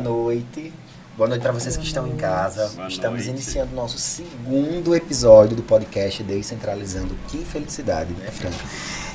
noite. 0.00 0.72
Boa 1.16 1.28
noite 1.28 1.42
para 1.42 1.52
vocês 1.52 1.76
que 1.76 1.84
estão 1.84 2.06
em 2.06 2.16
casa. 2.16 2.68
Boa 2.74 2.88
Estamos 2.88 3.18
noite. 3.18 3.30
iniciando 3.30 3.74
nosso 3.74 3.98
segundo 3.98 4.94
episódio 4.94 5.54
do 5.54 5.62
podcast 5.62 6.22
Descentralizando. 6.22 7.14
Que 7.28 7.44
felicidade, 7.44 8.12
né, 8.14 8.30
Fran? 8.30 8.50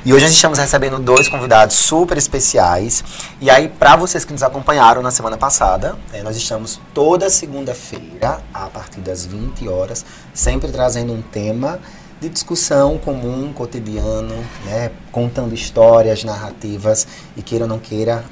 E 0.05 0.13
hoje 0.13 0.25
nós 0.25 0.33
estamos 0.33 0.59
recebendo 0.59 0.99
dois 0.99 1.27
convidados 1.27 1.75
super 1.77 2.15
especiais. 2.15 3.03
E 3.41 3.49
aí, 3.49 3.67
para 3.67 3.95
vocês 3.95 4.23
que 4.23 4.31
nos 4.31 4.43
acompanharam 4.43 5.01
na 5.01 5.09
semana 5.09 5.35
passada, 5.35 5.97
é, 6.13 6.21
nós 6.21 6.37
estamos 6.37 6.79
toda 6.93 7.27
segunda-feira, 7.27 8.39
a 8.53 8.67
partir 8.67 9.01
das 9.01 9.25
20 9.25 9.67
horas, 9.67 10.05
sempre 10.31 10.71
trazendo 10.71 11.11
um 11.11 11.23
tema 11.23 11.79
de 12.21 12.29
discussão 12.29 12.99
comum, 12.99 13.51
cotidiano, 13.51 14.35
né, 14.63 14.91
contando 15.11 15.55
histórias, 15.55 16.23
narrativas 16.23 17.07
e 17.35 17.41
queira 17.41 17.65
ou 17.65 17.69
não 17.69 17.79
queira, 17.79 18.23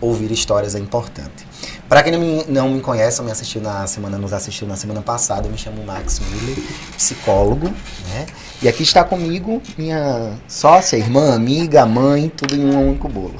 ouvir 0.00 0.30
histórias 0.30 0.74
é 0.74 0.78
importante. 0.78 1.45
Para 1.88 2.02
quem 2.02 2.12
não 2.12 2.18
me, 2.18 2.44
não 2.48 2.68
me 2.70 2.80
conhece, 2.80 3.22
me 3.22 3.30
assistiu 3.30 3.60
na 3.60 3.86
semana, 3.86 4.18
nos 4.18 4.32
assistiu 4.32 4.66
na 4.66 4.74
semana 4.74 5.02
passada, 5.02 5.46
eu 5.46 5.52
me 5.52 5.58
chamo 5.58 5.84
Max 5.84 6.18
Miller, 6.18 6.58
psicólogo, 6.96 7.68
né? 8.08 8.26
E 8.60 8.68
aqui 8.68 8.82
está 8.82 9.04
comigo 9.04 9.62
minha 9.78 10.32
sócia, 10.48 10.96
irmã, 10.96 11.34
amiga, 11.34 11.86
mãe, 11.86 12.28
tudo 12.28 12.56
em 12.56 12.64
um 12.64 12.88
único 12.88 13.08
bolo. 13.08 13.36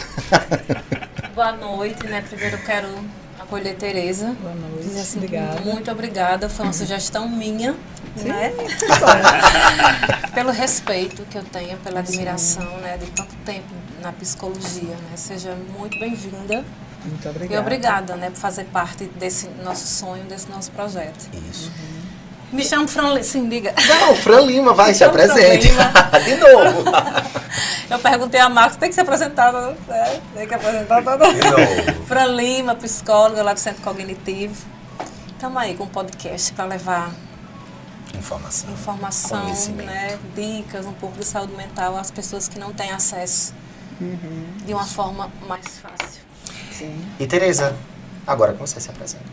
Boa 1.34 1.52
noite, 1.52 2.06
né? 2.06 2.22
Primeiro 2.22 2.56
eu 2.56 2.62
quero 2.62 2.88
acolher 3.41 3.74
Tereza. 3.74 4.36
Boa 4.41 4.55
noite. 4.55 4.84
Dizer 4.84 5.00
assim, 5.00 5.19
obrigada. 5.19 5.60
Muito 5.62 5.91
obrigada, 5.91 6.48
foi 6.48 6.66
uma 6.66 6.72
sugestão 6.72 7.28
minha, 7.28 7.74
Sim. 8.16 8.28
né? 8.28 8.52
Pelo 10.33 10.52
respeito 10.52 11.22
que 11.24 11.36
eu 11.36 11.42
tenho, 11.44 11.77
pela 11.78 12.00
admiração, 12.00 12.62
Sim. 12.62 12.80
né, 12.83 12.98
de 12.98 13.06
tanto 13.06 13.34
tempo 13.44 13.74
na 14.02 14.12
psicologia, 14.12 14.94
né? 14.94 15.17
Seja 15.17 15.56
muito 15.77 15.98
bem-vinda. 15.98 16.64
Muito 17.06 17.28
obrigada. 17.28 17.54
E 17.54 17.58
obrigada, 17.58 18.16
né, 18.16 18.30
por 18.30 18.38
fazer 18.38 18.64
parte 18.64 19.04
desse 19.04 19.48
nosso 19.62 19.86
sonho, 19.86 20.24
desse 20.24 20.48
nosso 20.50 20.70
projeto. 20.70 21.28
Isso. 21.50 21.70
Uhum. 21.70 22.06
Me 22.52 22.64
chamo 22.64 22.86
Fran 22.86 23.08
Lima, 23.08 23.22
sim, 23.22 23.48
diga. 23.48 23.74
Não, 23.88 24.14
Fran 24.14 24.40
Lima, 24.40 24.72
vai, 24.72 24.92
se 24.94 25.04
apresente. 25.04 25.68
de 26.24 26.36
novo. 26.36 26.84
Eu 27.90 27.98
perguntei 27.98 28.40
a 28.40 28.48
Marcos, 28.48 28.77
tem 28.77 28.88
que 28.88 28.94
se 28.94 29.00
apresentar, 29.00 29.52
né? 29.52 29.74
tem 30.34 30.46
que 30.46 30.54
apresentar 30.54 31.02
toda. 31.02 31.32
De 31.32 31.40
novo. 31.40 32.04
Fran 32.06 32.27
Lima, 32.27 32.74
psicóloga 32.74 33.42
lá 33.42 33.52
do 33.52 33.60
Centro 33.60 33.82
Cognitivo. 33.82 34.64
Estamos 35.28 35.56
aí 35.58 35.74
com 35.74 35.84
um 35.84 35.88
podcast 35.88 36.52
para 36.52 36.64
levar 36.64 37.12
informação, 38.16 38.70
informação 38.72 39.44
né, 39.74 40.18
dicas 40.34 40.86
um 40.86 40.92
pouco 40.92 41.18
de 41.18 41.24
saúde 41.24 41.54
mental 41.54 41.96
às 41.96 42.10
pessoas 42.10 42.48
que 42.48 42.58
não 42.58 42.72
têm 42.72 42.90
acesso 42.90 43.54
uhum. 44.00 44.46
de 44.64 44.72
uma 44.72 44.84
forma 44.84 45.30
mais 45.46 45.66
fácil. 45.78 46.25
Sim. 46.78 46.94
E 47.19 47.27
Tereza, 47.27 47.74
agora 48.27 48.52
que 48.52 48.58
você 48.58 48.78
se 48.78 48.91
apresenta. 48.91 49.24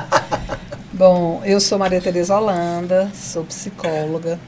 Bom, 0.90 1.42
eu 1.44 1.60
sou 1.60 1.78
Maria 1.78 2.00
Tereza 2.00 2.34
Holanda, 2.34 3.10
sou 3.14 3.44
psicóloga 3.44 4.40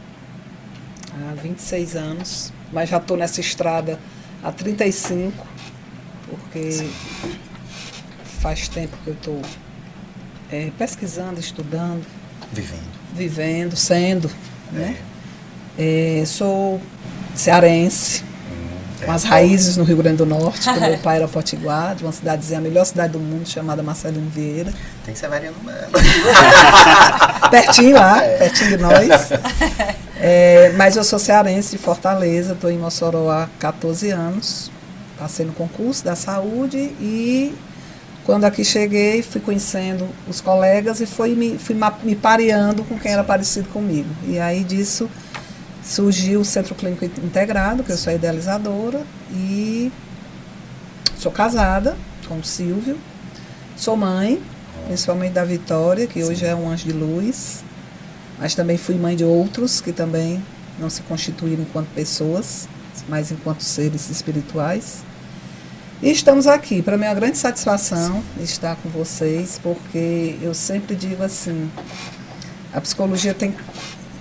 há 1.13 1.35
26 1.35 1.97
anos, 1.97 2.53
mas 2.73 2.89
já 2.89 2.97
estou 2.97 3.17
nessa 3.17 3.43
estrada 3.43 3.99
há 4.43 4.51
35, 4.51 5.47
porque 6.31 6.73
Sim. 6.73 6.91
faz 8.41 8.69
tempo 8.69 8.97
que 9.05 9.09
eu 9.09 9.15
estou 9.15 9.43
é, 10.51 10.71
pesquisando, 10.79 11.39
estudando. 11.39 12.07
Vivendo. 12.51 12.99
Vivendo, 13.13 13.77
sendo. 13.77 14.31
É. 14.73 14.77
Né? 14.77 14.97
É, 15.79 16.25
sou 16.25 16.81
cearense, 17.35 18.25
com 19.05 19.13
as 19.13 19.25
raízes 19.25 19.77
no 19.77 19.85
Rio 19.85 19.97
Grande 19.97 20.19
do 20.19 20.27
Norte, 20.27 20.73
que 20.73 20.81
meu 20.81 20.99
pai 20.99 21.17
era 21.17 21.29
potiguar, 21.29 21.95
de 21.95 22.05
uma 22.05 22.13
cidadezinha, 22.13 22.59
a 22.59 22.63
melhor 22.63 22.85
cidade 22.85 23.13
do 23.13 23.19
mundo, 23.19 23.49
chamada 23.49 23.83
Marcelino 23.83 24.29
Vieira. 24.31 24.73
Tem 25.05 25.15
que 25.15 25.21
ser 25.21 25.29
Mariano 25.29 25.57
Melo. 25.65 25.93
pertinho 27.51 27.95
lá, 27.95 28.21
pertinho 28.39 28.71
de 28.71 28.77
nós. 28.79 29.31
É, 30.21 30.73
mas 30.77 30.97
eu 30.97 31.05
sou 31.05 31.19
cearense 31.19 31.71
de 31.71 31.79
Fortaleza, 31.79 32.53
estou 32.53 32.71
em 32.71 32.79
Mossoró 32.79 33.31
há 33.31 33.49
14 33.59 34.11
anos. 34.11 34.71
Passei 35.17 35.47
no 35.47 35.53
concurso 35.53 36.05
da 36.05 36.15
saúde 36.15 36.79
e 37.01 37.55
quando 38.25 38.45
aqui 38.45 38.63
cheguei, 38.63 39.23
fui 39.23 39.41
conhecendo 39.41 40.07
os 40.29 40.41
colegas 40.41 41.01
e 41.01 41.07
fui 41.07 41.35
me, 41.35 41.57
fui 41.59 41.75
me 42.03 42.15
pareando 42.15 42.85
com 42.85 42.99
quem 42.99 43.13
era 43.13 43.25
parecido 43.25 43.69
comigo. 43.71 44.09
E 44.27 44.39
aí 44.39 44.63
disso 44.63 45.09
surgiu 45.89 46.43
o 46.43 46.45
Centro 46.45 46.75
Clínico 46.75 47.07
Integrado, 47.07 47.83
que 47.83 47.91
eu 47.91 47.97
sou 47.97 48.13
idealizadora, 48.13 49.01
e 49.33 49.91
sou 51.17 51.33
casada 51.33 51.97
com 52.29 52.39
o 52.39 52.45
Silvio, 52.45 52.99
sou 53.75 53.97
mãe, 53.97 54.41
principalmente 54.87 55.33
da 55.33 55.45
Vitória, 55.45 56.07
que 56.07 56.23
Sim. 56.23 56.29
hoje 56.29 56.45
é 56.45 56.55
um 56.55 56.71
anjo 56.71 56.85
de 56.85 56.93
luz, 56.93 57.65
mas 58.39 58.55
também 58.55 58.77
fui 58.77 58.97
mãe 58.97 59.17
de 59.17 59.25
outros 59.25 59.81
que 59.81 59.91
também 59.91 60.45
não 60.79 60.91
se 60.91 61.01
constituíram 61.03 61.63
enquanto 61.63 61.89
pessoas, 61.95 62.69
mas 63.09 63.33
enquanto 63.33 63.63
seres 63.63 64.11
espirituais. 64.11 64.99
E 66.03 66.11
estamos 66.11 66.47
aqui. 66.47 66.83
Para 66.83 66.99
mim 66.99 67.07
é 67.07 67.09
uma 67.09 67.15
grande 67.15 67.39
satisfação 67.39 68.23
estar 68.41 68.77
com 68.77 68.91
vocês, 68.91 69.59
porque 69.63 70.39
eu 70.43 70.53
sempre 70.53 70.95
digo 70.95 71.23
assim: 71.25 71.69
a 72.75 72.81
psicologia 72.81 73.33
tem 73.33 73.55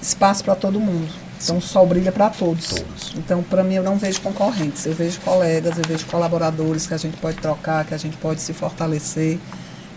espaço 0.01 0.43
para 0.43 0.55
todo 0.55 0.79
mundo. 0.79 1.26
Então 1.41 1.57
o 1.57 1.61
sol 1.61 1.85
brilha 1.85 2.11
para 2.11 2.29
todos. 2.29 2.67
todos. 2.67 3.13
Então, 3.15 3.43
para 3.43 3.63
mim, 3.63 3.75
eu 3.75 3.83
não 3.83 3.97
vejo 3.97 4.21
concorrentes, 4.21 4.85
eu 4.85 4.93
vejo 4.93 5.19
colegas, 5.21 5.77
eu 5.77 5.83
vejo 5.87 6.05
colaboradores 6.07 6.87
que 6.87 6.93
a 6.93 6.97
gente 6.97 7.17
pode 7.17 7.37
trocar, 7.37 7.85
que 7.85 7.93
a 7.93 7.97
gente 7.97 8.17
pode 8.17 8.41
se 8.41 8.53
fortalecer, 8.53 9.37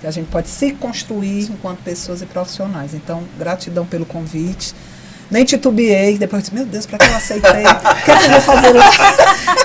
que 0.01 0.07
a 0.07 0.11
gente 0.11 0.29
pode 0.29 0.49
se 0.49 0.73
construir 0.73 1.51
enquanto 1.51 1.83
pessoas 1.83 2.23
e 2.23 2.27
profissionais. 2.27 2.95
Então, 2.95 3.25
gratidão 3.39 3.87
pelo 3.87 4.07
convite 4.07 4.75
nem 5.31 5.45
titubeei. 5.45 6.19
Depois 6.19 6.43
disse, 6.43 6.55
meu 6.55 6.65
Deus, 6.65 6.87
para 6.87 6.99
que 6.99 7.07
eu 7.07 7.17
aceitei? 7.17 7.51
O 7.51 8.05
que, 8.05 8.11
é 8.11 8.17
que 8.17 8.25
eu 8.27 8.31
vou 8.31 8.41
fazer 8.41 8.73
lá? 8.73 8.91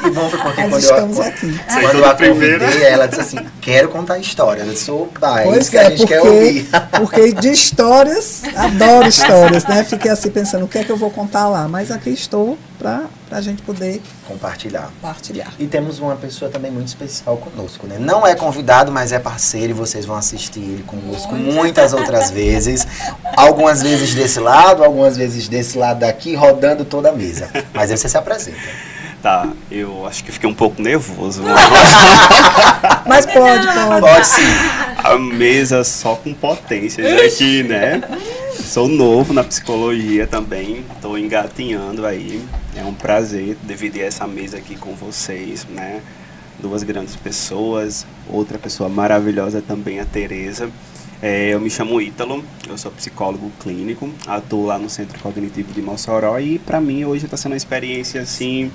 E 0.05 0.09
bom 0.09 0.29
foi 0.29 0.39
porque 0.39 0.61
Nós 0.61 0.69
quando 0.69 0.83
estamos 0.83 1.17
eu, 1.17 1.23
aqui. 1.23 1.59
Quando 1.67 1.97
eu 1.97 2.05
a 2.05 2.15
convidei, 2.15 2.83
ela 2.83 3.07
disse 3.07 3.21
assim, 3.21 3.37
quero 3.61 3.89
contar 3.89 4.15
a 4.15 4.19
história. 4.19 4.61
Eu 4.61 4.73
disse, 4.73 4.91
opa, 4.91 5.41
é 5.41 5.43
pois 5.45 5.67
isso 5.67 5.77
é, 5.77 5.79
que 5.79 5.85
a 5.85 5.89
gente 5.89 5.99
porque, 5.99 6.13
quer 6.13 6.21
ouvir. 6.21 6.69
Porque 6.95 7.33
de 7.33 7.51
histórias, 7.51 8.43
adoro 8.55 9.07
histórias, 9.07 9.65
né? 9.65 9.83
Fiquei 9.89 10.11
assim 10.11 10.29
pensando, 10.29 10.65
o 10.65 10.67
que 10.67 10.77
é 10.77 10.83
que 10.83 10.91
eu 10.91 10.97
vou 10.97 11.09
contar 11.09 11.47
lá? 11.47 11.67
Mas 11.67 11.91
aqui 11.91 12.09
estou 12.09 12.57
para 12.77 13.03
a 13.31 13.41
gente 13.41 13.61
poder 13.61 14.01
compartilhar. 14.27 14.89
compartilhar. 15.01 15.53
E 15.59 15.67
temos 15.67 15.99
uma 15.99 16.15
pessoa 16.15 16.49
também 16.49 16.71
muito 16.71 16.87
especial 16.87 17.37
conosco, 17.37 17.87
né? 17.87 17.97
Não 17.99 18.25
é 18.25 18.35
convidado, 18.35 18.91
mas 18.91 19.11
é 19.11 19.19
parceiro 19.19 19.71
e 19.71 19.73
vocês 19.73 20.05
vão 20.05 20.15
assistir 20.15 20.59
ele 20.59 20.83
conosco 20.83 21.35
muitas 21.35 21.93
outras 21.93 22.31
vezes. 22.31 22.87
Algumas 23.35 23.81
vezes 23.81 24.13
desse 24.13 24.39
lado, 24.39 24.83
algumas 24.83 25.17
vezes 25.17 25.47
desse 25.47 25.77
lado 25.77 25.99
daqui, 25.99 26.35
rodando 26.35 26.85
toda 26.85 27.09
a 27.09 27.13
mesa. 27.13 27.49
Mas 27.73 27.91
aí 27.91 27.97
você 27.97 28.07
se 28.07 28.17
apresenta. 28.17 28.59
Tá, 29.25 29.47
eu 29.71 30.05
acho 30.05 30.23
que 30.23 30.31
fiquei 30.31 30.47
um 30.47 30.53
pouco 30.53 30.79
nervoso. 30.79 31.41
Mas 33.07 33.25
pode, 33.25 33.65
pode. 33.65 34.01
Pode 34.01 34.27
sim. 34.27 34.43
A 34.97 35.17
mesa 35.17 35.83
só 35.83 36.15
com 36.15 36.31
potências 36.31 37.11
aqui, 37.21 37.63
né? 37.63 38.03
Sou 38.63 38.87
novo 38.87 39.33
na 39.33 39.43
psicologia 39.43 40.25
também, 40.25 40.83
estou 40.95 41.17
engatinhando 41.17 42.05
aí. 42.05 42.41
É 42.75 42.83
um 42.83 42.93
prazer 42.93 43.57
dividir 43.63 44.03
essa 44.03 44.25
mesa 44.25 44.57
aqui 44.57 44.75
com 44.75 44.95
vocês, 44.95 45.65
né? 45.65 46.01
Duas 46.59 46.81
grandes 46.81 47.15
pessoas, 47.15 48.05
outra 48.27 48.57
pessoa 48.57 48.89
maravilhosa 48.89 49.61
também, 49.61 49.99
a 49.99 50.05
Tereza. 50.05 50.69
É, 51.21 51.53
eu 51.53 51.59
me 51.59 51.69
chamo 51.69 52.01
Ítalo, 52.01 52.43
eu 52.67 52.77
sou 52.77 52.91
psicólogo 52.91 53.51
clínico, 53.59 54.09
atuo 54.25 54.65
lá 54.65 54.77
no 54.77 54.89
Centro 54.89 55.19
Cognitivo 55.19 55.73
de 55.73 55.81
Mossoró 55.81 56.39
e 56.39 56.57
para 56.57 56.81
mim 56.81 57.05
hoje 57.05 57.25
está 57.25 57.37
sendo 57.37 57.53
uma 57.53 57.57
experiência 57.57 58.21
assim 58.21 58.71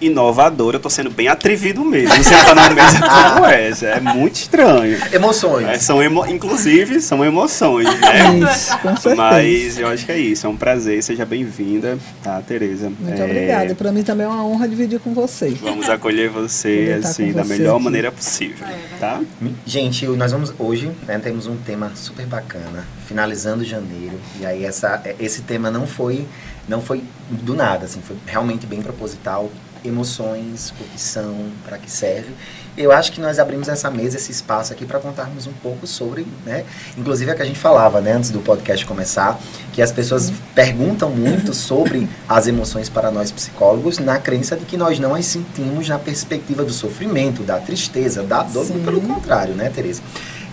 inovador. 0.00 0.74
Eu 0.74 0.80
tô 0.80 0.90
sendo 0.90 1.10
bem 1.10 1.28
atrevido 1.28 1.84
mesmo. 1.84 2.14
Sentar 2.22 2.54
na 2.54 2.70
mesa 2.70 3.00
como 3.00 3.46
essa. 3.46 3.86
É 3.86 4.00
muito 4.00 4.34
estranho. 4.34 4.98
Emoções. 5.12 5.66
É, 5.66 5.78
são 5.78 6.02
emo 6.02 6.26
inclusive, 6.26 7.00
são 7.00 7.24
emoções, 7.24 7.86
né? 8.00 8.38
Isso, 8.52 8.78
com 8.78 8.96
certeza. 8.96 9.16
Mas 9.16 9.78
eu 9.78 9.88
acho 9.88 10.06
que 10.06 10.12
é 10.12 10.18
isso. 10.18 10.46
É 10.46 10.50
um 10.50 10.56
prazer. 10.56 11.02
Seja 11.02 11.24
bem-vinda, 11.24 11.98
tá, 12.22 12.40
Tereza? 12.42 12.90
Muito 12.90 13.20
é... 13.20 13.24
obrigada. 13.24 13.74
Para 13.74 13.92
mim 13.92 14.02
também 14.02 14.26
é 14.26 14.28
uma 14.28 14.44
honra 14.44 14.68
dividir 14.68 15.00
com 15.00 15.12
você. 15.14 15.50
Vamos 15.50 15.88
acolher 15.88 16.28
você, 16.30 17.00
assim, 17.02 17.32
da 17.32 17.44
melhor 17.44 17.76
aqui. 17.76 17.84
maneira 17.84 18.12
possível, 18.12 18.66
tá? 18.98 19.20
Gente, 19.64 20.06
nós 20.06 20.32
vamos 20.32 20.52
hoje, 20.58 20.90
né, 21.06 21.18
temos 21.18 21.46
um 21.46 21.56
tema 21.56 21.92
super 21.94 22.26
bacana. 22.26 22.84
Finalizando 23.06 23.64
janeiro. 23.64 24.18
E 24.40 24.46
aí 24.46 24.64
essa, 24.64 25.02
esse 25.18 25.42
tema 25.42 25.70
não 25.70 25.86
foi, 25.86 26.26
não 26.68 26.80
foi 26.80 27.02
do 27.30 27.54
nada, 27.54 27.84
assim, 27.84 28.00
foi 28.00 28.16
realmente 28.26 28.66
bem 28.66 28.82
proposital 28.82 29.50
emoções, 29.88 30.72
o 30.80 30.84
que 30.84 31.00
são, 31.00 31.34
para 31.64 31.78
que 31.78 31.90
serve. 31.90 32.32
Eu 32.76 32.92
acho 32.92 33.10
que 33.10 33.20
nós 33.20 33.38
abrimos 33.38 33.68
essa 33.68 33.90
mesa, 33.90 34.16
esse 34.16 34.30
espaço 34.30 34.72
aqui 34.72 34.84
para 34.84 34.98
contarmos 34.98 35.46
um 35.46 35.52
pouco 35.52 35.86
sobre, 35.86 36.26
né? 36.44 36.64
Inclusive 36.96 37.30
é 37.30 37.34
que 37.34 37.40
a 37.40 37.44
gente 37.44 37.58
falava, 37.58 38.02
né, 38.02 38.12
antes 38.12 38.30
do 38.30 38.40
podcast 38.40 38.84
começar, 38.84 39.40
que 39.72 39.80
as 39.80 39.90
pessoas 39.90 40.30
perguntam 40.54 41.08
muito 41.08 41.54
sobre 41.54 42.06
as 42.28 42.46
emoções 42.46 42.90
para 42.90 43.10
nós 43.10 43.32
psicólogos, 43.32 43.98
na 43.98 44.18
crença 44.18 44.56
de 44.56 44.66
que 44.66 44.76
nós 44.76 44.98
não 44.98 45.14
as 45.14 45.24
sentimos 45.24 45.88
na 45.88 45.98
perspectiva 45.98 46.64
do 46.64 46.72
sofrimento, 46.72 47.42
da 47.42 47.58
tristeza, 47.58 48.22
da 48.22 48.42
dor, 48.42 48.66
Sim. 48.66 48.82
pelo 48.84 49.00
contrário, 49.00 49.54
né, 49.54 49.70
Tereza? 49.74 50.02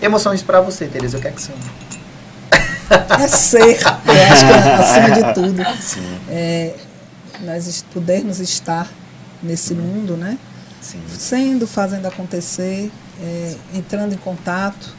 Emoções 0.01 0.41
para 0.41 0.62
você, 0.62 0.86
Tereza, 0.88 1.18
o 1.18 1.21
que 1.21 1.27
é 1.27 1.31
que 1.31 1.41
são? 1.41 1.56
É 3.21 3.27
ser, 3.27 3.59
eu 3.81 4.31
acho 4.31 4.45
que 4.45 4.53
é 4.53 4.74
acima 4.75 5.12
de 5.12 5.33
tudo. 5.33 5.81
Sim. 5.81 6.19
É, 6.29 6.74
nós 7.41 7.83
podermos 7.94 8.39
estar 8.39 8.88
nesse 9.44 9.74
mundo, 9.74 10.16
né? 10.16 10.38
Sim. 10.81 11.01
Sendo, 11.07 11.68
fazendo 11.68 12.06
acontecer, 12.06 12.92
é, 13.22 13.56
entrando 13.74 14.13
em 14.13 14.18
contato 14.18 14.95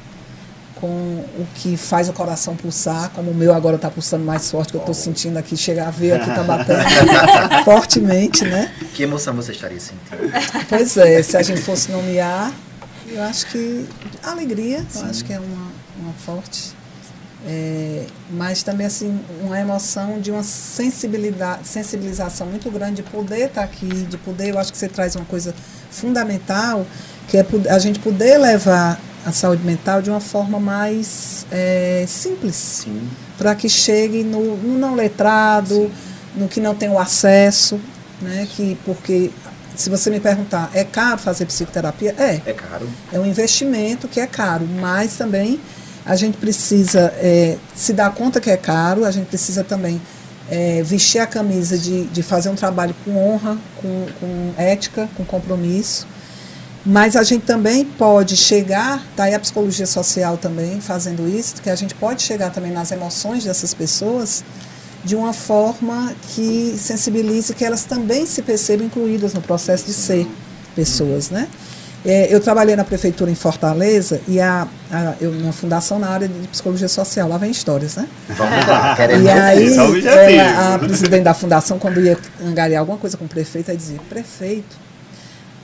com 0.77 0.87
o 0.87 1.47
que 1.55 1.77
faz 1.77 2.09
o 2.09 2.13
coração 2.13 2.57
pulsar, 2.57 3.11
como 3.11 3.31
o 3.31 3.35
meu 3.35 3.55
agora 3.55 3.77
está 3.77 3.91
pulsando 3.91 4.25
mais 4.25 4.51
forte, 4.51 4.71
que 4.71 4.77
eu 4.77 4.81
estou 4.81 4.95
sentindo 4.95 5.39
aqui, 5.39 5.57
chegar 5.57 5.89
a 5.89 5.91
ver 5.91 6.13
aqui, 6.13 6.29
está 6.29 6.43
batendo 6.45 6.85
fortemente, 7.65 8.45
né? 8.45 8.73
Que 8.95 9.03
emoção 9.03 9.35
você 9.35 9.53
estaria 9.53 9.81
sentindo? 9.81 10.33
Pois 10.69 10.97
é, 10.97 11.23
se 11.23 11.37
a 11.37 11.43
gente 11.43 11.61
fosse 11.61 11.91
nomear, 11.91 12.53
eu 13.09 13.23
acho 13.23 13.47
que 13.47 13.87
alegria, 14.23 14.85
Sim. 14.89 15.01
eu 15.01 15.07
acho 15.07 15.25
que 15.25 15.33
é 15.33 15.39
uma, 15.39 15.73
uma 15.99 16.13
forte 16.15 16.75
é, 17.47 18.07
mas 18.31 18.63
também 18.63 18.87
assim 18.87 19.21
uma 19.43 19.59
emoção 19.59 20.19
de 20.19 20.31
uma 20.31 20.43
sensibilidade, 20.43 21.69
sensibilização 21.69 22.47
muito 22.47 22.71
grande 22.71 22.97
de 22.97 23.03
poder 23.03 23.47
estar 23.47 23.63
aqui, 23.63 23.87
de 23.87 24.17
poder, 24.17 24.49
eu 24.49 24.59
acho 24.59 24.73
que 24.73 24.79
você 24.79 24.89
traz 24.89 25.15
uma 25.15 25.27
coisa 25.27 25.55
fundamental, 25.91 26.87
que 27.29 27.37
é 27.37 27.47
a 27.69 27.79
gente 27.79 27.99
poder 27.99 28.39
levar 28.39 28.99
a 29.27 29.33
saúde 29.33 29.65
mental 29.65 30.01
de 30.01 30.11
uma 30.11 30.21
forma 30.21 30.59
mais 30.59 31.47
é, 31.51 32.05
simples, 32.07 32.87
para 33.37 33.55
que 33.55 33.69
chegue 33.69 34.23
no, 34.23 34.57
no 34.57 34.79
não 34.79 34.95
letrado, 34.95 35.75
Sim. 35.75 35.93
no 36.37 36.49
que 36.49 36.61
não 36.61 36.75
tem 36.75 36.89
o 36.89 36.99
acesso, 36.99 37.79
né, 38.21 38.47
que 38.55 38.79
porque 38.85 39.31
se 39.77 39.91
você 39.91 40.09
me 40.09 40.21
perguntar, 40.21 40.71
é 40.73 40.85
caro 40.85 41.19
fazer 41.19 41.47
psicoterapia? 41.47 42.15
É. 42.17 42.41
É 42.47 42.53
caro. 42.53 42.89
É 43.13 43.19
um 43.19 43.27
investimento 43.27 44.07
que 44.07 44.21
é 44.21 44.27
caro, 44.27 44.67
mas 44.81 45.17
também 45.17 45.61
a 46.05 46.17
gente 46.17 46.37
precisa 46.37 47.13
é, 47.17 47.57
se 47.75 47.93
dar 47.93 48.13
conta 48.15 48.41
que 48.41 48.51
é 48.51 48.57
caro, 48.57 49.05
a 49.05 49.11
gente 49.11 49.27
precisa 49.27 49.65
também 49.65 50.01
é, 50.51 50.83
vestir 50.83 51.19
a 51.19 51.27
camisa 51.27 51.79
de, 51.79 52.05
de 52.05 52.23
fazer 52.23 52.49
um 52.51 52.55
trabalho 52.55 52.95
com 53.05 53.17
honra, 53.17 53.57
com, 53.81 54.07
com 54.21 54.53
ética, 54.57 55.09
com 55.17 55.25
compromisso. 55.25 56.07
Mas 56.87 57.17
a 57.17 57.23
gente 57.23 57.47
também 57.47 57.83
pode 57.85 58.37
chegar, 58.37 59.03
daí 59.17 59.31
tá 59.31 59.37
a 59.39 59.41
psicologia 59.41 59.87
social 59.87 60.37
também 60.37 60.83
fazendo 60.83 61.27
isso, 61.27 61.55
que 61.63 61.71
a 61.71 61.75
gente 61.75 61.95
pode 61.95 62.23
chegar 62.23 62.51
também 62.51 62.71
nas 62.71 62.93
emoções 62.93 63.45
dessas 63.45 63.73
pessoas 63.73 64.45
de 65.03 65.17
uma 65.17 65.33
forma 65.33 66.15
que 66.35 66.75
sensibilize 66.79 67.55
que 67.55 67.65
elas 67.65 67.85
também 67.85 68.27
se 68.27 68.43
percebam 68.43 68.87
incluídas 68.87 69.33
no 69.33 69.41
processo 69.41 69.87
de 69.87 69.93
ser 69.95 70.27
pessoas, 70.75 71.31
né? 71.31 71.49
É, 72.05 72.33
eu 72.33 72.39
trabalhei 72.39 72.77
na 72.77 72.85
prefeitura 72.85 73.31
em 73.31 73.35
Fortaleza 73.35 74.21
e 74.29 74.39
a, 74.39 74.69
a, 74.93 75.15
eu, 75.21 75.33
na 75.33 75.53
fundação 75.53 75.99
na 75.99 76.09
área 76.09 76.29
de 76.29 76.49
psicologia 76.49 76.89
social. 76.89 77.29
Lá 77.29 77.39
vem 77.39 77.51
histórias, 77.51 77.97
né? 77.97 78.07
Vamos 78.29 78.67
lá, 78.67 78.95
queremos 78.95 79.25
E 79.25 79.31
aí, 79.31 79.75
ela, 79.75 80.31
é, 80.31 80.75
a 80.75 80.79
presidente 80.79 81.23
da 81.23 81.33
fundação, 81.33 81.79
quando 81.79 82.01
ia 82.01 82.19
angariar 82.45 82.81
alguma 82.81 82.99
coisa 82.99 83.17
com 83.17 83.25
o 83.25 83.29
prefeito, 83.29 83.71
aí 83.71 83.77
dizia: 83.77 83.99
prefeito, 84.11 84.77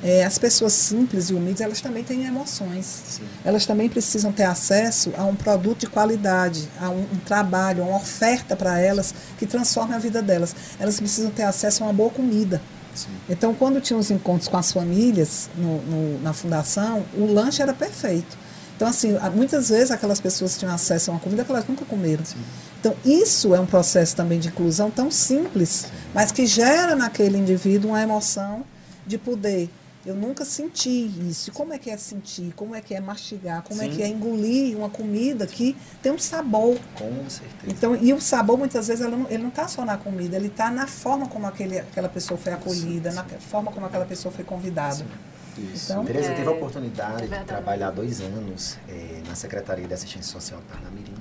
é, 0.03 0.25
as 0.25 0.39
pessoas 0.39 0.73
simples 0.73 1.29
e 1.29 1.35
humildes, 1.35 1.61
elas 1.61 1.81
também 1.83 2.03
têm 2.03 2.25
emoções. 2.25 2.87
Sim. 2.87 3.23
Elas 3.45 3.67
também 3.67 3.89
precisam 3.89 4.33
ter 4.33 4.45
acesso 4.45 5.13
a 5.19 5.25
um 5.25 5.35
produto 5.35 5.81
de 5.81 5.87
qualidade, 5.89 6.67
a 6.81 6.89
um, 6.89 7.01
um 7.01 7.19
trabalho, 7.27 7.83
a 7.83 7.87
uma 7.87 7.97
oferta 7.97 8.57
para 8.57 8.79
elas 8.79 9.15
que 9.39 9.45
transforme 9.45 9.95
a 9.95 9.99
vida 9.99 10.23
delas. 10.23 10.57
Elas 10.79 10.99
precisam 10.99 11.31
ter 11.31 11.43
acesso 11.43 11.83
a 11.83 11.87
uma 11.89 11.93
boa 11.93 12.09
comida. 12.09 12.63
Sim. 12.95 13.09
Então, 13.29 13.55
quando 13.55 13.81
tinha 13.81 13.99
os 13.99 14.11
encontros 14.11 14.49
com 14.49 14.57
as 14.57 14.73
famílias 14.73 15.49
no, 15.57 15.81
no, 15.83 16.21
na 16.21 16.33
fundação, 16.33 17.05
o 17.17 17.27
lanche 17.27 17.63
era 17.63 17.73
perfeito. 17.73 18.37
Então, 18.77 18.89
assim, 18.89 19.17
muitas 19.35 19.69
vezes 19.69 19.91
aquelas 19.91 20.21
pessoas 20.21 20.59
tinham 20.59 20.73
acesso 20.73 21.11
a 21.11 21.15
uma 21.15 21.21
comida 21.21 21.45
que 21.45 21.51
elas 21.51 21.67
nunca 21.67 21.85
comeram. 21.85 22.25
Sim. 22.25 22.39
Então, 22.81 22.95
isso 23.05 23.55
é 23.55 23.61
um 23.61 23.67
processo 23.67 24.17
também 24.17 24.41
de 24.41 24.49
inclusão 24.49 24.91
tão 24.91 25.11
simples, 25.11 25.69
Sim. 25.69 25.89
mas 26.15 26.33
que 26.33 26.47
gera 26.47 26.97
naquele 26.97 27.37
indivíduo 27.37 27.91
uma 27.91 28.01
emoção 28.01 28.65
de 29.07 29.19
poder 29.19 29.69
eu 30.05 30.15
nunca 30.15 30.45
senti 30.45 31.07
isso. 31.29 31.53
Como 31.53 31.75
é 31.75 31.79
que 31.79 31.91
é 31.91 31.97
sentir? 31.97 32.53
Como 32.57 32.75
é 32.75 32.81
que 32.81 32.95
é 32.95 33.01
mastigar? 33.01 33.63
Como 33.63 33.81
Sim. 33.81 33.87
é 33.87 33.95
que 33.95 34.03
é 34.03 34.09
engolir 34.09 34.77
uma 34.77 34.89
comida 34.89 35.47
que 35.47 35.77
tem 36.03 36.11
um 36.11 36.19
sabor? 36.19 36.79
Com 36.95 37.29
certeza. 37.29 37.67
Então, 37.67 37.95
e 37.97 38.13
o 38.13 38.21
sabor, 38.21 38.57
muitas 38.57 38.89
vezes, 38.89 39.05
ele 39.05 39.39
não 39.39 39.49
está 39.49 39.69
só 39.69 39.85
na 39.85 39.99
comida, 39.99 40.37
ele 40.37 40.47
está 40.47 40.71
na 40.71 40.87
forma 40.87 41.29
como 41.29 41.47
aquele, 41.47 41.79
aquela 41.79 42.09
pessoa 42.09 42.39
foi 42.39 42.53
acolhida, 42.53 43.13
na 43.13 43.25
forma 43.25 43.71
como 43.71 43.87
aquela 43.87 44.07
pessoa 44.07 44.33
foi 44.33 44.45
convidada. 44.45 45.05
Isso. 45.59 45.93
Então, 45.93 46.05
Tereza, 46.05 46.31
é, 46.31 46.35
teve 46.35 46.49
a 46.49 46.53
oportunidade 46.53 47.25
é 47.25 47.39
de 47.39 47.45
trabalhar 47.45 47.91
dois 47.91 48.21
anos 48.21 48.79
é, 48.89 49.21
na 49.29 49.35
Secretaria 49.35 49.87
de 49.87 49.93
Assistência 49.93 50.33
Social 50.33 50.61
Parnamirim. 50.69 51.15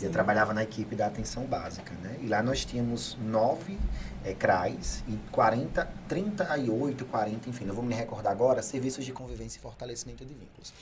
Eu 0.00 0.10
trabalhava 0.10 0.52
na 0.52 0.64
equipe 0.64 0.96
da 0.96 1.06
atenção 1.06 1.44
básica, 1.44 1.92
né? 2.02 2.16
E 2.20 2.26
lá 2.26 2.42
nós 2.42 2.64
tínhamos 2.64 3.16
nove 3.24 3.78
é, 4.24 4.34
CRAs 4.34 5.02
e 5.08 5.16
40, 5.30 5.84
38, 6.08 7.04
40, 7.06 7.48
enfim, 7.48 7.64
não 7.64 7.74
vou 7.74 7.84
me 7.84 7.94
recordar 7.94 8.32
agora, 8.32 8.62
serviços 8.62 9.04
de 9.04 9.12
convivência 9.12 9.58
e 9.58 9.60
fortalecimento 9.60 10.24
de 10.24 10.34
vínculos. 10.34 10.72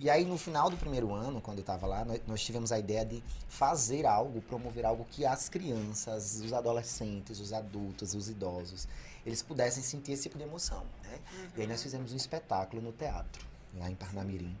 E 0.00 0.08
aí, 0.08 0.24
no 0.24 0.38
final 0.38 0.70
do 0.70 0.76
primeiro 0.76 1.12
ano, 1.12 1.40
quando 1.40 1.58
eu 1.58 1.62
estava 1.62 1.84
lá, 1.86 2.04
nós, 2.04 2.20
nós, 2.26 2.40
tivemos 2.40 2.70
a 2.70 2.78
ideia 2.78 3.04
de 3.04 3.22
fazer 3.48 4.06
algo, 4.06 4.40
promover 4.42 4.86
algo 4.86 5.04
que 5.10 5.26
as 5.26 5.48
crianças, 5.48 6.40
os 6.40 6.52
adolescentes, 6.52 7.40
os 7.40 7.52
adultos, 7.52 8.14
os 8.14 8.28
idosos, 8.28 8.86
eles 9.26 9.42
pudessem 9.42 9.82
sentir 9.82 10.12
esse 10.12 10.24
tipo 10.24 10.38
de 10.38 10.44
emoção, 10.44 10.84
né? 11.02 11.18
Uhum. 11.32 11.48
E 11.56 11.60
aí 11.62 11.66
nós 11.66 11.82
fizemos 11.82 12.12
um 12.12 12.16
espetáculo 12.16 12.80
no 12.80 12.92
teatro, 12.92 13.44
lá 13.76 13.90
em 13.90 13.94
Parnamirim. 13.96 14.56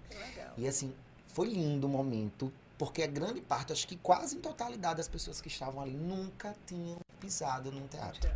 E 0.56 0.66
assim, 0.66 0.92
foi 1.28 1.46
lindo 1.46 1.86
o 1.86 1.90
momento, 1.90 2.52
porque 2.76 3.02
a 3.02 3.06
grande 3.06 3.40
parte, 3.40 3.72
acho 3.72 3.86
que 3.86 3.96
quase 3.96 4.36
em 4.36 4.40
totalidade 4.40 4.96
das 4.96 5.08
pessoas 5.08 5.40
que 5.40 5.46
estavam 5.46 5.80
ali 5.80 5.94
nunca 5.94 6.54
tinham 6.66 6.98
pisado 7.18 7.70
num 7.70 7.86
teatro. 7.86 8.30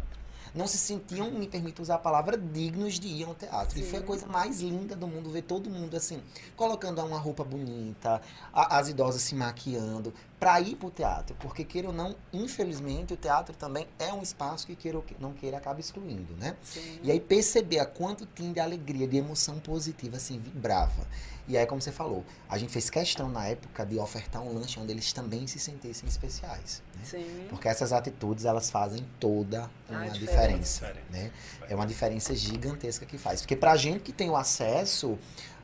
Não 0.55 0.67
se 0.67 0.77
sentiam, 0.77 1.31
me 1.31 1.49
permito 1.49 1.81
usar 1.81 1.95
a 1.95 1.99
palavra, 1.99 2.37
dignos 2.37 3.01
de 3.01 3.09
ir 3.09 3.25
ao 3.25 3.35
teatro. 3.35 3.75
Sim. 3.75 3.85
E 3.85 3.91
foi 3.91 4.01
a 4.01 4.03
coisa 4.03 4.27
mais 4.27 4.61
linda 4.61 4.95
do 4.95 5.07
mundo 5.07 5.31
ver 5.31 5.43
todo 5.43 5.71
mundo 5.71 5.97
assim, 5.97 6.23
colocando 6.55 7.03
uma 7.03 7.19
roupa 7.19 7.43
bonita, 7.43 8.21
a, 8.53 8.79
as 8.79 8.89
idosas 8.89 9.23
se 9.23 9.35
maquiando, 9.35 10.13
para 10.39 10.61
ir 10.61 10.77
para 10.77 10.89
o 10.89 10.91
teatro. 10.91 11.35
Porque, 11.41 11.65
queira 11.65 11.89
ou 11.89 11.95
não, 11.95 12.15
infelizmente, 12.33 13.15
o 13.15 13.17
teatro 13.17 13.57
também 13.57 13.87
é 13.99 14.13
um 14.13 14.21
espaço 14.21 14.67
que, 14.67 14.77
queira 14.77 14.99
ou 14.99 15.05
não 15.19 15.33
queira, 15.33 15.57
acaba 15.57 15.81
excluindo, 15.81 16.35
né? 16.35 16.55
Sim. 16.63 16.99
E 17.03 17.11
aí 17.11 17.21
perceber 17.21 17.79
a 17.79 17.87
quanto 17.87 18.27
tinha 18.27 18.53
de 18.53 18.61
alegria, 18.61 19.09
de 19.09 19.17
emoção 19.17 19.59
positiva, 19.59 20.19
assim, 20.19 20.39
vibrava. 20.39 21.07
E 21.49 21.57
aí, 21.57 21.67
como 21.67 21.81
você 21.81 21.91
falou, 21.91 22.25
a 22.49 22.57
gente 22.57 22.71
fez 22.73 22.89
questão 22.89 23.29
na 23.29 23.47
época 23.47 23.85
de 23.85 23.99
ofertar 23.99 24.41
um 24.43 24.55
lanche 24.55 24.79
onde 24.79 24.93
eles 24.93 25.13
também 25.13 25.47
se 25.47 25.59
sentissem 25.59 26.09
especiais. 26.09 26.83
Né? 26.95 27.03
Sim. 27.05 27.47
Porque 27.51 27.69
essas 27.69 27.93
atitudes, 27.93 28.45
elas 28.45 28.71
fazem 28.71 29.05
toda 29.19 29.69
uma 29.89 30.09
diferença. 30.09 30.87
diferença 30.87 30.95
né? 31.11 31.33
É 31.69 31.75
uma 31.75 31.87
diferença 31.87 32.35
gigantesca 32.35 33.05
que 33.05 33.19
faz. 33.19 33.41
Porque 33.41 33.57
pra 33.57 33.77
gente 33.77 34.01
que 34.01 34.13
tem 34.13 34.31
o 34.31 34.37
acesso, 34.37 35.19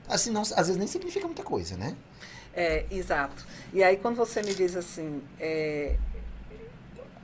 assim, 0.08 0.30
não, 0.30 0.42
às 0.42 0.48
vezes 0.54 0.76
nem 0.76 0.88
significa 0.88 1.26
muita 1.26 1.44
coisa, 1.44 1.76
né? 1.76 1.96
É, 2.52 2.84
exato. 2.90 3.46
E 3.72 3.84
aí, 3.84 3.96
quando 3.96 4.16
você 4.16 4.42
me 4.42 4.52
diz 4.52 4.74
assim, 4.74 5.22
é, 5.38 5.96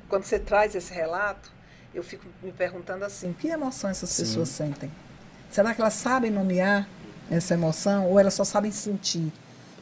quando 0.08 0.22
você 0.22 0.38
traz 0.38 0.76
esse 0.76 0.94
relato, 0.94 1.52
eu 1.92 2.04
fico 2.04 2.24
me 2.40 2.52
perguntando 2.52 3.04
assim, 3.04 3.32
que 3.32 3.48
emoções 3.48 3.96
essas 3.96 4.10
Sim. 4.10 4.22
pessoas 4.22 4.48
sentem? 4.48 4.92
Será 5.50 5.74
que 5.74 5.80
elas 5.80 5.94
sabem 5.94 6.30
nomear 6.30 6.88
essa 7.30 7.54
emoção 7.54 8.10
ou 8.10 8.18
elas 8.18 8.34
só 8.34 8.44
sabem 8.44 8.70
sentir? 8.70 9.32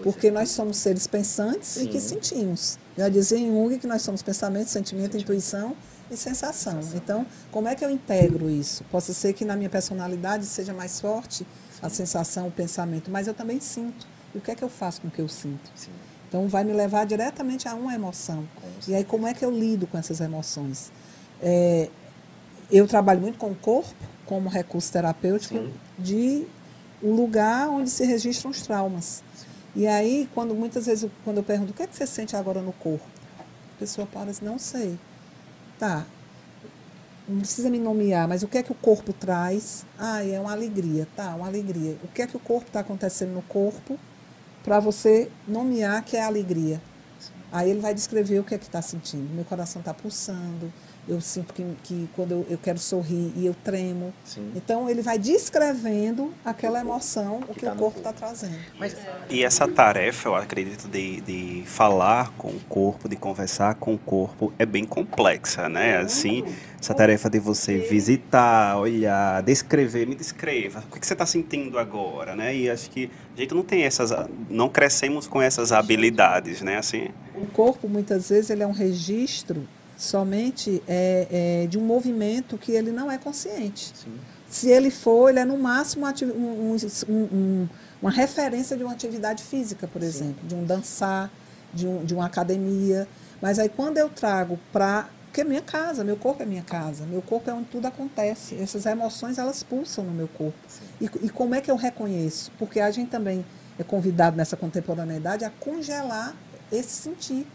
Porque 0.03 0.31
nós 0.31 0.51
somos 0.51 0.79
seres 0.79 1.07
pensantes 1.07 1.69
Sim. 1.69 1.85
e 1.85 1.89
que 1.89 2.01
sentimos. 2.01 2.79
Já 2.97 3.09
dizia 3.09 3.39
em 3.39 3.51
Jung 3.51 3.79
que 3.79 3.87
nós 3.87 4.03
somos 4.03 4.23
pensamento, 4.23 4.69
sentimento, 4.69 5.13
sentimento. 5.13 5.23
intuição 5.23 5.77
e 6.11 6.17
sensação. 6.17 6.83
sensação. 6.83 6.97
Então, 6.97 7.27
como 7.51 7.69
é 7.69 7.75
que 7.75 7.85
eu 7.85 7.91
integro 7.91 8.51
isso? 8.51 8.85
Possa 8.85 9.13
ser 9.13 9.33
que 9.33 9.45
na 9.45 9.55
minha 9.55 9.71
personalidade 9.71 10.45
seja 10.45 10.73
mais 10.73 11.01
forte 11.01 11.47
a 11.81 11.89
sensação, 11.89 12.49
o 12.49 12.51
pensamento, 12.51 13.11
mas 13.11 13.27
eu 13.27 13.35
também 13.35 13.61
sinto. 13.61 14.07
E 14.35 14.39
o 14.39 14.41
que 14.41 14.51
é 14.51 14.55
que 14.55 14.63
eu 14.63 14.69
faço 14.69 15.01
com 15.01 15.09
o 15.09 15.11
que 15.11 15.21
eu 15.21 15.29
sinto? 15.29 15.71
Sim. 15.75 15.91
Então, 16.29 16.49
vai 16.49 16.65
me 16.65 16.73
levar 16.73 17.05
diretamente 17.05 17.69
a 17.69 17.75
uma 17.75 17.95
emoção. 17.95 18.49
E 18.89 18.95
aí, 18.95 19.05
como 19.05 19.27
é 19.27 19.35
que 19.35 19.45
eu 19.45 19.51
lido 19.51 19.87
com 19.87 19.99
essas 19.99 20.21
emoções? 20.21 20.91
É, 21.41 21.91
eu 22.71 22.89
trabalho 22.89 23.21
muito 23.21 23.39
com 23.39 23.51
o 23.51 23.55
corpo 23.55 23.95
como 24.25 24.49
recurso 24.49 24.91
terapêutico 24.91 25.55
Sim. 25.55 25.73
de 25.99 26.47
o 27.03 27.11
lugar 27.11 27.69
onde 27.69 27.91
se 27.91 28.05
registram 28.05 28.51
os 28.51 28.63
traumas. 28.63 29.23
E 29.75 29.87
aí, 29.87 30.29
quando 30.35 30.55
muitas 30.55 30.87
vezes, 30.87 31.11
quando 31.25 31.39
eu 31.39 31.43
pergunto, 31.43 31.73
o 31.73 31.75
que 31.75 31.83
é 31.83 31.87
que 31.87 31.97
você 31.97 32.07
sente 32.07 32.37
agora 32.37 32.61
no 32.61 32.73
corpo? 32.73 33.05
A 33.77 33.79
pessoa 33.79 34.07
para 34.07 34.25
e 34.25 34.31
diz, 34.31 34.41
não 34.41 34.59
sei. 34.59 34.99
Tá. 35.79 36.07
não 37.27 37.39
precisa 37.39 37.69
me 37.69 37.79
nomear, 37.79 38.29
mas 38.29 38.43
o 38.43 38.49
que 38.49 38.59
é 38.59 38.63
que 38.63 38.71
o 38.71 38.75
corpo 38.75 39.13
traz? 39.13 39.85
Ah, 39.99 40.25
é 40.25 40.39
uma 40.39 40.53
alegria, 40.53 41.09
tá, 41.17 41.35
uma 41.35 41.47
alegria. 41.47 41.97
O 42.05 42.09
que 42.09 42.23
é 42.23 42.27
que 42.27 42.37
o 42.37 42.41
corpo 42.41 42.69
está 42.69 42.81
acontecendo 42.81 43.33
no 43.33 43.43
corpo 43.43 43.99
para 44.63 44.79
você 44.79 45.31
nomear 45.49 46.05
que 46.05 46.17
é 46.17 46.23
alegria? 46.23 46.81
Aí 47.51 47.71
ele 47.71 47.81
vai 47.81 47.95
descrever 47.95 48.39
o 48.39 48.45
que 48.45 48.55
é 48.55 48.59
que 48.59 48.67
está 48.67 48.81
sentindo. 48.81 49.29
Meu 49.35 49.45
coração 49.45 49.81
está 49.81 49.93
pulsando, 49.93 50.73
eu 51.09 51.21
sinto 51.21 51.53
que, 51.53 51.65
que 51.83 52.09
quando 52.15 52.33
eu, 52.33 52.47
eu, 52.49 52.59
quero 52.59 52.79
sorrir 52.79 53.33
e 53.37 53.45
eu 53.45 53.55
tremo. 53.65 54.15
Sim. 54.25 54.53
Então 54.55 54.89
ele 54.89 55.03
vai 55.03 55.19
descrevendo 55.19 56.33
aquela 56.45 56.81
emoção, 56.81 57.39
o 57.39 57.47
que, 57.55 57.61
que 57.61 57.67
tá 57.67 57.73
o 57.73 57.77
corpo 57.77 57.99
está 57.99 58.13
trazendo. 58.13 58.57
Mas, 58.79 58.97
e 59.29 59.43
essa 59.43 59.67
tarefa, 59.67 60.29
eu 60.29 60.35
acredito, 60.37 60.89
de, 60.89 61.21
de 61.23 61.65
falar 61.67 62.31
com 62.39 62.49
o 62.49 62.61
corpo, 62.69 63.09
de 63.09 63.17
conversar 63.17 63.75
com 63.75 63.95
o 63.95 63.99
corpo, 63.99 64.53
é 64.59 64.65
bem 64.65 64.85
complexa, 64.85 65.69
né? 65.69 65.99
Assim, 65.99 66.45
essa 66.81 66.95
tarefa 66.95 67.29
de 67.29 67.41
você 67.41 67.79
visitar, 67.79 68.79
olhar, 68.79 69.43
descrever, 69.43 70.07
me 70.07 70.15
descreva. 70.15 70.85
O 70.91 71.01
que 71.01 71.07
você 71.07 71.15
está 71.15 71.27
sentindo 71.27 71.79
agora, 71.79 72.37
né? 72.37 72.55
E 72.55 72.71
acho 72.71 72.89
que 72.91 73.11
a 73.37 73.41
gente 73.41 73.55
não 73.55 73.65
tem 73.65 73.83
essas, 73.83 74.13
não 74.49 74.69
crescemos 74.69 75.27
com 75.27 75.43
essas 75.43 75.73
habilidades, 75.73 76.63
né? 76.63 76.77
Assim. 76.77 77.09
O 77.35 77.47
corpo 77.47 77.89
muitas 77.89 78.29
vezes 78.29 78.51
ele 78.51 78.63
é 78.63 78.67
um 78.67 78.73
registro 78.73 79.67
somente 80.03 80.83
é, 80.89 81.63
é, 81.63 81.67
de 81.69 81.79
um 81.79 81.83
movimento 81.83 82.59
que 82.59 82.73
ele 82.73 82.91
não 82.91 83.11
é 83.11 83.19
consciente. 83.19 83.93
Sim. 83.95 84.19
Se 84.49 84.69
ele 84.69 84.91
for, 84.91 85.31
ele 85.31 85.39
é 85.39 85.45
no 85.45 85.57
máximo 85.57 86.05
um, 86.07 86.77
um, 87.09 87.15
um, 87.15 87.69
uma 88.03 88.11
referência 88.11 88.77
de 88.77 88.83
uma 88.83 88.93
atividade 88.93 89.43
física, 89.43 89.87
por 89.87 90.03
Sim. 90.03 90.09
exemplo, 90.09 90.47
de 90.47 90.55
um 90.55 90.65
dançar, 90.65 91.31
de, 91.73 91.87
um, 91.87 92.05
de 92.05 92.15
uma 92.15 92.27
academia. 92.27 93.07
Mas 93.41 93.59
aí 93.59 93.69
quando 93.69 93.97
eu 93.97 94.09
trago 94.09 94.59
para 94.73 95.09
porque 95.27 95.41
é 95.41 95.45
minha 95.45 95.63
casa, 95.63 96.05
meu 96.05 96.17
corpo 96.19 96.43
é 96.43 96.47
minha 96.47 96.63
casa, 96.63 97.07
meu 97.07 97.23
corpo 97.23 97.49
é 97.49 97.55
onde 97.55 97.65
tudo 97.69 97.87
acontece. 97.87 98.55
Essas 98.61 98.85
emoções 98.85 99.39
elas 99.39 99.63
pulsam 99.63 100.05
no 100.05 100.11
meu 100.11 100.29
corpo. 100.29 100.59
E, 101.01 101.07
e, 101.23 101.31
como 101.31 101.55
é 101.55 101.61
que 101.63 101.71
eu 101.71 101.77
reconheço? 101.77 102.53
Porque 102.59 102.79
a 102.79 102.91
gente 102.91 103.09
também 103.09 103.43
é 103.79 103.83
convidado 103.83 104.37
nessa 104.37 104.59
contemporaneidade 104.59 105.43
a 105.43 105.49
congelar 105.49 106.37
esse 106.71 106.91
sentir. 106.91 107.47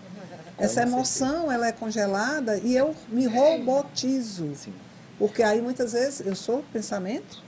Essa 0.58 0.82
emoção 0.82 1.52
ela 1.52 1.68
é 1.68 1.72
congelada 1.72 2.58
e 2.58 2.76
eu 2.76 2.96
me 3.10 3.26
robotizo. 3.28 4.54
Sim. 4.56 4.74
Porque 5.20 5.44
aí 5.44 5.62
muitas 5.62 5.94
vezes 5.94 6.26
eu 6.26 6.36
sou 6.36 6.64
pensamento, 6.74 7.44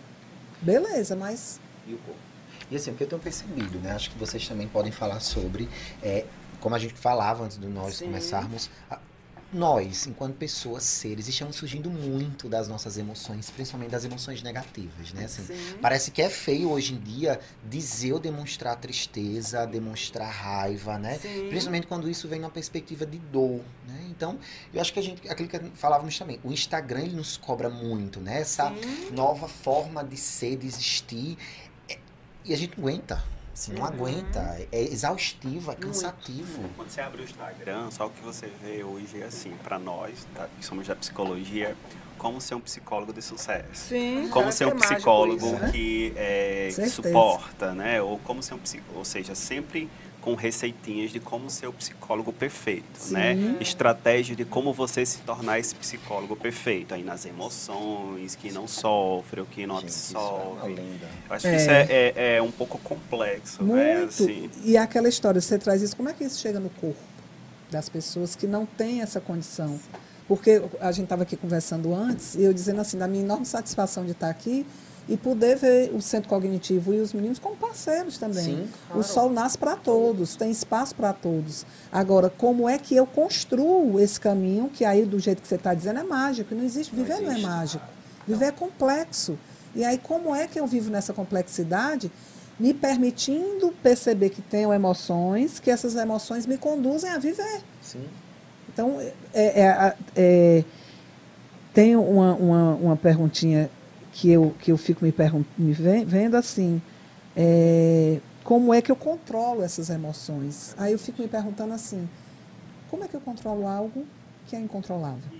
beleza, 0.61 1.15
mas. 1.15 1.59
E 1.87 1.93
o 1.93 1.97
corpo? 1.97 2.19
E 2.71 2.75
assim, 2.75 2.91
o 2.91 2.95
que 2.95 3.03
eu 3.03 3.07
tenho 3.07 3.21
percebido, 3.21 3.79
né? 3.79 3.91
Acho 3.93 4.11
que 4.11 4.17
vocês 4.17 4.47
também 4.47 4.67
podem 4.67 4.91
falar 4.91 5.19
sobre, 5.19 5.67
é, 6.03 6.25
como 6.59 6.75
a 6.75 6.79
gente 6.79 6.93
falava 6.93 7.43
antes 7.43 7.57
de 7.57 7.67
nós 7.67 7.97
Sim. 7.97 8.05
começarmos, 8.05 8.69
a, 8.89 8.99
nós, 9.51 10.05
enquanto 10.05 10.35
pessoas, 10.35 10.83
seres, 10.83 11.27
estamos 11.27 11.55
surgindo 11.55 11.89
muito 11.89 12.47
das 12.47 12.67
nossas 12.67 12.97
emoções, 12.97 13.49
principalmente 13.49 13.89
das 13.89 14.05
emoções 14.05 14.43
negativas, 14.43 15.11
né? 15.13 15.25
Assim, 15.25 15.43
parece 15.81 16.11
que 16.11 16.21
é 16.21 16.29
feio 16.29 16.69
hoje 16.69 16.93
em 16.93 16.99
dia 16.99 17.39
dizer 17.67 18.13
ou 18.13 18.19
demonstrar 18.19 18.75
tristeza, 18.75 19.65
demonstrar 19.65 20.29
raiva, 20.29 20.99
né? 20.99 21.17
Sim. 21.17 21.47
Principalmente 21.49 21.87
quando 21.87 22.07
isso 22.07 22.27
vem 22.27 22.39
numa 22.39 22.51
perspectiva 22.51 23.05
de 23.05 23.17
dor, 23.17 23.61
né? 23.87 24.05
Então, 24.09 24.37
eu 24.71 24.79
acho 24.79 24.93
que 24.93 24.99
a 24.99 25.03
gente, 25.03 25.27
aquilo 25.27 25.49
que 25.49 25.59
falávamos 25.73 26.17
também, 26.17 26.39
o 26.43 26.51
Instagram 26.51 27.01
ele 27.01 27.15
nos 27.15 27.35
cobra 27.35 27.69
muito, 27.69 28.19
né? 28.19 28.41
Essa 28.41 28.69
Sim. 28.69 29.11
nova 29.15 29.47
forma 29.47 30.03
de 30.03 30.17
ser, 30.17 30.57
de 30.57 30.67
existir, 30.67 31.37
é, 31.89 31.97
e 32.45 32.53
a 32.53 32.57
gente 32.57 32.79
aguenta, 32.79 33.23
Assim, 33.59 33.73
não 33.73 33.81
uhum. 33.81 33.87
aguenta. 33.87 34.39
É 34.71 34.81
exaustivo, 34.81 35.69
é 35.69 35.75
cansativo. 35.75 36.61
Muito. 36.61 36.75
Quando 36.77 36.89
você 36.89 37.01
abre 37.01 37.21
o 37.21 37.25
Instagram, 37.25 37.91
só 37.91 38.07
o 38.07 38.09
que 38.09 38.21
você 38.21 38.49
vê 38.63 38.85
hoje 38.85 39.21
é 39.21 39.25
assim, 39.25 39.51
para 39.61 39.77
nós, 39.77 40.25
tá, 40.33 40.47
que 40.57 40.65
somos 40.65 40.87
da 40.87 40.95
psicologia, 40.95 41.75
como 42.17 42.39
ser 42.39 42.55
um 42.55 42.61
psicólogo 42.61 43.11
de 43.11 43.21
sucesso. 43.21 43.89
Sim, 43.89 44.29
como 44.31 44.49
ser 44.53 44.67
um 44.67 44.77
psicólogo 44.77 45.45
isso, 45.45 45.55
né? 45.57 45.71
que, 45.73 46.13
é, 46.15 46.69
que 46.73 46.89
suporta, 46.89 47.73
né? 47.73 48.01
Ou 48.01 48.17
como 48.19 48.41
ser 48.41 48.53
um 48.53 48.59
psicólogo, 48.59 48.99
ou 48.99 49.05
seja, 49.05 49.35
sempre 49.35 49.89
com 50.29 50.35
receitinhas 50.35 51.11
de 51.11 51.19
como 51.19 51.49
ser 51.49 51.67
o 51.67 51.73
psicólogo 51.73 52.31
perfeito, 52.31 52.85
Sim. 52.93 53.13
né? 53.13 53.57
Estratégia 53.59 54.35
de 54.35 54.45
como 54.45 54.71
você 54.71 55.03
se 55.05 55.19
tornar 55.19 55.57
esse 55.57 55.73
psicólogo 55.73 56.35
perfeito, 56.35 56.93
aí 56.93 57.03
nas 57.03 57.25
emoções, 57.25 58.35
que 58.35 58.51
não 58.51 58.67
sofre, 58.67 59.41
o 59.41 59.45
que 59.45 59.65
não 59.65 59.79
Gente, 59.81 59.85
absorve. 59.85 60.73
É 60.73 61.29
Eu 61.29 61.35
acho 61.35 61.47
é. 61.47 61.49
que 61.49 61.57
isso 61.57 61.69
é, 61.71 61.87
é, 61.89 62.35
é, 62.35 62.41
um 62.41 62.51
pouco 62.51 62.77
complexo, 62.79 63.63
Muito. 63.63 63.75
né? 63.75 64.03
Assim. 64.03 64.49
E 64.63 64.77
aquela 64.77 65.09
história, 65.09 65.41
você 65.41 65.57
traz 65.57 65.81
isso, 65.81 65.95
como 65.95 66.09
é 66.09 66.13
que 66.13 66.23
isso 66.23 66.39
chega 66.39 66.59
no 66.59 66.69
corpo 66.69 66.99
das 67.71 67.89
pessoas 67.89 68.35
que 68.35 68.45
não 68.45 68.65
têm 68.65 69.01
essa 69.01 69.19
condição? 69.19 69.79
Porque 70.27 70.61
a 70.79 70.91
gente 70.91 71.05
estava 71.05 71.23
aqui 71.23 71.35
conversando 71.35 71.93
antes, 71.93 72.35
e 72.35 72.43
eu 72.43 72.53
dizendo 72.53 72.81
assim, 72.81 72.99
da 72.99 73.07
minha 73.07 73.23
enorme 73.23 73.47
satisfação 73.47 74.05
de 74.05 74.11
estar 74.11 74.29
aqui, 74.29 74.63
e 75.07 75.17
poder 75.17 75.57
ver 75.57 75.91
o 75.93 76.01
centro 76.01 76.29
cognitivo 76.29 76.93
e 76.93 76.99
os 76.99 77.13
meninos 77.13 77.39
como 77.39 77.55
parceiros 77.55 78.17
também. 78.17 78.43
Sim, 78.43 78.67
claro. 78.87 78.99
O 78.99 79.03
sol 79.03 79.29
nasce 79.29 79.57
para 79.57 79.75
todos, 79.75 80.35
tem 80.35 80.51
espaço 80.51 80.93
para 80.95 81.13
todos. 81.13 81.65
Agora, 81.91 82.29
como 82.29 82.67
é 82.69 82.77
que 82.77 82.95
eu 82.95 83.05
construo 83.05 83.99
esse 83.99 84.19
caminho, 84.19 84.69
que 84.69 84.85
aí, 84.85 85.05
do 85.05 85.19
jeito 85.19 85.41
que 85.41 85.47
você 85.47 85.55
está 85.55 85.73
dizendo, 85.73 85.99
é 85.99 86.03
mágico. 86.03 86.53
Não 86.53 86.63
existe. 86.63 86.95
Viver 86.95 87.21
não, 87.21 87.31
existe. 87.31 87.41
não 87.41 87.49
é 87.49 87.55
mágico. 87.55 87.85
Viver 88.27 88.45
é 88.45 88.51
complexo. 88.51 89.37
E 89.75 89.83
aí, 89.83 89.97
como 89.97 90.35
é 90.35 90.47
que 90.47 90.59
eu 90.59 90.67
vivo 90.67 90.91
nessa 90.91 91.13
complexidade? 91.13 92.11
Me 92.59 92.73
permitindo 92.73 93.73
perceber 93.81 94.29
que 94.29 94.41
tenho 94.41 94.73
emoções, 94.73 95.59
que 95.59 95.71
essas 95.71 95.95
emoções 95.95 96.45
me 96.45 96.57
conduzem 96.57 97.09
a 97.09 97.17
viver. 97.17 97.61
Sim. 97.81 98.03
Então, 98.71 98.99
é, 99.33 99.61
é, 99.61 99.95
é, 100.15 100.63
tem 101.73 101.95
uma, 101.95 102.33
uma, 102.35 102.75
uma 102.75 102.95
perguntinha 102.95 103.69
que 104.11 104.29
eu, 104.29 104.55
que 104.59 104.71
eu 104.71 104.77
fico 104.77 105.03
me, 105.05 105.13
me 105.57 105.73
vendo 105.73 106.35
assim, 106.35 106.81
é, 107.35 108.19
como 108.43 108.73
é 108.73 108.81
que 108.81 108.91
eu 108.91 108.95
controlo 108.95 109.63
essas 109.63 109.89
emoções? 109.89 110.75
Aí 110.77 110.91
eu 110.93 110.99
fico 110.99 111.21
me 111.21 111.27
perguntando 111.27 111.73
assim, 111.73 112.09
como 112.89 113.03
é 113.03 113.07
que 113.07 113.15
eu 113.15 113.21
controlo 113.21 113.67
algo 113.67 114.05
que 114.47 114.55
é 114.55 114.59
incontrolável? 114.59 115.39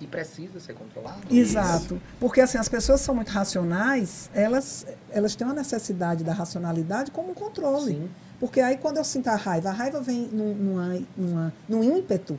E 0.00 0.06
precisa 0.06 0.60
ser 0.60 0.74
controlado. 0.74 1.20
Exato. 1.28 2.00
Porque 2.20 2.40
assim, 2.40 2.58
as 2.58 2.68
pessoas 2.68 3.00
são 3.00 3.14
muito 3.14 3.30
racionais, 3.30 4.30
elas, 4.32 4.86
elas 5.10 5.34
têm 5.34 5.46
uma 5.46 5.54
necessidade 5.54 6.22
da 6.22 6.32
racionalidade 6.32 7.10
como 7.10 7.30
um 7.30 7.34
controle. 7.34 7.94
Sim. 7.94 8.10
Porque 8.38 8.60
aí 8.60 8.76
quando 8.76 8.98
eu 8.98 9.04
sinto 9.04 9.28
a 9.28 9.34
raiva, 9.34 9.70
a 9.70 9.72
raiva 9.72 10.00
vem 10.00 10.28
num, 10.32 10.54
numa, 10.54 11.00
numa, 11.16 11.52
num 11.68 11.82
ímpeto 11.82 12.38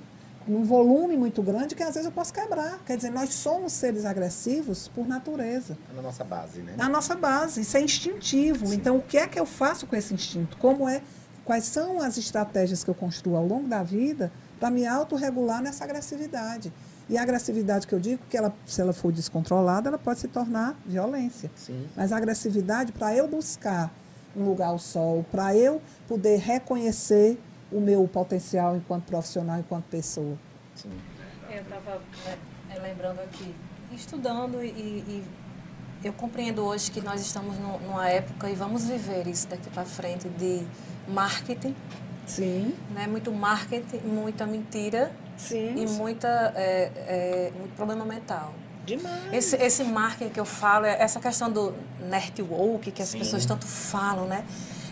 num 0.50 0.64
volume 0.64 1.16
muito 1.16 1.42
grande 1.44 1.76
que 1.76 1.84
às 1.84 1.94
vezes 1.94 2.06
eu 2.06 2.12
posso 2.12 2.34
quebrar. 2.34 2.80
Quer 2.86 2.98
dizer, 2.98 3.12
nós 3.12 3.34
somos 3.34 3.72
seres 3.72 4.04
agressivos 4.04 4.88
por 4.88 5.08
natureza. 5.08 5.78
É 5.92 5.96
na 5.96 6.02
nossa 6.02 6.24
base, 6.24 6.62
né? 6.62 6.74
Na 6.76 6.90
nossa 6.90 7.16
base. 7.16 7.62
Isso 7.62 7.78
é 7.78 7.82
instintivo. 7.82 8.68
Sim. 8.68 8.76
Então, 8.76 8.98
o 8.98 9.02
que 9.02 9.18
é 9.18 9.28
que 9.28 9.40
eu 9.40 9.46
faço 9.46 9.86
com 9.86 9.96
esse 9.96 10.14
instinto? 10.14 10.58
Como 10.58 10.90
é? 10.90 11.02
Quais 11.46 11.66
são 11.66 12.02
as 12.02 12.18
estratégias 12.18 12.84
que 12.84 12.90
eu 12.90 12.96
construo 12.96 13.36
ao 13.36 13.46
longo 13.46 13.68
da 13.68 13.84
vida 13.84 14.32
para 14.60 14.70
me 14.70 14.86
autorregular 14.86 15.62
nessa 15.62 15.84
agressividade? 15.84 16.74
E 17.08 17.18
a 17.18 17.22
agressividade 17.22 17.88
que 17.88 17.94
eu 17.94 18.00
digo, 18.00 18.22
que 18.30 18.38
ela, 18.38 18.54
se 18.66 18.82
ela 18.82 18.94
for 18.94 19.12
descontrolada, 19.12 19.90
ela 19.90 19.98
pode 19.98 20.20
se 20.20 20.28
tornar 20.28 20.80
violência. 20.86 21.50
Sim. 21.56 21.88
Mas 21.96 22.12
a 22.12 22.18
agressividade, 22.18 22.92
para 22.92 23.16
eu 23.16 23.28
buscar 23.28 23.92
um 24.36 24.46
lugar 24.46 24.68
ao 24.68 24.80
sol, 24.80 25.26
para 25.32 25.56
eu 25.56 25.82
poder 26.08 26.38
reconhecer 26.38 27.40
o 27.72 27.80
meu 27.80 28.08
potencial 28.08 28.76
enquanto 28.76 29.06
profissional, 29.06 29.60
enquanto 29.60 29.86
pessoa. 29.86 30.38
Sim. 30.76 30.92
Eu 31.50 31.62
estava 31.62 32.02
é, 32.74 32.80
lembrando 32.80 33.20
aqui, 33.20 33.54
estudando 33.92 34.64
e, 34.64 34.68
e, 34.68 35.24
eu 36.04 36.14
compreendo 36.14 36.64
hoje 36.64 36.92
que 36.92 37.02
nós 37.02 37.20
estamos 37.20 37.58
no, 37.58 37.80
numa 37.80 38.08
época 38.08 38.50
e 38.50 38.56
vamos 38.56 38.86
viver 38.86 39.28
isso 39.28 39.48
daqui 39.48 39.70
para 39.70 39.84
frente 39.84 40.30
de 40.30 40.66
marketing. 41.08 41.76
Sim. 42.26 42.76
Né? 42.94 43.08
Muito 43.08 43.32
marketing, 43.32 43.98
muita 44.06 44.46
mentira. 44.46 45.12
Sim. 45.36 45.76
E 45.76 45.88
muita, 45.88 46.54
é, 46.56 46.92
é, 47.08 47.52
muito 47.58 47.76
problema 47.76 48.06
mental. 48.06 48.54
Demais. 48.86 49.34
Esse, 49.34 49.56
esse 49.58 49.84
marketing 49.84 50.32
que 50.32 50.40
eu 50.40 50.46
falo, 50.46 50.86
é 50.86 51.02
essa 51.02 51.20
questão 51.20 51.52
do 51.52 51.74
network 52.02 52.92
que 52.92 53.02
as 53.02 53.10
Sim. 53.10 53.20
pessoas 53.20 53.46
tanto 53.46 53.66
falam, 53.66 54.26
né? 54.26 54.44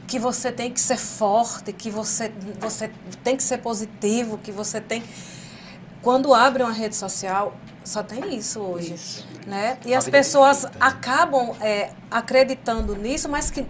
Que 0.08 0.18
você 0.18 0.52
tem 0.52 0.72
que 0.72 0.80
ser 0.80 0.98
forte, 0.98 1.74
que 1.74 1.92
você, 1.92 2.32
você 2.60 2.90
tem 3.24 3.36
que 3.36 3.44
ser 3.44 3.58
positivo, 3.58 4.38
que 4.38 4.54
você 4.54 4.80
tem. 4.80 5.04
Quando 6.02 6.34
abre 6.34 6.64
uma 6.64 6.72
rede 6.72 6.96
social, 6.96 7.54
só 7.84 8.02
tem 8.02 8.36
isso 8.36 8.62
hoje. 8.62 8.94
Isso. 8.94 9.28
Né? 9.46 9.78
E 9.86 9.94
as 9.94 10.08
pessoas 10.08 10.66
acabam 10.80 11.56
é, 11.62 11.92
acreditando 12.10 12.96
nisso, 12.96 13.30
mas 13.30 13.52
que 13.52 13.66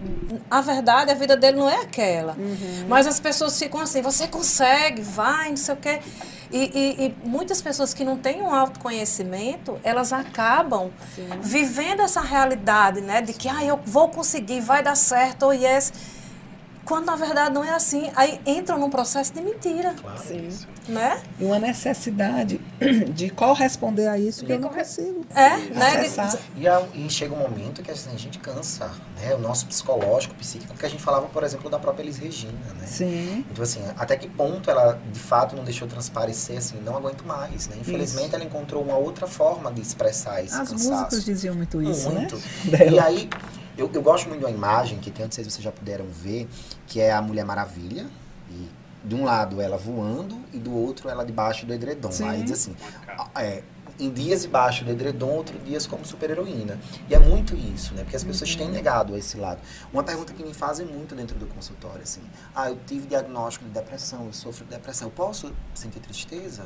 a 0.49 0.61
verdade, 0.61 1.11
a 1.11 1.15
vida 1.15 1.35
dele 1.35 1.57
não 1.57 1.69
é 1.69 1.81
aquela. 1.81 2.33
Uhum. 2.33 2.85
Mas 2.87 3.07
as 3.07 3.19
pessoas 3.19 3.57
ficam 3.57 3.79
assim, 3.79 4.01
você 4.01 4.27
consegue, 4.27 5.01
vai, 5.01 5.49
não 5.49 5.57
sei 5.57 5.73
o 5.73 5.77
quê. 5.77 6.01
E, 6.51 6.57
e, 6.57 7.05
e 7.05 7.15
muitas 7.27 7.61
pessoas 7.61 7.93
que 7.93 8.03
não 8.03 8.17
têm 8.17 8.41
um 8.41 8.53
autoconhecimento, 8.53 9.79
elas 9.83 10.13
acabam 10.13 10.91
Sim. 11.15 11.27
vivendo 11.41 12.01
essa 12.01 12.21
realidade, 12.21 13.01
né? 13.01 13.21
De 13.21 13.33
que 13.33 13.49
ah, 13.49 13.63
eu 13.63 13.79
vou 13.85 14.09
conseguir, 14.09 14.61
vai 14.61 14.81
dar 14.81 14.95
certo, 14.95 15.47
oh 15.47 15.51
yes 15.51 15.91
quando 16.87 17.05
na 17.05 17.15
verdade 17.15 17.53
não 17.53 17.63
é 17.63 17.69
assim. 17.71 18.09
Aí 18.15 18.39
entram 18.45 18.79
num 18.79 18.89
processo 18.89 19.33
de 19.33 19.41
mentira. 19.41 19.93
Claro. 20.01 20.19
Sim. 20.19 20.49
Né? 20.87 21.21
E 21.39 21.43
uma 21.43 21.59
necessidade 21.59 22.61
de 23.13 23.29
corresponder 23.29 24.07
a 24.07 24.17
isso 24.17 24.45
que 24.45 24.53
eu 24.53 24.59
não 24.59 24.69
consigo. 24.69 25.25
É, 25.35 25.57
né? 25.57 26.05
E, 26.55 26.67
a- 26.67 26.81
e 26.93 27.09
chega 27.09 27.33
um 27.35 27.39
momento 27.39 27.81
que 27.83 27.91
assim, 27.91 28.09
a 28.13 28.17
gente 28.17 28.39
cansa, 28.39 28.89
né? 29.19 29.35
O 29.35 29.37
nosso 29.37 29.65
psicológico, 29.67 30.33
psíquico, 30.35 30.73
que 30.75 30.85
a 30.85 30.89
gente 30.89 31.03
falava, 31.03 31.27
por 31.27 31.43
exemplo, 31.43 31.69
da 31.69 31.77
própria 31.77 32.03
Elis 32.03 32.17
Regina, 32.17 32.53
né? 32.79 32.87
Sim. 32.87 33.45
Então, 33.51 33.63
assim, 33.63 33.81
até 33.97 34.15
que 34.15 34.29
ponto 34.29 34.71
ela, 34.71 34.97
de 35.11 35.19
fato, 35.19 35.55
não 35.55 35.63
deixou 35.65 35.87
transparecer, 35.87 36.57
assim, 36.57 36.77
não 36.85 36.95
aguento 36.95 37.23
mais, 37.25 37.67
né? 37.67 37.75
Infelizmente, 37.81 38.27
Isso. 38.27 38.35
ela 38.35 38.45
encontrou 38.45 38.81
uma 38.81 38.95
outra 38.95 39.27
forma 39.27 39.71
de 39.73 39.81
expressar 39.81 40.41
esse 40.43 40.53
As 40.55 40.69
cansaço. 40.69 40.89
músicas 40.91 41.25
diziam 41.25 41.53
muito 41.55 41.81
isso, 41.81 42.09
Muito. 42.09 42.35
né? 42.65 42.87
E 42.91 42.99
aí, 42.99 43.29
eu, 43.77 43.89
eu 43.93 44.01
gosto 44.01 44.27
muito 44.27 44.39
de 44.39 44.45
uma 44.45 44.51
imagem 44.51 44.99
que 44.99 45.11
tem, 45.11 45.25
não 45.25 45.31
sei 45.31 45.43
se 45.43 45.51
vocês 45.51 45.63
já 45.63 45.71
puderam 45.71 46.05
ver, 46.07 46.47
que 46.87 46.99
é 46.99 47.11
a 47.11 47.21
Mulher 47.21 47.45
Maravilha. 47.45 48.07
E 48.49 48.69
de 49.03 49.15
um 49.15 49.23
lado 49.23 49.61
ela 49.61 49.77
voando 49.77 50.37
e 50.51 50.57
do 50.57 50.75
outro 50.75 51.09
ela 51.09 51.23
debaixo 51.23 51.65
do 51.65 51.73
edredom. 51.73 52.11
Sim. 52.11 52.27
Aí 52.27 52.43
diz 52.43 52.53
assim, 52.53 52.75
é, 53.35 53.63
em 53.99 54.09
dias 54.11 54.41
debaixo 54.41 54.83
do 54.83 54.91
edredom, 54.91 55.29
outros 55.29 55.63
dias 55.63 55.87
como 55.87 56.03
super-heroína. 56.05 56.77
E 57.09 57.15
é 57.15 57.19
muito 57.19 57.55
isso, 57.55 57.93
né? 57.93 58.03
Porque 58.03 58.15
as 58.15 58.23
pessoas 58.23 58.51
Uhum. 58.51 58.57
têm 58.57 58.69
negado 58.69 59.15
esse 59.15 59.37
lado. 59.37 59.59
Uma 59.93 60.03
pergunta 60.03 60.33
que 60.33 60.43
me 60.43 60.53
fazem 60.53 60.85
muito 60.85 61.15
dentro 61.15 61.37
do 61.37 61.45
consultório, 61.45 62.01
assim, 62.01 62.21
ah, 62.55 62.69
eu 62.69 62.77
tive 62.85 63.07
diagnóstico 63.07 63.65
de 63.65 63.71
depressão, 63.71 64.25
eu 64.25 64.33
sofro 64.33 64.65
de 64.65 64.71
depressão, 64.71 65.07
eu 65.07 65.11
posso 65.11 65.53
sentir 65.73 65.99
tristeza? 65.99 66.65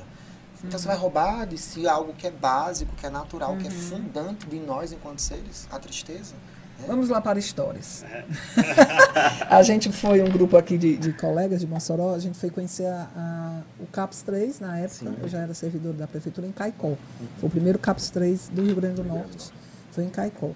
Então 0.64 0.80
você 0.80 0.88
vai 0.88 0.96
roubar 0.98 1.46
de 1.48 1.58
si 1.58 1.88
algo 1.88 2.14
que 2.14 2.28
é 2.28 2.32
básico, 2.32 2.96
que 2.96 3.06
é 3.06 3.10
natural, 3.10 3.58
que 3.58 3.68
é 3.68 3.72
fundante 3.72 4.46
de 4.48 4.60
nós 4.60 4.92
enquanto 4.92 5.20
seres, 5.20 5.68
a 5.72 5.80
tristeza. 5.80 6.36
Vamos 6.88 7.10
lá 7.10 7.22
para 7.22 7.40
histórias. 7.40 8.04
a 9.50 9.62
gente 9.64 9.92
foi 9.92 10.22
um 10.22 10.30
grupo 10.30 10.58
aqui 10.58 10.78
de, 10.78 10.98
de 10.98 11.14
colegas 11.14 11.60
de 11.62 11.68
Mossoró, 11.68 12.14
a 12.14 12.20
gente 12.20 12.38
foi 12.38 12.50
conhecer 12.50 12.86
a- 12.88 13.08
a- 13.16 13.62
o 13.80 13.86
CAPS 13.88 14.22
3 14.24 14.60
na 14.60 14.78
época, 14.80 15.10
Sim. 15.10 15.16
eu 15.22 15.28
já 15.30 15.40
era 15.40 15.54
servidor 15.54 15.94
da 15.94 16.08
prefeitura 16.08 16.48
em 16.48 16.52
Caicó. 16.52 16.94
Foi 17.40 17.48
o 17.48 17.52
primeiro 17.52 17.80
CAPS 17.80 18.10
3 18.10 18.50
do 18.50 18.64
Rio 18.64 18.76
Grande 18.76 18.96
do 18.96 19.04
Norte, 19.04 19.52
foi 19.92 20.04
em 20.06 20.10
Caicó. 20.10 20.52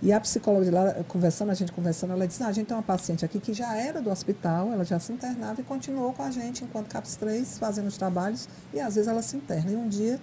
E 0.00 0.12
a 0.12 0.20
psicóloga 0.20 0.64
de 0.64 0.70
lá, 0.70 0.94
conversando, 1.08 1.50
a 1.50 1.54
gente 1.54 1.72
conversando, 1.72 2.12
ela 2.12 2.24
disse, 2.26 2.40
ah, 2.44 2.46
a 2.46 2.52
gente 2.52 2.66
tem 2.68 2.76
uma 2.76 2.82
paciente 2.84 3.24
aqui 3.24 3.40
que 3.40 3.52
já 3.52 3.76
era 3.76 4.00
do 4.00 4.10
hospital, 4.10 4.72
ela 4.72 4.84
já 4.84 4.98
se 5.00 5.12
internava 5.12 5.60
e 5.60 5.64
continuou 5.64 6.12
com 6.12 6.22
a 6.22 6.30
gente 6.30 6.62
enquanto 6.62 6.86
CAPS 6.88 7.16
3, 7.16 7.58
fazendo 7.58 7.88
os 7.88 7.96
trabalhos, 7.96 8.48
e 8.72 8.78
às 8.78 8.94
vezes 8.94 9.08
ela 9.08 9.22
se 9.22 9.36
interna. 9.36 9.72
E 9.72 9.76
um 9.76 9.88
dia, 9.88 10.20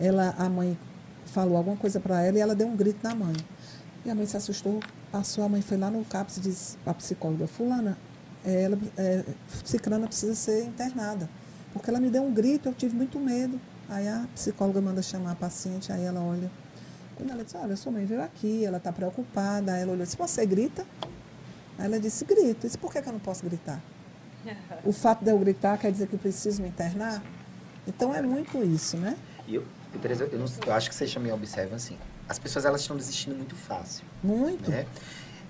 ela, 0.00 0.34
a 0.36 0.48
mãe 0.48 0.76
falou 1.26 1.56
alguma 1.56 1.76
coisa 1.76 2.00
para 2.00 2.22
ela 2.22 2.36
e 2.38 2.40
ela 2.40 2.56
deu 2.56 2.66
um 2.66 2.74
grito 2.76 2.98
na 3.06 3.14
mãe. 3.14 3.34
E 4.04 4.10
a 4.10 4.14
mãe 4.14 4.26
se 4.26 4.36
assustou, 4.36 4.80
passou, 5.10 5.44
a 5.44 5.48
mãe 5.48 5.62
foi 5.62 5.76
lá 5.78 5.90
no 5.90 6.04
CAPS 6.04 6.36
e 6.36 6.40
disse 6.40 6.76
para 6.78 6.90
a 6.92 6.94
psicóloga, 6.94 7.46
fulana, 7.46 7.96
é, 8.44 8.62
ela, 8.62 8.78
é, 8.98 9.24
cicrana 9.64 10.06
precisa 10.06 10.34
ser 10.34 10.64
internada. 10.64 11.28
Porque 11.72 11.88
ela 11.90 11.98
me 11.98 12.10
deu 12.10 12.22
um 12.22 12.32
grito, 12.32 12.68
eu 12.68 12.74
tive 12.74 12.94
muito 12.94 13.18
medo. 13.18 13.58
Aí 13.88 14.06
a 14.06 14.26
psicóloga 14.34 14.80
manda 14.80 15.00
chamar 15.02 15.32
a 15.32 15.34
paciente, 15.34 15.90
aí 15.92 16.04
ela 16.04 16.20
olha. 16.20 16.50
Quando 17.16 17.30
ela 17.30 17.42
disse, 17.44 17.56
olha, 17.56 17.76
sua 17.76 17.92
mãe 17.92 18.04
veio 18.04 18.22
aqui, 18.22 18.64
ela 18.64 18.76
está 18.76 18.92
preocupada. 18.92 19.72
Aí 19.72 19.82
ela 19.82 19.92
olhou 19.92 20.02
e 20.02 20.06
disse, 20.06 20.16
você 20.16 20.44
grita? 20.44 20.84
Aí 21.78 21.86
ela 21.86 21.98
disse, 21.98 22.24
grito. 22.24 22.66
Disse, 22.66 22.76
por 22.78 22.92
que, 22.92 23.00
que 23.00 23.08
eu 23.08 23.12
não 23.12 23.20
posso 23.20 23.44
gritar? 23.44 23.80
O 24.84 24.92
fato 24.92 25.24
de 25.24 25.30
eu 25.30 25.38
gritar 25.38 25.78
quer 25.78 25.90
dizer 25.90 26.06
que 26.06 26.14
eu 26.14 26.18
preciso 26.18 26.60
me 26.60 26.68
internar? 26.68 27.22
Então 27.88 28.14
é 28.14 28.20
muito 28.20 28.62
isso, 28.62 28.96
né? 28.98 29.16
E 29.48 29.54
eu, 29.54 29.64
eu, 29.94 30.00
Tereza, 30.00 30.24
eu, 30.30 30.38
não- 30.38 30.46
eu 30.66 30.72
acho 30.74 30.88
que 30.90 30.94
vocês 30.94 31.12
também 31.12 31.32
observam 31.32 31.76
assim, 31.76 31.96
as 32.28 32.38
pessoas 32.38 32.64
elas 32.64 32.80
estão 32.80 32.96
desistindo 32.96 33.36
muito 33.36 33.54
fácil, 33.54 34.04
Muito. 34.22 34.70
né? 34.70 34.86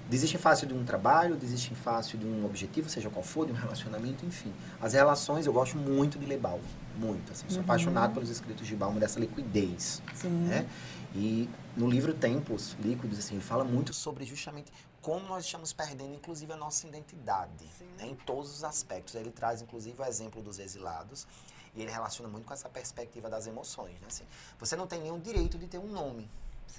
Desistem 0.09 0.39
fácil 0.39 0.67
de 0.67 0.75
um 0.75 0.85
trabalho, 0.85 1.35
desistem 1.35 1.75
fácil 1.75 2.19
de 2.19 2.27
um 2.27 2.45
objetivo, 2.45 2.91
seja 2.91 3.09
qual 3.09 3.23
for, 3.23 3.47
de 3.47 3.53
um 3.53 3.55
relacionamento, 3.55 4.27
enfim. 4.27 4.53
As 4.79 4.93
relações, 4.93 5.47
eu 5.47 5.53
gosto 5.53 5.79
muito 5.79 6.19
de 6.19 6.27
ler 6.27 6.39
Balmo, 6.39 6.63
muito. 6.99 7.33
Assim, 7.33 7.47
sou 7.49 7.63
apaixonado 7.63 8.13
pelos 8.13 8.29
escritos 8.29 8.67
de 8.67 8.77
Balmo, 8.77 9.01
dessa 9.01 9.19
liquidez, 9.19 10.03
Sim. 10.15 10.29
né? 10.29 10.69
E 11.15 11.49
no 11.75 11.89
livro 11.89 12.13
Tempos 12.13 12.77
Líquidos, 12.81 13.19
assim, 13.19 13.37
ele 13.37 13.43
fala 13.43 13.65
muito 13.65 13.95
sobre 13.95 14.27
justamente 14.27 14.71
como 15.01 15.27
nós 15.27 15.45
estamos 15.45 15.73
perdendo, 15.73 16.15
inclusive, 16.15 16.53
a 16.53 16.57
nossa 16.57 16.87
identidade, 16.87 17.67
né, 17.99 18.07
em 18.07 18.15
todos 18.15 18.51
os 18.51 18.65
aspectos. 18.65 19.15
Ele 19.15 19.31
traz, 19.31 19.63
inclusive, 19.63 20.01
o 20.01 20.05
exemplo 20.05 20.43
dos 20.43 20.59
exilados, 20.59 21.27
e 21.75 21.83
ele 21.83 21.91
relaciona 21.91 22.29
muito 22.29 22.47
com 22.47 22.55
essa 22.55 22.69
perspectiva 22.69 23.29
das 23.29 23.47
emoções. 23.47 23.93
Né? 24.01 24.07
Assim, 24.07 24.25
você 24.59 24.77
não 24.77 24.87
tem 24.87 25.01
nenhum 25.01 25.19
direito 25.19 25.59
de 25.59 25.67
ter 25.67 25.79
um 25.79 25.89
nome. 25.89 26.29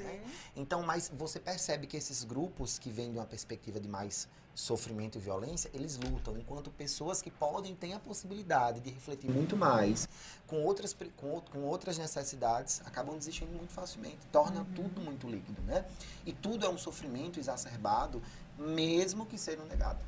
Né? 0.04 0.22
Então, 0.56 0.84
mas 0.84 1.12
você 1.14 1.40
percebe 1.40 1.88
que 1.88 1.98
esses 1.98 2.24
grupos 2.24 2.78
que 2.80 2.90
vêm 2.90 3.12
de 3.12 3.18
uma 3.18 3.26
perspectiva 3.26 3.80
de 3.80 3.88
mais 3.88 4.28
sofrimento 4.56 5.18
e 5.18 5.22
violência, 5.22 5.70
eles 5.74 5.98
lutam, 5.98 6.38
enquanto 6.38 6.72
pessoas 6.72 7.22
que 7.22 7.30
podem 7.30 7.76
ter 7.76 7.92
a 7.92 8.00
possibilidade 8.00 8.80
de 8.80 8.90
refletir 8.90 9.30
muito 9.30 9.58
mais 9.58 10.08
com 10.48 10.64
outras, 10.64 10.96
com, 11.18 11.42
com 11.42 11.60
outras 11.64 11.98
necessidades, 11.98 12.82
acabam 12.86 13.18
desistindo 13.18 13.52
muito 13.52 13.74
facilmente. 13.74 14.20
Torna 14.32 14.66
tudo 14.74 15.02
muito 15.02 15.28
líquido, 15.28 15.62
né? 15.64 15.86
E 16.26 16.32
tudo 16.32 16.66
é 16.66 16.70
um 16.70 16.78
sofrimento 16.78 17.40
exacerbado, 17.40 18.22
mesmo 18.58 19.26
que 19.26 19.38
seja 19.38 19.64
negado. 19.66 20.00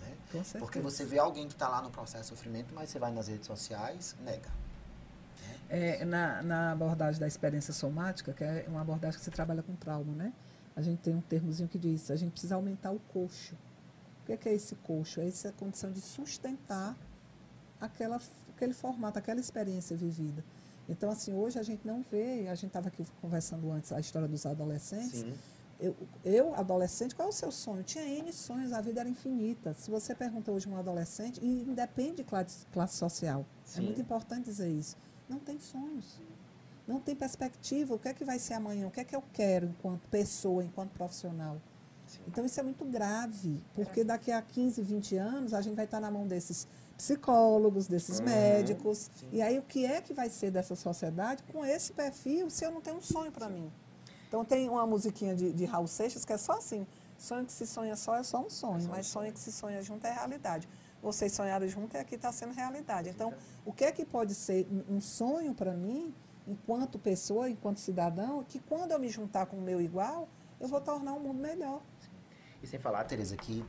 Né? 0.00 0.16
Porque 0.58 0.80
você 0.80 1.04
vê 1.04 1.20
alguém 1.20 1.46
que 1.46 1.54
está 1.54 1.68
lá 1.68 1.80
no 1.80 1.90
processo 1.90 2.24
de 2.24 2.28
sofrimento, 2.30 2.74
mas 2.74 2.90
você 2.90 2.98
vai 2.98 3.12
nas 3.12 3.28
redes 3.28 3.46
sociais, 3.46 4.16
nega. 4.20 4.50
É, 5.74 6.04
na, 6.04 6.42
na 6.42 6.72
abordagem 6.72 7.18
da 7.18 7.26
experiência 7.26 7.72
somática, 7.72 8.34
que 8.34 8.44
é 8.44 8.66
uma 8.68 8.82
abordagem 8.82 9.18
que 9.18 9.24
você 9.24 9.30
trabalha 9.30 9.62
com 9.62 9.74
trauma, 9.74 10.12
né? 10.14 10.30
A 10.76 10.82
gente 10.82 10.98
tem 10.98 11.14
um 11.14 11.22
termozinho 11.22 11.66
que 11.66 11.78
diz, 11.78 12.10
a 12.10 12.16
gente 12.16 12.32
precisa 12.32 12.56
aumentar 12.56 12.90
o 12.90 12.98
coxo. 13.08 13.54
O 14.22 14.26
que 14.26 14.32
é, 14.32 14.36
que 14.36 14.48
é 14.50 14.52
esse 14.52 14.74
coxo? 14.76 15.18
É 15.20 15.26
essa 15.26 15.50
condição 15.52 15.90
de 15.90 16.02
sustentar 16.02 16.94
aquela, 17.80 18.20
aquele 18.54 18.74
formato, 18.74 19.18
aquela 19.18 19.40
experiência 19.40 19.96
vivida. 19.96 20.44
Então, 20.86 21.10
assim, 21.10 21.32
hoje 21.32 21.58
a 21.58 21.62
gente 21.62 21.86
não 21.86 22.02
vê, 22.02 22.48
a 22.48 22.54
gente 22.54 22.66
estava 22.66 22.88
aqui 22.88 23.02
conversando 23.22 23.72
antes 23.72 23.92
a 23.92 23.98
história 23.98 24.28
dos 24.28 24.44
adolescentes. 24.44 25.20
Sim. 25.20 25.34
Eu, 25.80 25.96
eu, 26.22 26.54
adolescente, 26.54 27.14
qual 27.14 27.28
é 27.28 27.30
o 27.30 27.32
seu 27.32 27.50
sonho? 27.50 27.82
Tinha 27.82 28.04
N 28.04 28.30
sonhos, 28.30 28.74
a 28.74 28.80
vida 28.82 29.00
era 29.00 29.08
infinita. 29.08 29.72
Se 29.72 29.90
você 29.90 30.14
pergunta 30.14 30.52
hoje 30.52 30.68
um 30.68 30.76
adolescente, 30.76 31.40
e 31.42 31.62
independe 31.62 32.16
de 32.16 32.24
classe, 32.24 32.66
classe 32.72 32.98
social, 32.98 33.46
Sim. 33.64 33.80
é 33.80 33.82
muito 33.84 34.00
importante 34.02 34.44
dizer 34.44 34.68
isso. 34.68 34.96
Não 35.32 35.38
tem 35.40 35.58
sonhos. 35.58 36.20
Não 36.86 37.00
tem 37.00 37.14
perspectiva. 37.16 37.94
O 37.94 37.98
que 37.98 38.08
é 38.08 38.14
que 38.14 38.24
vai 38.24 38.38
ser 38.38 38.54
amanhã? 38.54 38.86
O 38.86 38.90
que 38.90 39.00
é 39.00 39.04
que 39.04 39.16
eu 39.16 39.22
quero 39.32 39.66
enquanto 39.66 40.06
pessoa, 40.08 40.62
enquanto 40.62 40.90
profissional? 40.90 41.56
Sim. 42.06 42.20
Então 42.26 42.44
isso 42.44 42.60
é 42.60 42.62
muito 42.62 42.84
grave, 42.84 43.62
porque 43.74 44.04
daqui 44.04 44.30
a 44.30 44.42
15, 44.42 44.82
20 44.82 45.16
anos 45.16 45.54
a 45.54 45.62
gente 45.62 45.74
vai 45.76 45.86
estar 45.86 46.00
na 46.00 46.10
mão 46.10 46.26
desses 46.26 46.66
psicólogos, 46.98 47.86
desses 47.86 48.18
Uhum, 48.18 48.26
médicos. 48.26 49.10
sim. 49.14 49.28
E 49.32 49.40
aí 49.40 49.58
o 49.58 49.62
que 49.62 49.86
é 49.86 50.00
que 50.02 50.12
vai 50.12 50.28
ser 50.28 50.50
dessa 50.50 50.74
sociedade 50.76 51.42
com 51.44 51.64
esse 51.64 51.92
perfil 51.92 52.50
se 52.50 52.64
eu 52.64 52.70
não 52.70 52.80
tenho 52.82 52.96
um 52.98 53.00
sonho 53.02 53.32
para 53.32 53.48
mim? 53.48 53.72
Então 54.28 54.44
tem 54.44 54.68
uma 54.68 54.86
musiquinha 54.86 55.34
de, 55.34 55.52
de 55.52 55.64
Raul 55.64 55.86
Seixas 55.86 56.24
que 56.24 56.32
é 56.32 56.36
só 56.38 56.54
assim, 56.58 56.86
sonho 57.16 57.46
que 57.46 57.52
se 57.52 57.66
sonha 57.66 57.96
só 57.96 58.16
é 58.16 58.22
só 58.22 58.40
um 58.44 58.50
sonho, 58.50 58.88
mas 58.88 59.06
sonho 59.06 59.32
que 59.32 59.38
se 59.40 59.52
sonha 59.52 59.80
junto 59.82 60.06
é 60.06 60.12
realidade. 60.12 60.68
Vocês 61.02 61.32
sonharam 61.32 61.66
junto 61.66 61.96
e 61.96 61.98
aqui 61.98 62.14
está 62.14 62.30
sendo 62.30 62.54
realidade. 62.54 63.08
Então, 63.08 63.34
o 63.64 63.72
que 63.72 63.84
é 63.84 63.90
que 63.90 64.04
pode 64.04 64.34
ser 64.34 64.66
um- 64.88 65.00
sonho 65.00 65.52
para 65.52 65.72
mim, 65.74 66.14
enquanto 66.46 66.98
pessoa, 66.98 67.50
enquanto 67.50 67.78
cidadão, 67.78 68.44
que 68.44 68.60
quando 68.60 68.92
eu 68.92 68.98
me 69.00 69.08
juntar 69.08 69.46
com 69.46 69.56
o 69.56 69.60
meu 69.60 69.80
igual, 69.80 70.28
eu 70.60 70.68
vou 70.68 70.80
tornar 70.80 71.12
um 71.14 71.20
mundo 71.20 71.40
melhor. 71.40 71.82
E 72.62 72.66
sem 72.66 72.78
falar, 72.78 73.02
Tereza, 73.04 73.36
que 73.36 73.64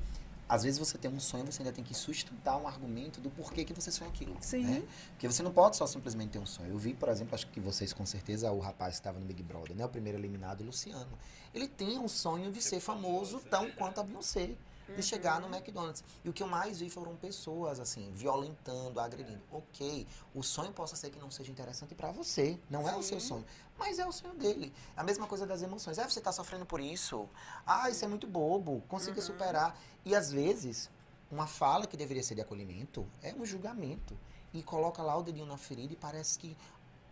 às 0.48 0.62
vezes 0.62 0.78
você 0.78 0.96
tem 0.98 1.10
um 1.10 1.19
sonho, 1.19 1.46
você 1.46 1.63
ainda 1.63 1.72
tem 1.74 1.84
que 1.84 1.96
sustentar 1.96 2.58
um 2.58 2.67
argumento 2.67 3.19
do 3.19 3.32
porquê 3.32 3.65
que 3.65 3.74
você 3.74 3.89
sonha 3.89 4.12
aquilo. 4.12 4.36
Sim. 4.39 4.65
Né? 4.65 4.84
Porque 5.10 5.28
você 5.28 5.41
não 5.41 5.52
pode 5.52 5.76
só 5.76 5.88
simplesmente 5.88 6.32
ter 6.32 6.39
um 6.39 6.46
sonho. 6.46 6.69
Eu 6.69 6.78
vi, 6.78 6.93
por 6.93 7.10
exemplo, 7.10 7.34
acho 7.34 7.48
que 7.48 7.60
vocês 7.60 7.91
com 7.93 8.06
certeza, 8.06 8.52
o 8.52 8.60
rapaz 8.60 8.91
que 8.96 9.00
estava 9.00 9.19
no 9.19 9.26
Big 9.26 9.41
Brother, 9.41 9.76
né? 9.76 9.84
O 9.86 9.89
primeiro 9.89 10.19
eliminado, 10.19 10.62
o 10.62 10.65
Luciano. 10.65 11.17
Ele 11.52 11.67
tem 11.67 11.98
um 11.98 12.08
sonho 12.08 12.52
de 12.52 12.62
ser 12.62 12.80
famoso 12.80 13.39
tão 13.50 13.72
quanto 13.72 14.00
a 14.02 14.04
Beyoncé. 14.04 14.52
De 14.96 15.02
chegar 15.02 15.39
no 15.39 15.48
McDonald's. 15.48 16.04
E 16.24 16.30
o 16.30 16.34
que 16.34 16.43
eu 16.43 16.48
mais 16.48 16.80
vi 16.80 16.89
foram 16.89 17.15
pessoas, 17.15 17.80
assim, 17.80 18.12
violentando, 18.13 19.00
agredindo. 19.00 19.41
Ok, 19.52 20.08
o 20.34 20.43
sonho 20.43 20.72
possa 20.74 20.96
ser 20.96 21.10
que 21.10 21.19
não 21.19 21.32
seja 21.32 21.52
interessante 21.52 21.96
para 21.96 22.12
você. 22.12 22.60
Não 22.69 22.88
é 22.88 22.96
o 22.96 23.02
seu 23.02 23.19
sonho. 23.19 23.46
Mas 23.78 24.00
é 24.00 24.06
o 24.06 24.12
sonho 24.12 24.34
dele. 24.36 24.74
A 24.96 25.04
mesma 25.04 25.26
coisa 25.28 25.46
das 25.46 25.62
emoções. 25.62 25.98
Ah, 26.00 26.10
você 26.10 26.22
tá 26.22 26.32
sofrendo 26.32 26.65
por 26.65 26.80
isso. 26.80 27.28
Ah, 27.65 27.89
isso 27.89 28.04
é 28.06 28.08
muito 28.08 28.28
bobo. 28.28 28.84
Consiga 28.88 29.22
superar. 29.22 29.78
E 30.06 30.15
às 30.15 30.32
vezes, 30.32 30.89
uma 31.32 31.48
fala 31.48 31.88
que 31.88 31.98
deveria 31.98 32.24
ser 32.24 32.36
de 32.36 32.41
acolhimento 32.41 33.08
é 33.22 33.34
um 33.34 33.46
julgamento. 33.46 34.17
E 34.54 34.62
coloca 34.62 35.02
lá 35.02 35.17
o 35.17 35.24
dedinho 35.24 35.48
na 35.48 35.58
ferida 35.58 35.93
e 35.93 35.96
parece 35.96 36.38
que 36.38 36.56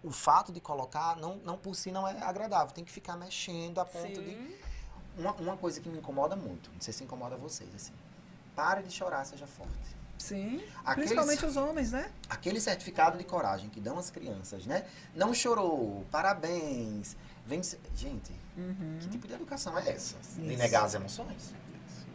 o 0.04 0.12
fato 0.12 0.52
de 0.52 0.60
colocar, 0.60 1.16
não, 1.18 1.38
não 1.38 1.58
por 1.58 1.76
si, 1.76 1.92
não 1.92 2.08
é 2.08 2.22
agradável. 2.22 2.74
Tem 2.74 2.84
que 2.84 2.92
ficar 2.92 3.16
mexendo 3.18 3.80
a 3.80 3.86
ponto 3.86 4.22
de. 4.22 4.36
Uma, 5.17 5.32
uma 5.34 5.58
coisa 5.58 5.80
que 5.82 5.89
me 5.89 5.97
incomoda 5.97 6.36
muito, 6.36 6.69
não 6.74 6.82
sei 6.82 6.93
se 6.93 7.04
incomoda 7.04 7.36
vocês, 7.36 7.69
assim. 7.76 7.91
Pare 8.56 8.84
de 8.84 8.91
chorar, 8.93 9.26
seja 9.26 9.45
forte. 9.47 9.71
Sim. 10.17 10.63
Aqueles- 10.86 11.10
Principalmente 11.10 11.45
os 11.45 11.58
homens, 11.58 11.91
né? 11.91 12.12
Aquele 12.30 12.62
certificado 12.62 13.17
de 13.17 13.24
coragem 13.24 13.69
que 13.69 13.80
dão 13.80 13.97
às 13.97 14.10
crianças, 14.10 14.65
né? 14.65 14.86
Não 15.15 15.34
chorou, 15.34 16.06
parabéns. 16.12 17.15
Vence... 17.45 17.80
Gente, 17.95 18.32
que 19.02 19.10
tipo 19.10 19.28
de 19.28 19.34
educação 19.34 19.78
é 19.78 19.89
essa? 19.89 20.15
De 20.36 20.47
Isso. 20.47 20.58
negar 20.58 20.86
as 20.86 20.93
emoções? 20.93 21.52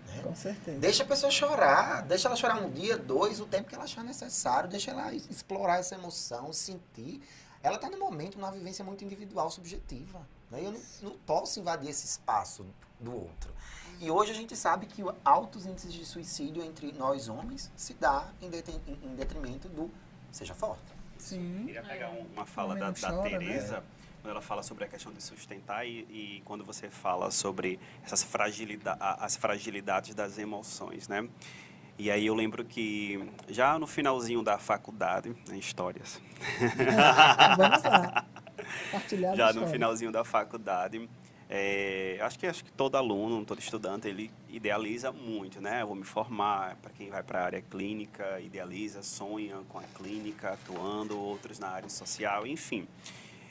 Né? 0.07 0.23
Com 0.23 0.35
certeza. 0.37 0.79
Deixa 0.79 1.03
a 1.03 1.07
pessoa 1.07 1.31
chorar, 1.33 2.03
deixa 2.03 2.29
ela 2.29 2.37
chorar 2.37 2.63
um 2.63 2.71
dia, 2.71 2.97
dois, 2.97 3.41
o 3.41 3.47
tempo 3.47 3.69
que 3.69 3.75
ela 3.75 3.85
achar 3.85 4.05
necessário, 4.05 4.69
deixa 4.71 4.93
ela 4.93 5.13
explorar 5.13 5.79
essa 5.79 5.95
emoção, 5.97 6.53
sentir. 6.53 7.21
Ela 7.63 7.75
está 7.77 7.91
no 7.91 7.99
momento, 7.99 8.39
numa 8.39 8.53
vivência 8.53 8.85
muito 8.85 9.05
individual, 9.05 9.51
subjetiva. 9.51 10.21
Né? 10.51 10.65
Eu 10.65 10.73
não, 10.73 10.81
não 11.03 11.19
posso 11.19 11.61
invadir 11.61 11.91
esse 11.91 12.07
espaço 12.07 12.67
do 13.01 13.15
outro. 13.15 13.53
E 14.01 14.11
hoje 14.11 14.31
a 14.31 14.35
gente 14.35 14.55
sabe 14.55 14.87
que 14.87 15.03
altos 15.25 15.65
índices 15.65 15.93
de 15.93 16.05
suicídio 16.05 16.63
entre 16.63 16.93
nós 16.93 17.29
homens 17.29 17.71
se 17.77 17.95
dá 17.95 18.29
em, 18.43 18.47
em 18.47 19.15
detrimento 19.15 19.69
do 19.69 19.91
seja 20.31 20.55
forte. 20.55 20.83
Sim. 21.19 21.65
Queria 21.67 21.83
pegar 21.83 22.11
uma 22.11 22.45
fala 22.45 22.77
da, 22.77 22.91
da 22.91 23.13
né? 23.13 23.31
Tereza. 23.31 23.79
Né? 23.79 23.87
quando 24.27 24.33
ela 24.33 24.43
fala 24.43 24.63
sobre 24.65 24.83
a 24.83 24.89
questão 24.89 25.13
de 25.13 25.23
sustentar 25.23 25.87
e, 25.87 26.01
e 26.11 26.43
quando 26.45 26.65
você 26.65 26.91
fala 26.91 27.31
sobre 27.31 27.79
essas 28.05 28.25
fragilidade, 28.25 28.99
as 29.01 29.37
fragilidades 29.37 30.17
das 30.17 30.37
emoções, 30.37 31.07
né? 31.07 31.29
E 31.97 32.11
aí 32.11 32.27
eu 32.27 32.35
lembro 32.35 32.65
que 32.65 33.25
já 33.49 33.79
no 33.79 33.87
finalzinho 33.87 34.43
da 34.43 34.59
faculdade, 34.59 35.29
né, 35.49 35.57
histórias. 35.57 36.21
Vamos 37.57 37.83
lá. 37.85 38.27
Já 39.37 39.53
no 39.53 39.67
finalzinho 39.69 40.13
da 40.13 40.25
faculdade, 40.25 41.09
é, 41.49 42.19
acho 42.21 42.39
que 42.39 42.47
acho 42.47 42.65
que 42.65 42.73
todo 42.73 42.97
aluno, 42.97 43.45
todo 43.45 43.61
estudante, 43.61 44.09
ele 44.09 44.31
idealiza 44.49 45.13
muito, 45.13 45.61
né? 45.61 45.83
Eu 45.83 45.87
vou 45.87 45.97
me 45.97 46.05
formar, 46.05 46.77
para 46.77 46.91
quem 46.91 47.09
vai 47.09 47.23
para 47.23 47.41
a 47.41 47.45
área 47.45 47.63
clínica, 47.63 48.41
idealiza, 48.41 49.03
sonha 49.03 49.57
com 49.69 49.79
a 49.79 49.85
clínica, 49.95 50.51
atuando, 50.51 51.19
outros 51.19 51.59
na 51.59 51.69
área 51.69 51.89
social, 51.89 52.47
enfim. 52.47 52.89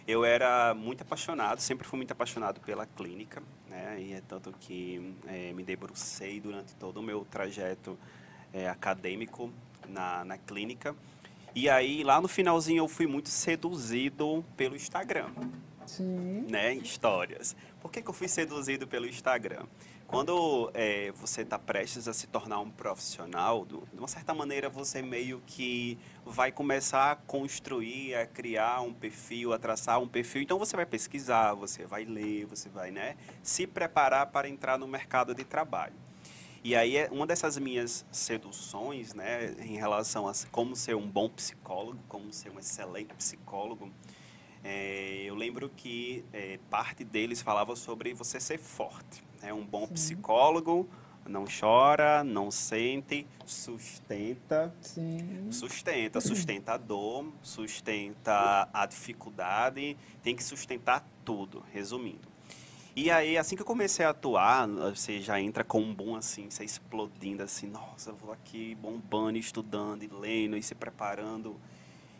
Eu 0.06 0.25
era 0.25 0.73
muito 0.73 1.01
apaixonado, 1.01 1.60
sempre 1.62 1.88
fui 1.88 1.97
muito 1.97 2.12
apaixonado 2.12 2.60
pela 2.60 2.86
clínica, 2.86 3.41
né? 3.69 3.97
E 3.99 4.13
é 4.13 4.21
tanto 4.28 4.54
que 4.60 5.15
é, 5.28 5.54
me 5.54 5.63
debrucei 5.63 6.39
durante 6.41 6.75
todo 6.75 6.97
o 6.97 7.04
meu 7.04 7.25
trajeto 7.32 7.97
é, 8.54 8.67
acadêmico 8.69 9.51
na, 9.88 10.25
na 10.25 10.38
clínica. 10.38 10.93
E 11.56 11.70
aí, 11.70 12.04
lá 12.04 12.20
no 12.20 12.28
finalzinho, 12.28 12.80
eu 12.80 12.88
fui 12.89 13.08
muito 13.08 13.30
seduzido 13.30 14.44
pelo 14.58 14.76
Instagram. 14.76 15.30
Sim. 15.86 16.46
Né? 16.50 16.74
Histórias. 16.74 17.56
Por 17.80 17.89
que, 17.89 18.02
que 18.02 18.10
eu 18.10 18.13
fui 18.13 18.28
seduzido 18.28 18.86
pelo 18.86 19.08
Instagram? 19.08 19.65
Quando 20.06 20.70
é, 20.74 21.12
você 21.13 21.44
está 21.44 21.58
prestes 21.58 22.10
a 22.10 22.13
se 22.13 22.28
tornar 22.28 22.60
um 22.60 22.70
profissional, 22.70 23.65
de 23.65 23.98
uma 23.98 24.08
certa 24.08 24.34
maneira 24.34 24.70
você 24.70 25.02
meio 25.02 25.41
que 25.48 25.98
vai 26.26 26.52
começar 26.52 27.12
a 27.12 27.15
construir, 27.15 28.15
a 28.15 28.26
criar 28.28 28.82
um 28.82 28.94
perfil, 28.94 29.54
a 29.54 29.58
traçar 29.58 30.00
um 30.02 30.08
perfil. 30.08 30.41
Então 30.41 30.60
você 30.60 30.76
vai 30.76 30.86
pesquisar, 30.86 31.54
você 31.54 31.86
vai 31.86 32.04
ler, 32.04 32.46
você 32.46 32.68
vai 32.68 32.91
né, 32.91 33.15
se 33.41 33.65
preparar 33.65 34.28
para 34.28 34.50
entrar 34.50 34.78
no 34.78 34.88
mercado 34.88 35.34
de 35.34 35.46
trabalho. 35.46 36.05
E 36.65 36.75
aí 36.75 36.97
é 36.97 37.08
uma 37.12 37.28
dessas 37.28 37.60
minhas 37.60 38.04
seduções, 38.12 39.13
né, 39.13 39.54
em 39.60 39.78
relação 39.78 40.28
a 40.28 40.34
como 40.51 40.75
ser 40.75 40.95
um 40.95 41.08
bom 41.08 41.30
psicólogo, 41.30 41.99
como 42.10 42.34
ser 42.34 42.49
um 42.49 42.58
excelente 42.58 43.13
psicólogo, 43.13 43.91
é, 44.63 45.25
eu 45.25 45.36
lembro 45.36 45.69
que 45.69 46.25
é, 46.34 46.58
parte 46.71 47.04
deles 47.04 47.39
falava 47.39 47.75
sobre 47.75 48.15
você 48.15 48.39
ser 48.39 48.58
forte. 48.58 49.23
Né? 49.43 49.54
Um 49.54 49.63
bom 49.63 49.86
Sim. 49.86 49.93
psicólogo 49.93 50.89
não 51.23 51.45
chora, 51.45 52.23
não 52.23 52.49
sente, 52.49 53.28
sustenta. 53.45 54.73
Sim. 54.82 55.51
Sustenta, 55.51 56.19
sustenta 56.19 56.73
a 56.73 56.78
dor, 56.78 57.32
sustenta 57.43 58.67
a 58.73 58.88
dificuldade, 58.88 59.95
tem 60.23 60.36
que 60.36 60.43
sustentar 60.43 61.08
tudo, 61.23 61.63
resumindo. 61.71 62.35
E 62.95 63.12
aí, 63.12 63.38
assim 63.38 63.58
que 63.58 63.62
eu 63.62 63.65
comecei 63.65 64.05
a 64.05 64.12
atuar, 64.12 64.65
você 64.67 65.19
já 65.19 65.39
entra 65.41 65.65
com 65.65 65.81
um 65.81 65.93
boom 65.93 66.15
assim, 66.15 66.49
você 66.49 66.63
explodindo 66.63 67.43
assim, 67.43 67.67
nossa, 67.67 68.12
eu 68.12 68.15
vou 68.15 68.31
aqui 68.31 68.73
bombando, 68.75 69.38
estudando 69.38 70.03
e 70.03 70.08
lendo 70.08 70.55
e 70.55 70.63
se 70.63 70.73
preparando 70.73 71.58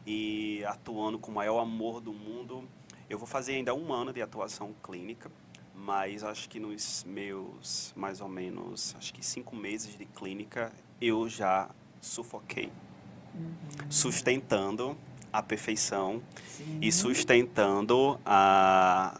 e 0.06 0.66
atuando 0.66 1.18
com 1.18 1.32
o 1.32 1.34
maior 1.34 1.62
amor 1.62 2.02
do 2.02 2.12
mundo. 2.12 2.68
Eu 3.10 3.18
vou 3.18 3.26
fazer 3.26 3.54
ainda 3.54 3.74
um 3.74 3.94
ano 3.94 4.12
de 4.12 4.22
atuação 4.22 4.76
clínica, 4.84 5.32
mas 5.74 6.26
acho 6.26 6.50
que 6.50 6.60
nos 6.60 7.06
meus 7.08 7.94
mais 7.96 8.20
ou 8.20 8.28
menos, 8.28 8.94
acho 8.98 9.14
que 9.14 9.26
cinco 9.26 9.56
meses 9.56 9.98
de 9.98 10.06
clínica, 10.06 10.74
eu 11.00 11.30
já 11.30 11.70
sufoquei, 12.02 12.70
uhum. 13.34 13.90
sustentando 13.90 14.98
a 15.32 15.42
perfeição 15.42 16.22
Sim. 16.48 16.80
e 16.82 16.92
sustentando 16.92 18.20
a, 18.26 19.18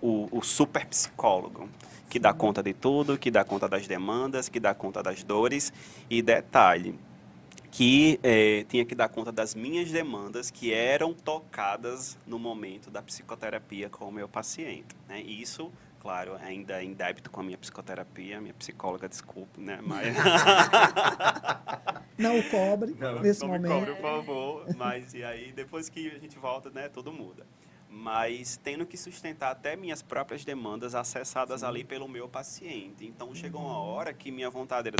o, 0.00 0.28
o 0.30 0.42
super 0.42 0.86
psicólogo 0.86 1.68
que 2.08 2.18
dá 2.18 2.32
conta 2.32 2.62
de 2.62 2.72
tudo, 2.72 3.18
que 3.18 3.30
dá 3.30 3.44
conta 3.44 3.68
das 3.68 3.88
demandas, 3.88 4.48
que 4.48 4.60
dá 4.60 4.72
conta 4.72 5.02
das 5.02 5.24
dores 5.24 5.72
e 6.08 6.22
detalhe 6.22 6.94
que 7.74 8.20
é, 8.22 8.64
tinha 8.68 8.84
que 8.84 8.94
dar 8.94 9.08
conta 9.08 9.32
das 9.32 9.52
minhas 9.52 9.90
demandas 9.90 10.48
que 10.48 10.72
eram 10.72 11.12
tocadas 11.12 12.16
no 12.24 12.38
momento 12.38 12.88
da 12.88 13.02
psicoterapia 13.02 13.90
com 13.90 14.04
o 14.04 14.12
meu 14.12 14.28
paciente. 14.28 14.94
Né? 15.08 15.20
E 15.22 15.42
isso, 15.42 15.72
claro, 16.00 16.36
ainda 16.40 16.80
em 16.84 16.92
débito 16.92 17.32
com 17.32 17.40
a 17.40 17.42
minha 17.42 17.58
psicoterapia, 17.58 18.40
minha 18.40 18.54
psicóloga, 18.54 19.08
desculpe, 19.08 19.60
né? 19.60 19.80
Mas... 19.82 20.14
não 22.16 22.38
o 22.38 22.48
cobre 22.48 22.94
não, 22.96 23.20
nesse 23.20 23.40
não 23.40 23.48
momento. 23.48 23.68
Não 23.68 23.80
cobre, 23.80 23.94
por 23.96 24.02
favor. 24.02 24.66
Mas 24.76 25.12
e 25.12 25.24
aí, 25.24 25.50
depois 25.50 25.88
que 25.88 26.14
a 26.14 26.18
gente 26.20 26.38
volta, 26.38 26.70
né, 26.70 26.88
tudo 26.88 27.12
muda 27.12 27.44
mas 27.94 28.58
tendo 28.62 28.84
que 28.84 28.96
sustentar 28.96 29.52
até 29.52 29.76
minhas 29.76 30.02
próprias 30.02 30.44
demandas 30.44 30.96
acessadas 30.96 31.60
Sim. 31.60 31.66
ali 31.66 31.84
pelo 31.84 32.08
meu 32.08 32.28
paciente. 32.28 33.06
Então 33.06 33.32
chegou 33.34 33.60
uma 33.60 33.78
hora 33.78 34.12
que 34.12 34.32
minha 34.32 34.50
vontade 34.50 34.88
era 34.88 34.98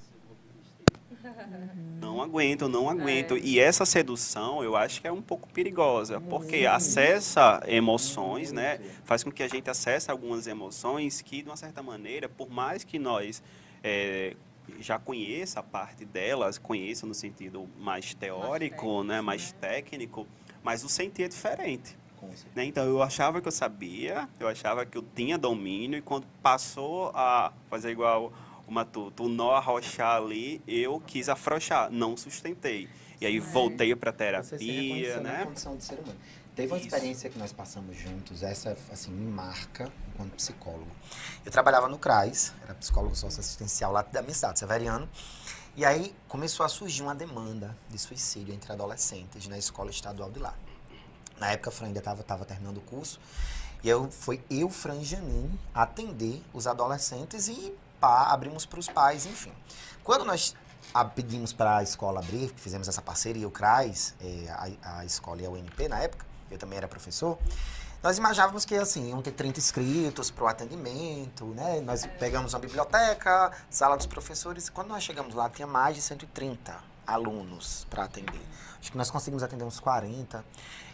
não 2.00 2.20
aguento, 2.22 2.68
não 2.68 2.88
aguento. 2.88 3.34
É. 3.34 3.38
E 3.38 3.58
essa 3.58 3.86
sedução, 3.86 4.62
eu 4.62 4.76
acho 4.76 5.00
que 5.00 5.06
é 5.08 5.12
um 5.12 5.22
pouco 5.22 5.48
perigosa, 5.48 6.20
porque 6.20 6.66
acessa 6.66 7.62
emoções, 7.66 8.52
né? 8.52 8.78
Faz 9.04 9.24
com 9.24 9.32
que 9.32 9.42
a 9.42 9.48
gente 9.48 9.68
acesse 9.70 10.10
algumas 10.10 10.46
emoções 10.46 11.22
que, 11.22 11.42
de 11.42 11.48
uma 11.48 11.56
certa 11.56 11.82
maneira, 11.82 12.28
por 12.28 12.50
mais 12.50 12.84
que 12.84 12.98
nós 12.98 13.42
é, 13.82 14.36
já 14.80 14.98
conheça 14.98 15.60
a 15.60 15.62
parte 15.62 16.04
delas, 16.04 16.58
conheça 16.58 17.06
no 17.06 17.14
sentido 17.14 17.66
mais 17.78 18.12
teórico, 18.14 18.96
mais 18.96 19.06
né? 19.06 19.20
Mais 19.20 19.52
né? 19.52 19.58
técnico, 19.60 20.26
mas 20.62 20.84
o 20.84 20.88
sentir 20.88 21.22
é 21.22 21.28
diferente. 21.28 21.96
Né? 22.54 22.64
Então 22.64 22.84
eu 22.84 23.02
achava 23.02 23.40
que 23.40 23.48
eu 23.48 23.52
sabia, 23.52 24.28
eu 24.38 24.48
achava 24.48 24.84
que 24.84 24.98
eu 24.98 25.04
tinha 25.14 25.38
domínio, 25.38 25.98
e 25.98 26.02
quando 26.02 26.26
passou 26.42 27.10
a 27.14 27.52
fazer 27.68 27.90
igual 27.90 28.32
uma 28.66 28.84
tu, 28.84 29.10
tu 29.10 29.28
nó 29.28 29.52
arrochar 29.52 30.16
ali, 30.16 30.62
eu 30.66 31.00
quis 31.00 31.28
afrouxar, 31.28 31.90
não 31.90 32.16
sustentei. 32.16 32.88
E 33.20 33.26
aí 33.26 33.36
é. 33.36 33.40
voltei 33.40 33.94
para 33.94 34.12
terapia, 34.12 35.20
né? 35.20 35.38
Na 35.38 35.46
condição 35.46 35.76
de 35.76 35.84
ser 35.84 35.98
humano. 35.98 36.18
Teve 36.54 36.72
uma 36.72 36.78
Isso. 36.78 36.86
experiência 36.86 37.28
que 37.28 37.38
nós 37.38 37.52
passamos 37.52 37.96
juntos, 37.96 38.42
essa 38.42 38.76
assim 38.92 39.10
me 39.10 39.28
marca 39.30 39.92
enquanto 40.12 40.36
psicólogo. 40.36 40.90
Eu 41.44 41.50
trabalhava 41.50 41.88
no 41.88 41.98
CRAS, 41.98 42.52
era 42.62 42.74
psicólogo 42.74 43.16
socioassistencial 43.16 43.90
lá 43.90 44.02
da 44.02 44.22
minha 44.22 44.34
cidade, 44.34 44.60
Severiano. 44.60 45.08
E 45.76 45.84
aí 45.84 46.14
começou 46.28 46.64
a 46.64 46.68
surgir 46.68 47.02
uma 47.02 47.14
demanda 47.14 47.76
de 47.88 47.98
suicídio 47.98 48.54
entre 48.54 48.72
adolescentes 48.72 49.48
na 49.48 49.58
escola 49.58 49.90
estadual 49.90 50.30
de 50.30 50.38
lá. 50.38 50.54
Na 51.38 51.50
época 51.50 51.70
a 51.70 51.72
Fran 51.72 51.86
ainda 51.88 51.98
estava 51.98 52.44
terminando 52.44 52.78
o 52.78 52.82
curso. 52.82 53.20
E 53.82 53.88
eu, 53.88 54.10
foi 54.10 54.42
eu, 54.48 54.70
Fran 54.70 55.02
Janin, 55.02 55.58
atender 55.74 56.42
os 56.52 56.66
adolescentes 56.66 57.48
e 57.48 57.74
pá, 58.00 58.28
abrimos 58.30 58.64
para 58.64 58.80
os 58.80 58.88
pais, 58.88 59.26
enfim. 59.26 59.52
Quando 60.02 60.24
nós 60.24 60.54
pedimos 61.14 61.52
para 61.52 61.78
a 61.78 61.82
escola 61.82 62.20
abrir, 62.20 62.52
fizemos 62.56 62.88
essa 62.88 63.02
parceria, 63.02 63.46
o 63.46 63.50
CRAS, 63.50 64.14
é, 64.20 64.76
a, 64.82 64.98
a 64.98 65.04
escola 65.04 65.42
e 65.42 65.46
a 65.46 65.50
UNP 65.50 65.88
na 65.88 65.98
época, 65.98 66.24
eu 66.50 66.58
também 66.58 66.78
era 66.78 66.88
professor, 66.88 67.38
nós 68.04 68.18
imaginávamos 68.18 68.66
que 68.66 68.74
assim, 68.74 69.08
iam 69.08 69.22
ter 69.22 69.30
30 69.32 69.58
inscritos 69.58 70.30
para 70.30 70.44
o 70.44 70.46
atendimento, 70.46 71.46
né? 71.46 71.80
Nós 71.80 72.04
pegamos 72.20 72.52
uma 72.52 72.60
biblioteca, 72.60 73.50
sala 73.70 73.96
dos 73.96 74.04
professores, 74.04 74.68
quando 74.68 74.88
nós 74.88 75.02
chegamos 75.02 75.34
lá 75.34 75.48
tinha 75.48 75.66
mais 75.66 75.96
de 75.96 76.02
130 76.02 76.76
alunos 77.06 77.86
para 77.88 78.04
atender. 78.04 78.42
Acho 78.84 78.92
que 78.92 78.98
nós 78.98 79.10
conseguimos 79.10 79.42
atender 79.42 79.64
uns 79.64 79.80
40. 79.80 80.44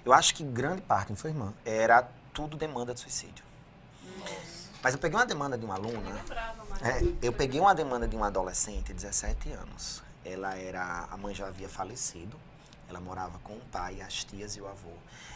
Eu 0.05 0.13
acho 0.13 0.33
que 0.33 0.45
grande 0.45 0.81
parte, 0.81 1.09
não 1.09 1.17
foi, 1.17 1.33
irmã? 1.33 1.53
Era 1.65 2.09
tudo 2.33 2.57
demanda 2.57 2.95
de 2.95 3.01
suicídio. 3.01 3.45
Nossa. 4.17 4.71
Mas 4.81 4.95
eu 4.95 5.01
peguei 5.01 5.19
uma 5.19 5.27
demanda 5.27 5.59
de 5.59 5.65
uma 5.65 5.75
aluna. 5.75 6.25
É, 6.83 7.03
eu 7.21 7.33
peguei 7.33 7.61
uma 7.61 7.75
demanda 7.75 8.07
de 8.07 8.15
uma 8.15 8.29
adolescente, 8.29 8.93
17 8.93 9.51
anos. 9.51 10.05
Ela 10.25 10.55
era. 10.57 11.09
A 11.11 11.17
mãe 11.17 11.35
já 11.35 11.49
havia 11.49 11.69
falecido. 11.69 12.39
Ela 12.89 13.01
morava 13.01 13.41
com 13.41 13.55
o 13.55 13.61
pai, 13.73 14.01
as 14.01 14.23
tias 14.23 14.55
e 14.55 14.61
o 14.61 14.69
avô. 14.69 14.93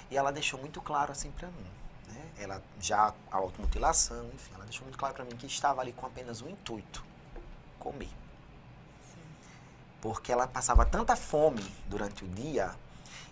E 0.09 0.17
ela 0.17 0.31
deixou 0.31 0.61
muito 0.61 0.81
claro 0.81 1.11
assim 1.11 1.33
para 1.33 1.49
mim. 1.49 1.67
Né? 2.07 2.25
Ela 2.39 2.63
já 2.81 3.13
a 3.33 3.37
automutilação, 3.37 4.31
enfim, 4.33 4.53
ela 4.55 4.65
deixou 4.65 4.85
muito 4.85 4.97
claro 4.97 5.13
para 5.13 5.25
mim 5.25 5.35
que 5.37 5.47
estava 5.47 5.81
ali 5.81 5.93
com 5.93 6.07
apenas 6.07 6.41
um 6.41 6.49
intuito: 6.49 7.05
comer. 7.81 8.11
Porque 10.05 10.31
ela 10.31 10.47
passava 10.47 10.85
tanta 10.85 11.17
fome 11.17 11.65
durante 11.89 12.27
o 12.27 12.29
dia, 12.29 12.73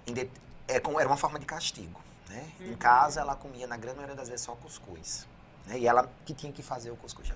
de, 0.06 0.22
é 0.66 0.76
era 0.76 1.06
uma 1.06 1.18
forma 1.18 1.38
de 1.38 1.44
castigo. 1.44 2.00
Né? 2.30 2.50
Uhum. 2.60 2.72
Em 2.72 2.76
casa 2.76 3.20
ela 3.20 3.36
comia, 3.36 3.66
na 3.66 3.76
grande 3.76 3.96
maioria 3.96 4.16
das 4.16 4.30
vezes, 4.30 4.46
só 4.46 4.54
cuscuz. 4.54 5.26
Né? 5.66 5.80
E 5.80 5.86
ela 5.86 6.10
que 6.24 6.32
tinha 6.32 6.50
que 6.50 6.62
fazer 6.62 6.90
o 6.90 6.96
cuscuz. 6.96 7.30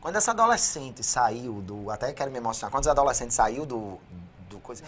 Quando 0.00 0.14
essa 0.14 0.30
adolescente 0.30 1.02
saiu 1.02 1.60
do. 1.62 1.90
Até 1.90 2.12
quero 2.12 2.30
me 2.30 2.38
emocionar. 2.38 2.70
Quando 2.70 2.84
essa 2.84 2.92
adolescente 2.92 3.34
saiu 3.34 3.66
do, 3.66 3.98
do 4.48 4.60
coisa. 4.60 4.84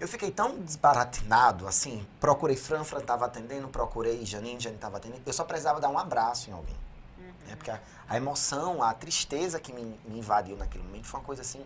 Eu 0.00 0.08
fiquei 0.08 0.30
tão 0.30 0.58
desbaratinado, 0.58 1.68
assim. 1.68 2.06
Procurei 2.18 2.56
Fran, 2.56 2.84
Fran 2.84 3.00
tava 3.00 3.26
atendendo. 3.26 3.68
Procurei 3.68 4.24
Janine, 4.24 4.58
Janine 4.58 4.80
tava 4.80 4.96
atendendo. 4.96 5.20
Eu 5.26 5.32
só 5.34 5.44
precisava 5.44 5.78
dar 5.78 5.90
um 5.90 5.98
abraço 5.98 6.48
em 6.48 6.54
alguém. 6.54 6.76
Uhum. 7.18 7.24
Né? 7.48 7.54
Porque 7.54 7.70
a, 7.70 7.82
a, 8.08 8.16
emoção, 8.16 8.82
a 8.82 8.94
tristeza 8.94 9.60
que 9.60 9.74
me, 9.74 9.84
me 10.06 10.20
invadiu 10.20 10.56
naquele 10.56 10.84
momento 10.84 11.06
foi 11.06 11.20
uma 11.20 11.26
coisa 11.26 11.42
assim. 11.42 11.62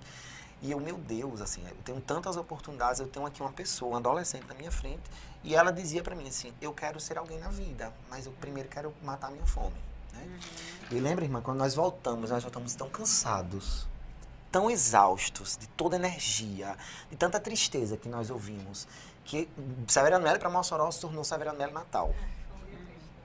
E 0.62 0.70
eu, 0.70 0.78
meu 0.78 0.98
Deus, 0.98 1.40
assim, 1.40 1.62
eu 1.66 1.76
tenho 1.84 2.00
tantas 2.00 2.36
oportunidades, 2.36 3.00
eu 3.00 3.08
tenho 3.08 3.24
aqui 3.24 3.40
uma 3.40 3.52
pessoa, 3.52 3.92
uma 3.92 3.98
adolescente 3.98 4.46
na 4.46 4.54
minha 4.54 4.70
frente, 4.70 5.02
e 5.42 5.54
ela 5.54 5.72
dizia 5.72 6.02
para 6.02 6.14
mim 6.14 6.28
assim: 6.28 6.52
eu 6.60 6.72
quero 6.72 7.00
ser 7.00 7.16
alguém 7.16 7.38
na 7.38 7.48
vida, 7.48 7.92
mas 8.10 8.26
eu 8.26 8.32
primeiro 8.32 8.68
quero 8.68 8.92
matar 9.02 9.28
a 9.28 9.30
minha 9.30 9.46
fome. 9.46 9.76
Né? 10.12 10.22
Uhum. 10.22 10.96
E 10.96 11.00
lembra, 11.00 11.24
irmã, 11.24 11.40
quando 11.40 11.58
nós 11.58 11.74
voltamos, 11.74 12.30
nós 12.30 12.42
voltamos 12.42 12.74
tão 12.74 12.90
cansados, 12.90 13.88
tão 14.52 14.70
exaustos 14.70 15.56
de 15.56 15.66
toda 15.68 15.96
energia, 15.96 16.76
de 17.10 17.16
tanta 17.16 17.40
tristeza 17.40 17.96
que 17.96 18.08
nós 18.08 18.28
ouvimos, 18.28 18.86
que 19.24 19.48
Severiano 19.88 20.24
Melo 20.24 20.38
para 20.38 20.50
Mossoró 20.50 20.90
se 20.90 21.00
tornou 21.00 21.24
Severiano 21.24 21.58
Melo 21.58 21.72
Natal. 21.72 22.14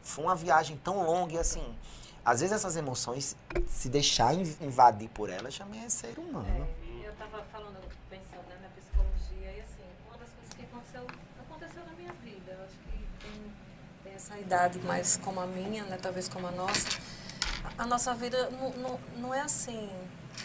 Foi 0.02 0.24
uma 0.24 0.36
viagem 0.36 0.78
tão 0.78 1.04
longa 1.04 1.34
e 1.34 1.38
assim, 1.39 1.76
às 2.24 2.41
vezes 2.41 2.56
essas 2.56 2.76
emoções, 2.76 3.36
se 3.67 3.89
deixar 3.89 4.34
invadir 4.36 5.10
por 5.10 5.30
elas, 5.30 5.58
também 5.58 5.84
é 5.84 5.89
ser 5.89 6.17
humano. 6.19 6.48
É, 6.48 6.85
estava 7.15 7.43
falando, 7.45 7.80
pensando 8.10 8.47
né, 8.49 8.58
na 8.62 8.69
psicologia 8.69 9.51
e 9.56 9.62
assim, 9.62 9.88
uma 10.08 10.17
das 10.17 10.30
coisas 10.30 10.54
que 10.54 10.63
aconteceu, 10.63 11.08
aconteceu 11.39 11.86
na 11.86 11.93
minha 11.93 12.13
vida, 12.13 12.51
eu 12.51 12.63
acho 12.63 12.75
que 12.75 13.25
tem 13.25 13.51
tem 14.04 14.13
essa 14.13 14.38
idade 14.38 14.80
mais 14.80 15.17
como 15.17 15.39
a 15.39 15.47
minha, 15.47 15.84
né, 15.86 15.97
talvez 15.99 16.28
como 16.28 16.47
a 16.47 16.51
nossa, 16.51 16.99
a 17.78 17.88
nossa 17.88 18.13
vida 18.13 18.49
não, 18.51 18.69
não, 18.71 18.99
não 19.17 19.34
é 19.34 19.41
assim. 19.41 19.89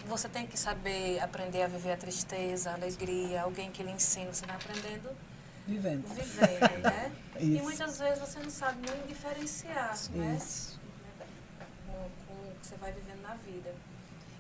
Você 0.06 0.28
tem 0.28 0.46
que 0.46 0.56
saber 0.56 1.20
aprender 1.20 1.62
a 1.62 1.66
viver 1.66 1.92
a 1.92 1.96
tristeza, 1.96 2.70
a 2.70 2.74
alegria, 2.74 3.42
alguém 3.42 3.70
que 3.70 3.83
lhe 3.83 3.90
ensina, 3.90 4.33
você 4.33 4.46
vai 4.46 4.56
aprendendo 4.56 5.11
vivendo. 5.66 6.06
Vivendo, 6.09 6.83
né? 6.83 7.12
e 7.38 7.61
muitas 7.61 7.98
vezes 7.98 8.18
você 8.18 8.38
não 8.40 8.50
sabe 8.50 8.90
nem 8.90 9.06
diferenciar, 9.06 9.96
né? 10.11 10.37
Isso. 10.37 10.80
Com, 11.87 12.11
com 12.26 12.50
o 12.50 12.54
que 12.61 12.66
você 12.66 12.76
vai 12.76 12.92
vivendo 12.92 13.22
na 13.22 13.35
vida. 13.35 13.74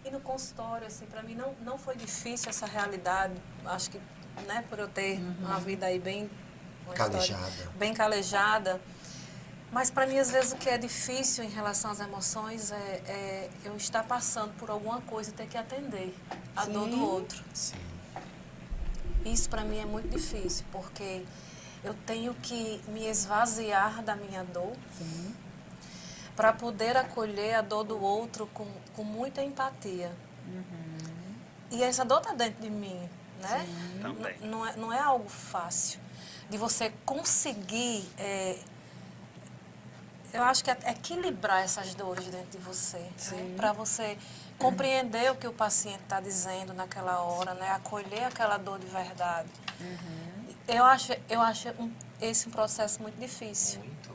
E 0.04 0.10
no 0.10 0.20
consultório, 0.20 0.86
assim, 0.86 1.06
para 1.06 1.22
mim 1.22 1.34
não, 1.34 1.54
não 1.62 1.78
foi 1.78 1.96
difícil 1.96 2.48
essa 2.48 2.66
realidade. 2.66 3.34
Acho 3.66 3.90
que, 3.90 4.00
né, 4.46 4.64
por 4.68 4.78
eu 4.78 4.88
ter 4.88 5.18
uhum. 5.18 5.36
uma 5.40 5.60
vida 5.60 5.86
aí 5.86 5.98
bem 5.98 6.30
calejada. 6.94 7.70
bem 7.76 7.94
calejada, 7.94 8.80
mas 9.72 9.88
para 9.88 10.06
mim, 10.06 10.18
às 10.18 10.30
vezes, 10.30 10.52
o 10.52 10.56
que 10.56 10.68
é 10.68 10.76
difícil 10.76 11.44
em 11.44 11.48
relação 11.48 11.90
às 11.90 12.00
emoções 12.00 12.72
é, 12.72 12.76
é 13.06 13.50
eu 13.64 13.76
estar 13.76 14.02
passando 14.02 14.52
por 14.58 14.68
alguma 14.68 15.00
coisa 15.02 15.30
e 15.30 15.32
ter 15.32 15.46
que 15.46 15.56
atender 15.56 16.14
a 16.56 16.64
Sim. 16.64 16.72
dor 16.72 16.88
do 16.88 17.04
outro. 17.04 17.44
Sim. 17.54 17.76
Isso 19.24 19.48
para 19.48 19.62
mim 19.62 19.78
é 19.78 19.84
muito 19.84 20.08
difícil, 20.08 20.64
porque 20.72 21.24
eu 21.84 21.94
tenho 22.06 22.34
que 22.34 22.80
me 22.88 23.06
esvaziar 23.06 24.02
da 24.02 24.16
minha 24.16 24.42
dor 24.42 24.74
para 26.34 26.52
poder 26.52 26.96
acolher 26.96 27.54
a 27.54 27.62
dor 27.62 27.84
do 27.84 28.02
outro 28.02 28.46
com, 28.48 28.66
com 29.00 29.04
muita 29.04 29.42
empatia. 29.42 30.12
Uhum. 30.46 31.34
E 31.70 31.82
essa 31.82 32.04
dor 32.04 32.18
está 32.18 32.34
dentro 32.34 32.60
de 32.60 32.68
mim, 32.68 33.08
né? 33.40 33.66
Não, 34.42 34.66
é, 34.66 34.76
não 34.76 34.92
é 34.92 34.98
algo 34.98 35.28
fácil 35.28 35.98
de 36.50 36.58
você 36.58 36.92
conseguir 37.06 38.06
é, 38.18 38.58
eu 40.34 40.42
acho 40.42 40.62
que 40.62 40.70
é 40.70 40.76
equilibrar 40.88 41.62
essas 41.62 41.94
dores 41.94 42.26
dentro 42.26 42.50
de 42.50 42.58
você, 42.58 42.98
né? 42.98 43.54
para 43.56 43.72
você 43.72 44.18
compreender 44.58 45.30
o 45.32 45.34
que 45.34 45.46
o 45.46 45.52
paciente 45.52 46.02
está 46.02 46.20
dizendo 46.20 46.74
naquela 46.74 47.20
hora, 47.20 47.54
né? 47.54 47.70
Acolher 47.70 48.24
aquela 48.24 48.58
dor 48.58 48.78
de 48.78 48.86
verdade. 48.86 49.48
Uhum. 49.80 50.54
Eu 50.68 50.84
acho, 50.84 51.12
eu 51.28 51.40
acho 51.40 51.70
um, 51.80 51.90
esse 52.20 52.48
um 52.48 52.50
processo 52.50 53.00
muito 53.00 53.18
difícil, 53.18 53.80
muito. 53.80 54.10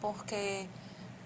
porque 0.00 0.68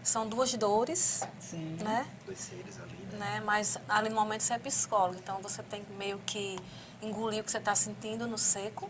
são 0.02 0.28
duas 0.28 0.52
dores, 0.54 1.22
Sim. 1.38 1.76
né? 1.82 2.06
Dois 2.26 2.38
seres 2.38 2.78
ali, 2.80 2.96
né? 3.12 3.18
né? 3.18 3.42
Mas 3.44 3.78
ali 3.88 4.08
no 4.08 4.14
momento 4.14 4.42
você 4.42 4.54
é 4.54 4.58
psicólogo, 4.58 5.18
então 5.18 5.40
você 5.42 5.62
tem 5.62 5.84
que 5.84 5.92
meio 5.92 6.18
que 6.20 6.58
engolir 7.02 7.40
o 7.40 7.44
que 7.44 7.50
você 7.50 7.58
está 7.58 7.74
sentindo 7.74 8.26
no 8.26 8.38
seco 8.38 8.88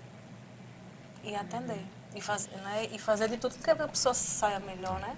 e 1.22 1.34
atender. 1.34 1.74
Uhum. 1.74 1.86
E, 2.16 2.20
faz, 2.20 2.46
né? 2.48 2.88
e 2.92 2.98
fazer 2.98 3.28
de 3.28 3.36
tudo 3.36 3.54
que 3.56 3.70
a 3.70 3.88
pessoa 3.88 4.14
saia 4.14 4.58
melhor, 4.60 4.98
né? 5.00 5.16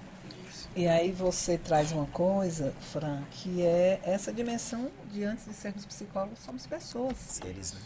E 0.75 0.89
aí 0.89 1.13
você 1.13 1.59
traz 1.59 1.93
uma 1.93 2.07
coisa, 2.07 2.73
Fran, 2.93 3.23
que 3.31 3.63
é 3.63 4.01
essa 4.03 4.33
dimensão 4.33 4.91
de 5.11 5.25
antes 5.25 5.45
de 5.45 5.53
sermos 5.53 5.85
psicólogos, 5.85 6.39
somos 6.41 6.67
pessoas. 6.67 7.17
Seres, 7.19 7.75
né? 7.75 7.81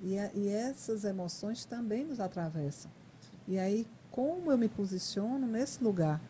E, 0.00 0.18
a, 0.18 0.30
e 0.34 0.48
essas 0.48 1.04
emoções 1.04 1.64
também 1.66 2.04
nos 2.04 2.20
atravessam. 2.20 2.90
E 3.46 3.58
aí, 3.58 3.86
como 4.10 4.50
eu 4.50 4.56
me 4.56 4.68
posiciono 4.68 5.46
nesse 5.46 5.84
lugar? 5.84 6.20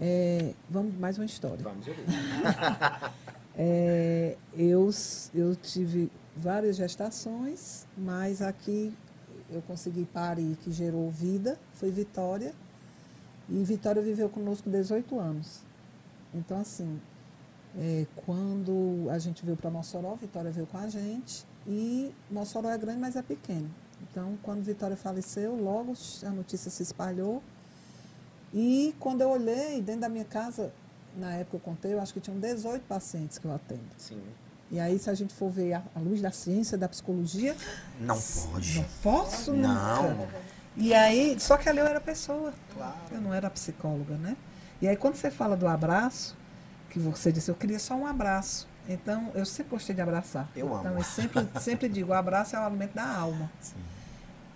É, 0.00 0.52
vamos, 0.68 0.94
mais 0.98 1.18
uma 1.18 1.24
história. 1.24 1.62
Vamos 1.62 1.86
ouvir. 1.86 2.04
é, 3.56 4.36
eu, 4.56 4.90
eu 5.34 5.54
tive 5.56 6.10
várias 6.36 6.76
gestações, 6.76 7.86
mas 7.96 8.42
aqui 8.42 8.92
eu 9.50 9.62
consegui 9.62 10.04
parir 10.06 10.56
que 10.62 10.72
gerou 10.72 11.10
vida, 11.10 11.58
foi 11.74 11.90
Vitória 11.90 12.54
e 13.48 13.62
Vitória 13.64 14.00
viveu 14.00 14.28
conosco 14.28 14.70
18 14.70 15.18
anos. 15.18 15.60
Então, 16.34 16.60
assim, 16.60 17.00
é, 17.78 18.06
quando 18.24 19.08
a 19.10 19.18
gente 19.18 19.44
veio 19.44 19.56
para 19.56 19.70
Mossoró, 19.70 20.14
Vitória 20.14 20.50
veio 20.50 20.66
com 20.66 20.78
a 20.78 20.88
gente. 20.88 21.44
E 21.66 22.12
Mossoró 22.30 22.70
é 22.70 22.78
grande, 22.78 22.98
mas 22.98 23.16
é 23.16 23.22
pequeno. 23.22 23.68
Então, 24.02 24.36
quando 24.42 24.62
Vitória 24.62 24.96
faleceu, 24.96 25.54
logo 25.54 25.94
a 26.24 26.30
notícia 26.30 26.70
se 26.70 26.82
espalhou. 26.82 27.42
E 28.52 28.94
quando 29.00 29.22
eu 29.22 29.30
olhei 29.30 29.80
dentro 29.80 30.02
da 30.02 30.08
minha 30.08 30.24
casa, 30.24 30.72
na 31.16 31.34
época 31.34 31.56
eu 31.56 31.60
contei, 31.60 31.94
eu 31.94 32.00
acho 32.00 32.12
que 32.12 32.20
tinham 32.20 32.38
18 32.38 32.82
pacientes 32.82 33.38
que 33.38 33.44
eu 33.44 33.54
atendo. 33.54 33.80
Sim. 33.98 34.20
E 34.70 34.80
aí, 34.80 34.98
se 34.98 35.10
a 35.10 35.14
gente 35.14 35.34
for 35.34 35.50
ver 35.50 35.74
a, 35.74 35.82
a 35.94 35.98
luz 35.98 36.22
da 36.22 36.30
ciência, 36.30 36.78
da 36.78 36.88
psicologia. 36.88 37.54
Não 38.00 38.18
pode. 38.18 38.78
Não 38.78 38.84
posso 39.02 39.52
não. 39.52 40.10
nunca. 40.10 40.28
E 40.76 40.94
aí, 40.94 41.38
só 41.38 41.58
que 41.58 41.68
ali 41.68 41.78
eu 41.78 41.86
era 41.86 42.00
pessoa. 42.00 42.54
Claro. 42.74 42.96
Eu 43.10 43.20
não 43.20 43.34
era 43.34 43.50
psicóloga, 43.50 44.14
né? 44.16 44.34
E 44.80 44.88
aí 44.88 44.96
quando 44.96 45.16
você 45.16 45.30
fala 45.30 45.56
do 45.56 45.68
abraço, 45.68 46.34
que 46.88 46.98
você 46.98 47.30
disse, 47.30 47.50
eu 47.50 47.54
queria 47.54 47.78
só 47.78 47.94
um 47.94 48.06
abraço. 48.06 48.66
Então, 48.88 49.30
eu 49.34 49.46
sempre 49.46 49.70
gostei 49.70 49.94
de 49.94 50.00
abraçar. 50.00 50.48
Eu 50.56 50.66
então, 50.66 50.78
amo. 50.78 50.88
Então, 50.88 50.98
eu 50.98 51.04
sempre, 51.04 51.48
sempre 51.60 51.88
digo, 51.88 52.10
o 52.10 52.14
abraço 52.14 52.56
é 52.56 52.58
o 52.58 52.62
alimento 52.62 52.94
da 52.94 53.06
alma. 53.06 53.50
Sim. 53.60 53.74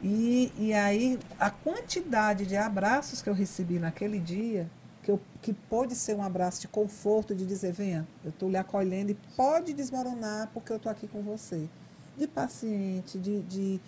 E, 0.03 0.53
e 0.59 0.73
aí, 0.73 1.19
a 1.39 1.51
quantidade 1.51 2.47
de 2.47 2.57
abraços 2.57 3.23
que 3.23 3.29
eu 3.29 3.35
recebi 3.35 3.79
naquele 3.79 4.19
dia, 4.19 4.69
que, 5.03 5.11
eu, 5.11 5.21
que 5.41 5.53
pode 5.53 5.95
ser 5.95 6.15
um 6.15 6.23
abraço 6.23 6.61
de 6.61 6.69
conforto, 6.69 7.35
de 7.35 7.47
dizer, 7.47 7.73
venha, 7.73 8.07
eu 8.25 8.31
estou 8.31 8.51
lhe 8.51 8.57
acolhendo 8.57 9.13
e 9.13 9.15
pode 9.37 9.73
desmoronar 9.73 10.51
porque 10.53 10.73
eu 10.73 10.77
estou 10.77 10.91
aqui 10.91 11.07
com 11.09 11.23
você. 11.23 11.69
De 12.17 12.27
paciente, 12.27 13.19
de, 13.19 13.41
de 13.43 13.81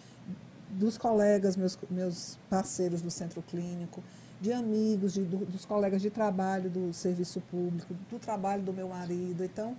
dos 0.70 0.98
colegas, 0.98 1.56
meus, 1.56 1.78
meus 1.90 2.38
parceiros 2.48 3.00
do 3.00 3.10
centro 3.10 3.42
clínico, 3.42 4.02
de 4.40 4.52
amigos, 4.52 5.14
de, 5.14 5.22
do, 5.22 5.38
dos 5.44 5.64
colegas 5.64 6.00
de 6.00 6.10
trabalho 6.10 6.70
do 6.70 6.92
serviço 6.92 7.40
público, 7.50 7.94
do 8.10 8.18
trabalho 8.18 8.62
do 8.62 8.72
meu 8.72 8.88
marido. 8.88 9.44
Então, 9.44 9.76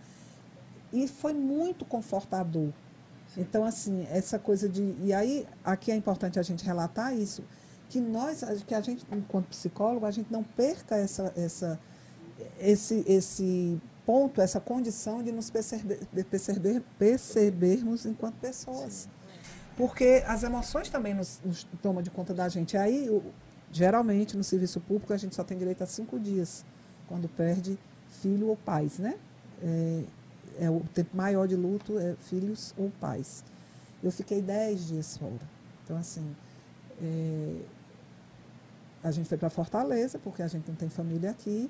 e 0.92 1.08
foi 1.08 1.34
muito 1.34 1.86
confortador. 1.86 2.70
Então, 3.38 3.64
assim, 3.64 4.08
essa 4.10 4.40
coisa 4.40 4.68
de. 4.68 4.96
E 5.02 5.14
aí, 5.14 5.48
aqui 5.64 5.92
é 5.92 5.96
importante 5.96 6.40
a 6.40 6.42
gente 6.42 6.66
relatar 6.66 7.16
isso, 7.16 7.44
que 7.88 8.00
nós, 8.00 8.44
que 8.66 8.74
a 8.74 8.82
gente, 8.82 9.06
enquanto 9.12 9.48
psicólogo, 9.48 10.06
a 10.06 10.12
gente 10.12 10.32
não 10.32 10.44
perca 10.44 10.96
essa, 10.96 11.34
essa, 11.36 11.80
esse, 12.60 13.04
esse 13.08 13.82
ponto, 14.06 14.42
essa 14.42 14.60
condição 14.60 15.22
de 15.22 15.32
nos 15.32 15.50
perceber, 15.50 16.00
perceber, 16.30 16.84
percebermos 16.98 18.06
enquanto 18.06 18.36
pessoas. 18.36 19.08
Porque 19.78 20.24
as 20.28 20.44
emoções 20.44 20.90
também 20.90 21.14
nos, 21.14 21.40
nos 21.44 21.64
tomam 21.82 22.02
de 22.02 22.10
conta 22.10 22.34
da 22.34 22.50
gente. 22.50 22.76
Aí, 22.76 23.10
o, 23.10 23.24
geralmente, 23.72 24.36
no 24.36 24.44
serviço 24.44 24.80
público, 24.82 25.14
a 25.14 25.18
gente 25.18 25.36
só 25.36 25.44
tem 25.44 25.58
direito 25.58 25.84
a 25.84 25.86
cinco 25.86 26.20
dias, 26.20 26.66
quando 27.08 27.30
perde 27.30 27.78
filho 28.22 28.48
ou 28.48 28.58
pais, 28.58 29.00
né? 29.00 29.16
É, 29.62 30.04
é 30.60 30.70
o 30.70 30.82
tempo 30.94 31.16
maior 31.16 31.48
de 31.48 31.56
luto 31.56 31.98
é 31.98 32.16
filhos 32.16 32.74
ou 32.78 32.92
pais. 33.00 33.44
Eu 34.04 34.12
fiquei 34.12 34.42
dez 34.42 34.88
dias 34.88 35.18
fora. 35.18 35.40
Então, 35.84 35.98
assim, 35.98 36.36
é, 37.02 37.56
a 39.04 39.12
gente 39.12 39.28
foi 39.28 39.38
para 39.38 39.50
Fortaleza, 39.50 40.20
porque 40.20 40.42
a 40.42 40.48
gente 40.48 40.68
não 40.68 40.76
tem 40.76 40.90
família 40.90 41.32
aqui. 41.32 41.70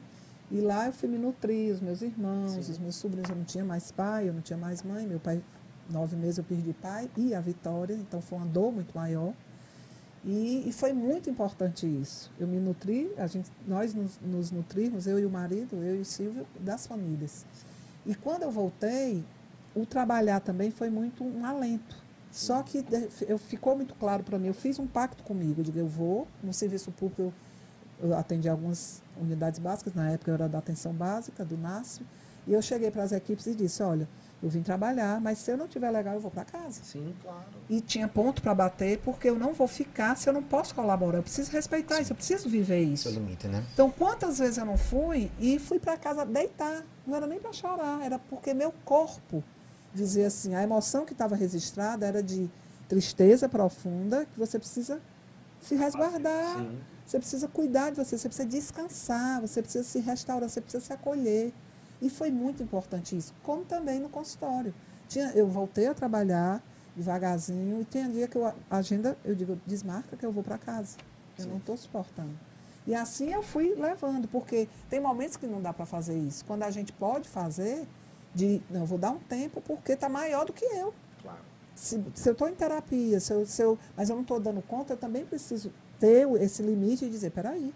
E 0.52 0.60
lá 0.60 0.88
eu 0.88 0.94
fui 0.94 1.08
me 1.08 1.18
nutrir, 1.18 1.72
os 1.74 1.80
meus 1.80 2.02
irmãos, 2.02 2.52
Sim. 2.52 2.60
os 2.72 2.80
meus 2.80 2.96
sobrinhos. 2.96 3.30
Eu 3.30 3.36
não 3.36 3.44
tinha 3.44 3.64
mais 3.64 3.92
pai, 3.92 4.28
eu 4.28 4.34
não 4.34 4.42
tinha 4.42 4.58
mais 4.58 4.82
mãe. 4.82 5.06
Meu 5.06 5.20
pai 5.20 5.42
nove 5.90 6.16
meses 6.16 6.38
eu 6.38 6.44
perdi 6.44 6.74
pai 6.74 7.10
e 7.18 7.34
a 7.34 7.42
Vitória, 7.42 7.94
então 7.94 8.22
foi 8.22 8.38
uma 8.38 8.48
dor 8.48 8.72
muito 8.72 8.94
maior. 8.96 9.34
E, 10.26 10.68
e, 10.68 10.74
foi 10.74 10.92
muito 10.92 11.30
importante 11.30 11.88
isso. 11.88 12.30
Eu 12.38 12.46
me 12.46 12.60
nutri, 12.60 13.10
a 13.18 13.26
gente, 13.26 13.50
nós 13.66 13.94
nos, 13.94 14.20
nos 14.20 14.52
nutrimos, 14.52 15.08
eu 15.08 15.18
e 15.18 15.26
o 15.26 15.30
marido, 15.30 15.78
eu 15.78 15.96
e 15.96 16.02
o 16.02 16.06
Silvio, 16.06 16.46
das 16.60 16.86
famílias. 16.86 17.46
E 18.10 18.16
quando 18.16 18.42
eu 18.42 18.50
voltei, 18.50 19.24
o 19.76 19.86
trabalhar 19.86 20.40
também 20.40 20.72
foi 20.72 20.90
muito 20.90 21.24
um 21.24 21.46
alento. 21.46 21.96
Só 22.32 22.64
que 22.64 22.84
eu, 23.28 23.38
ficou 23.38 23.76
muito 23.76 23.94
claro 23.94 24.24
para 24.24 24.40
mim, 24.40 24.48
eu 24.48 24.54
fiz 24.56 24.80
um 24.80 24.88
pacto 24.88 25.22
comigo, 25.22 25.62
eu 25.62 25.64
digo, 25.64 25.78
eu 25.78 25.88
vou, 25.88 26.28
no 26.42 26.52
serviço 26.52 26.92
público 26.92 27.22
eu, 27.22 27.34
eu 28.10 28.18
atendi 28.18 28.50
algumas 28.50 29.04
unidades 29.16 29.60
básicas, 29.60 29.94
na 29.94 30.10
época 30.10 30.32
eu 30.32 30.34
era 30.34 30.50
da 30.50 30.58
atenção 30.58 30.92
básica, 30.92 31.46
do 31.46 31.56
NASF, 31.56 32.04
e 32.48 32.54
eu 32.54 32.64
cheguei 32.64 32.90
para 32.90 33.04
as 33.04 33.12
equipes 33.12 33.46
e 33.46 33.54
disse, 33.54 33.84
olha, 33.84 34.10
eu 34.42 34.50
vim 34.50 34.62
trabalhar, 34.62 35.20
mas 35.20 35.38
se 35.40 35.52
eu 35.52 35.58
não 35.58 35.68
tiver 35.68 35.92
legal, 35.92 36.14
eu 36.14 36.20
vou 36.22 36.32
para 36.32 36.46
casa. 36.46 36.82
Sim, 36.84 37.14
claro. 37.22 37.44
E 37.70 37.82
tinha 37.82 38.08
ponto 38.08 38.42
para 38.42 38.56
bater, 38.56 39.00
porque 39.00 39.30
eu 39.30 39.38
não 39.38 39.54
vou 39.54 39.68
ficar 39.68 40.16
se 40.16 40.30
eu 40.30 40.34
não 40.34 40.42
posso 40.42 40.74
colaborar. 40.74 41.18
Eu 41.18 41.24
preciso 41.24 41.52
respeitar 41.52 41.96
Sim. 41.96 42.02
isso, 42.04 42.12
eu 42.14 42.16
preciso 42.16 42.50
viver 42.50 42.82
isso. 42.82 43.04
Seu 43.04 43.12
limite, 43.12 43.48
né? 43.48 43.64
Então, 43.74 43.92
quantas 43.92 44.40
vezes 44.40 44.58
eu 44.58 44.66
não 44.66 44.78
fui 44.78 45.30
e 45.40 45.60
fui 45.60 45.78
para 45.78 45.98
casa 45.98 46.26
deitar? 46.26 46.86
Não 47.06 47.16
era 47.18 47.28
nem 47.28 47.40
para 47.40 47.52
chorar, 47.52 48.02
era 48.04 48.18
porque 48.18 48.54
meu 48.54 48.74
corpo 48.86 49.44
dizia 49.94 50.28
assim: 50.28 50.56
a 50.56 50.64
emoção 50.64 51.06
que 51.06 51.12
estava 51.12 51.36
registrada 51.36 52.06
era 52.06 52.24
de 52.24 52.50
tristeza 52.88 53.50
profunda, 53.50 54.26
que 54.26 54.40
você 54.40 54.58
precisa 54.58 55.02
se 55.60 55.76
resguardar. 55.76 56.58
Sim. 56.58 56.80
Você 57.06 57.18
precisa 57.18 57.48
cuidar 57.48 57.90
de 57.90 57.98
você, 57.98 58.18
você 58.18 58.30
precisa 58.30 58.48
descansar, 58.48 59.42
você 59.42 59.62
precisa 59.62 59.84
se 59.84 60.00
restaurar, 60.00 60.48
você 60.48 60.62
precisa 60.62 60.86
se 60.86 60.94
acolher. 60.94 61.52
E 62.02 62.10
foi 62.10 62.32
muito 62.32 62.64
importante 62.64 63.18
isso, 63.18 63.34
como 63.44 63.66
também 63.66 64.00
no 64.00 64.10
consultório. 64.10 64.74
Tinha, 65.08 65.32
eu 65.32 65.48
voltei 65.48 65.88
a 65.88 65.94
trabalhar 65.94 66.64
devagarzinho 66.96 67.82
e 67.82 67.86
tem 67.86 68.10
dia 68.12 68.28
que 68.28 68.38
eu 68.38 68.54
agenda, 68.70 69.18
eu 69.24 69.36
digo, 69.36 69.60
desmarca 69.66 70.16
que 70.16 70.26
eu 70.26 70.32
vou 70.32 70.44
para 70.44 70.58
casa. 70.58 70.98
Eu 71.38 71.44
Sim. 71.44 71.50
não 71.52 71.58
estou 71.58 71.78
suportando. 71.78 72.38
E 72.86 72.96
assim 72.96 73.34
eu 73.34 73.44
fui 73.44 73.76
levando, 73.76 74.28
porque 74.28 74.68
tem 74.90 75.00
momentos 75.00 75.38
que 75.38 75.46
não 75.46 75.62
dá 75.62 75.72
para 75.72 75.86
fazer 75.86 76.18
isso. 76.18 76.44
Quando 76.46 76.64
a 76.64 76.72
gente 76.72 76.92
pode 76.92 77.28
fazer, 77.28 77.88
de 78.34 78.62
não, 78.70 78.86
vou 78.86 78.98
dar 78.98 79.12
um 79.12 79.20
tempo 79.20 79.62
porque 79.62 79.94
está 79.94 80.10
maior 80.10 80.46
do 80.46 80.54
que 80.54 80.66
eu. 80.66 80.94
Claro. 81.22 81.40
Se, 81.76 82.04
se 82.14 82.30
eu 82.30 82.34
estou 82.34 82.50
em 82.50 82.56
terapia, 82.56 83.20
se 83.20 83.34
eu, 83.34 83.46
se 83.46 83.62
eu, 83.62 83.78
mas 83.96 84.10
eu 84.10 84.16
não 84.16 84.24
estou 84.24 84.40
dando 84.40 84.62
conta, 84.62 84.94
eu 84.94 84.98
também 84.98 85.26
preciso 85.26 85.72
ter 86.00 86.28
esse 86.42 86.62
limite 86.62 87.06
e 87.06 87.10
dizer, 87.10 87.32
peraí, 87.32 87.74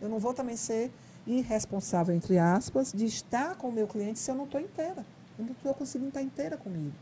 eu 0.00 0.08
não 0.08 0.18
vou 0.18 0.34
também 0.34 0.56
ser 0.56 0.92
irresponsável, 1.28 2.14
entre 2.14 2.38
aspas, 2.38 2.92
de 2.92 3.04
estar 3.04 3.54
com 3.56 3.68
o 3.68 3.72
meu 3.72 3.86
cliente 3.86 4.18
se 4.18 4.30
eu 4.30 4.34
não 4.34 4.44
estou 4.44 4.60
inteira. 4.60 5.04
Eu 5.38 5.44
não 5.44 5.52
estou 5.52 5.74
conseguindo 5.74 6.08
estar 6.08 6.22
inteira 6.22 6.56
comigo. 6.56 6.94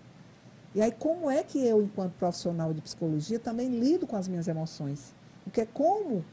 E 0.74 0.82
aí, 0.82 0.92
como 0.92 1.30
é 1.30 1.42
que 1.42 1.64
eu, 1.64 1.80
enquanto 1.80 2.12
profissional 2.14 2.74
de 2.74 2.82
psicologia, 2.82 3.38
também 3.38 3.68
lido 3.68 4.06
com 4.06 4.16
as 4.16 4.28
minhas 4.28 4.46
emoções? 4.48 5.14
Porque 5.44 5.62
é 5.62 5.66
como 5.66 6.24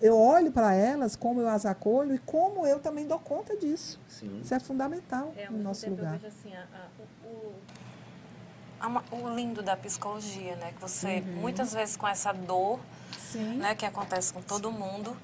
eu 0.00 0.18
olho 0.18 0.50
para 0.50 0.74
elas, 0.74 1.14
como 1.14 1.40
eu 1.40 1.48
as 1.48 1.64
acolho 1.64 2.14
e 2.14 2.18
como 2.18 2.66
eu 2.66 2.80
também 2.80 3.06
dou 3.06 3.18
conta 3.18 3.56
disso. 3.56 4.00
Sim. 4.08 4.40
Isso 4.40 4.54
é 4.54 4.58
fundamental 4.58 5.32
é, 5.36 5.48
no 5.48 5.58
nosso 5.58 5.88
lugar. 5.88 6.14
Eu 6.14 6.20
vejo 6.20 6.26
assim, 6.26 6.54
a, 6.54 6.66
a, 8.80 8.88
o, 8.88 9.24
o, 9.24 9.34
lindo 9.34 9.62
da 9.62 9.76
psicologia, 9.76 10.56
né? 10.56 10.72
Que 10.72 10.80
você, 10.80 11.18
uhum. 11.20 11.40
muitas 11.40 11.72
vezes 11.72 11.96
com 11.96 12.08
essa 12.08 12.32
dor, 12.32 12.80
Sim. 13.18 13.58
né, 13.58 13.74
que 13.74 13.86
acontece 13.86 14.32
com 14.32 14.42
todo 14.42 14.70
mundo, 14.70 15.16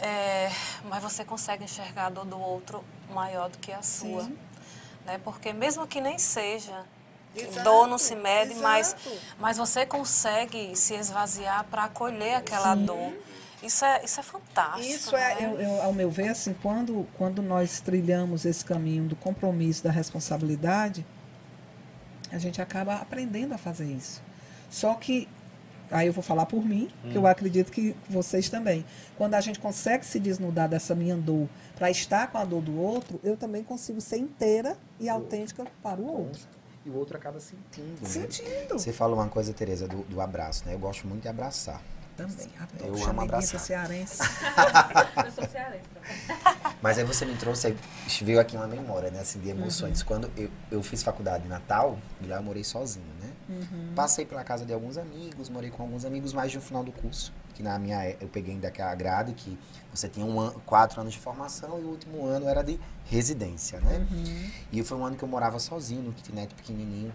é, 0.00 0.50
mas 0.84 1.02
você 1.02 1.24
consegue 1.24 1.64
enxergar 1.64 2.06
a 2.06 2.10
dor 2.10 2.24
do 2.24 2.38
outro 2.38 2.84
maior 3.12 3.48
do 3.48 3.58
que 3.58 3.72
a 3.72 3.82
sua. 3.82 4.24
Sim. 4.24 4.38
Né? 5.04 5.20
Porque 5.24 5.52
mesmo 5.52 5.86
que 5.86 6.00
nem 6.00 6.18
seja, 6.18 6.84
Exato, 7.34 7.64
dor 7.64 7.86
não 7.86 7.98
se 7.98 8.14
mede, 8.14 8.54
mas, 8.56 8.96
mas 9.38 9.56
você 9.56 9.84
consegue 9.84 10.74
se 10.76 10.94
esvaziar 10.94 11.64
para 11.64 11.84
acolher 11.84 12.36
aquela 12.36 12.76
Sim. 12.76 12.84
dor. 12.84 13.12
Isso 13.62 13.84
é, 13.84 14.04
isso 14.04 14.20
é 14.20 14.22
fantástico. 14.22 14.86
Isso 14.86 15.16
é, 15.16 15.34
né? 15.34 15.44
eu, 15.46 15.60
eu, 15.60 15.82
ao 15.82 15.92
meu 15.92 16.10
ver, 16.10 16.28
assim, 16.28 16.54
quando, 16.62 17.06
quando 17.16 17.42
nós 17.42 17.80
trilhamos 17.80 18.44
esse 18.44 18.64
caminho 18.64 19.08
do 19.08 19.16
compromisso, 19.16 19.82
da 19.82 19.90
responsabilidade, 19.90 21.04
a 22.30 22.38
gente 22.38 22.62
acaba 22.62 22.94
aprendendo 22.96 23.54
a 23.54 23.58
fazer 23.58 23.86
isso. 23.86 24.22
Só 24.70 24.94
que 24.94 25.26
aí 25.90 26.06
eu 26.06 26.12
vou 26.12 26.22
falar 26.22 26.46
por 26.46 26.64
mim, 26.64 26.88
hum. 27.04 27.10
que 27.10 27.16
eu 27.16 27.22
hum. 27.22 27.26
acredito 27.26 27.72
que 27.72 27.94
vocês 28.08 28.48
também. 28.48 28.84
Quando 29.16 29.34
a 29.34 29.40
gente 29.40 29.58
consegue 29.58 30.04
se 30.04 30.18
desnudar 30.18 30.68
dessa 30.68 30.94
minha 30.94 31.16
dor 31.16 31.48
para 31.76 31.90
estar 31.90 32.30
com 32.30 32.38
a 32.38 32.44
dor 32.44 32.62
do 32.62 32.78
outro, 32.78 33.20
eu 33.22 33.36
também 33.36 33.62
consigo 33.62 34.00
ser 34.00 34.18
inteira 34.18 34.76
e 34.98 35.08
autêntica 35.08 35.66
para 35.82 36.00
o 36.00 36.06
outro. 36.06 36.40
E 36.84 36.90
o 36.90 36.96
outro 36.96 37.16
acaba 37.16 37.40
sentindo. 37.40 38.00
Né? 38.00 38.08
Sentindo. 38.08 38.78
Você 38.78 38.92
falou 38.92 39.18
uma 39.18 39.28
coisa, 39.28 39.52
Tereza, 39.52 39.86
do, 39.86 39.98
do 40.04 40.20
abraço, 40.20 40.64
né? 40.66 40.74
Eu 40.74 40.78
gosto 40.78 41.06
muito 41.06 41.22
de 41.22 41.28
abraçar. 41.28 41.82
Também. 42.18 42.48
Eu 42.80 43.04
amo 43.04 43.20
abraçar. 43.20 43.60
cearense. 43.60 44.22
eu 45.24 45.30
sou 45.30 45.48
cearense 45.48 45.84
Mas 46.82 46.98
aí 46.98 47.04
você 47.04 47.24
me 47.24 47.36
trouxe, 47.36 47.76
veio 48.22 48.40
aqui 48.40 48.56
uma 48.56 48.66
memória, 48.66 49.08
né, 49.08 49.20
assim, 49.20 49.38
de 49.38 49.48
emoções. 49.48 50.00
Uhum. 50.00 50.06
Quando 50.06 50.30
eu, 50.36 50.50
eu 50.68 50.82
fiz 50.82 51.00
faculdade 51.00 51.44
em 51.44 51.48
Natal, 51.48 51.96
e 52.20 52.26
lá 52.26 52.36
eu 52.36 52.42
morei 52.42 52.64
sozinho, 52.64 53.06
né? 53.20 53.30
Uhum. 53.48 53.92
Passei 53.94 54.26
pela 54.26 54.42
casa 54.42 54.64
de 54.64 54.72
alguns 54.72 54.96
amigos, 54.98 55.48
morei 55.48 55.70
com 55.70 55.84
alguns 55.84 56.04
amigos 56.04 56.32
mais 56.32 56.52
no 56.52 56.60
final 56.60 56.82
do 56.82 56.90
curso. 56.90 57.32
Que 57.54 57.62
na 57.62 57.78
minha, 57.78 58.16
eu 58.20 58.28
peguei 58.28 58.54
ainda 58.54 58.66
aquela 58.66 58.94
grade 58.96 59.32
que 59.32 59.56
você 59.94 60.08
tinha 60.08 60.26
um 60.26 60.40
ano, 60.40 60.60
quatro 60.66 61.00
anos 61.00 61.12
de 61.12 61.20
formação 61.20 61.78
e 61.78 61.84
o 61.84 61.88
último 61.88 62.26
ano 62.26 62.48
era 62.48 62.62
de 62.62 62.80
residência, 63.04 63.80
né? 63.80 64.06
Uhum. 64.10 64.50
E 64.72 64.82
foi 64.82 64.98
um 64.98 65.04
ano 65.04 65.16
que 65.16 65.22
eu 65.22 65.28
morava 65.28 65.58
sozinho, 65.60 66.02
no 66.02 66.12
kitnet 66.12 66.52
pequenininho. 66.52 67.12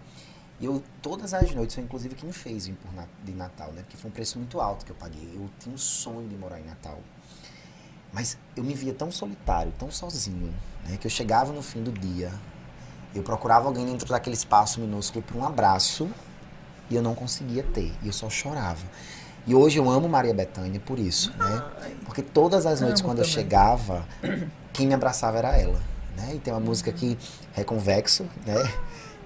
Eu, 0.64 0.82
todas 1.02 1.34
as 1.34 1.54
noites, 1.54 1.74
foi 1.74 1.84
inclusive 1.84 2.14
quem 2.14 2.32
fez 2.32 2.66
vir 2.66 2.74
por 2.76 2.90
de 3.24 3.32
Natal, 3.32 3.72
né? 3.72 3.82
Porque 3.82 3.96
foi 3.96 4.10
um 4.10 4.14
preço 4.14 4.38
muito 4.38 4.60
alto 4.60 4.84
que 4.84 4.90
eu 4.90 4.96
paguei. 4.96 5.30
Eu 5.34 5.48
tinha 5.58 5.74
um 5.74 5.78
sonho 5.78 6.28
de 6.28 6.36
morar 6.36 6.60
em 6.60 6.64
Natal. 6.64 6.98
Mas 8.12 8.38
eu 8.56 8.62
me 8.62 8.74
via 8.74 8.94
tão 8.94 9.10
solitário, 9.10 9.72
tão 9.78 9.90
sozinho, 9.90 10.54
né? 10.88 10.96
Que 10.96 11.06
eu 11.06 11.10
chegava 11.10 11.52
no 11.52 11.62
fim 11.62 11.82
do 11.82 11.92
dia, 11.92 12.32
eu 13.14 13.22
procurava 13.22 13.66
alguém 13.66 13.86
dentro 13.86 14.08
daquele 14.08 14.34
espaço 14.34 14.80
minúsculo 14.80 15.22
para 15.22 15.36
um 15.36 15.44
abraço 15.44 16.08
e 16.90 16.96
eu 16.96 17.02
não 17.02 17.14
conseguia 17.14 17.62
ter. 17.62 17.92
E 18.02 18.06
eu 18.06 18.12
só 18.12 18.28
chorava. 18.28 18.84
E 19.46 19.54
hoje 19.54 19.78
eu 19.78 19.90
amo 19.90 20.08
Maria 20.08 20.32
Bethânia 20.32 20.80
por 20.80 20.98
isso, 20.98 21.32
né? 21.36 21.62
Porque 22.04 22.22
todas 22.22 22.64
as 22.64 22.80
noites, 22.80 23.02
quando 23.02 23.18
também. 23.18 23.30
eu 23.30 23.34
chegava, 23.34 24.06
quem 24.72 24.86
me 24.86 24.94
abraçava 24.94 25.38
era 25.38 25.56
ela. 25.56 25.80
Né? 26.16 26.34
E 26.36 26.38
tem 26.38 26.52
uma 26.52 26.60
música 26.60 26.90
aqui, 26.90 27.18
Reconvexo, 27.52 28.24
né? 28.46 28.54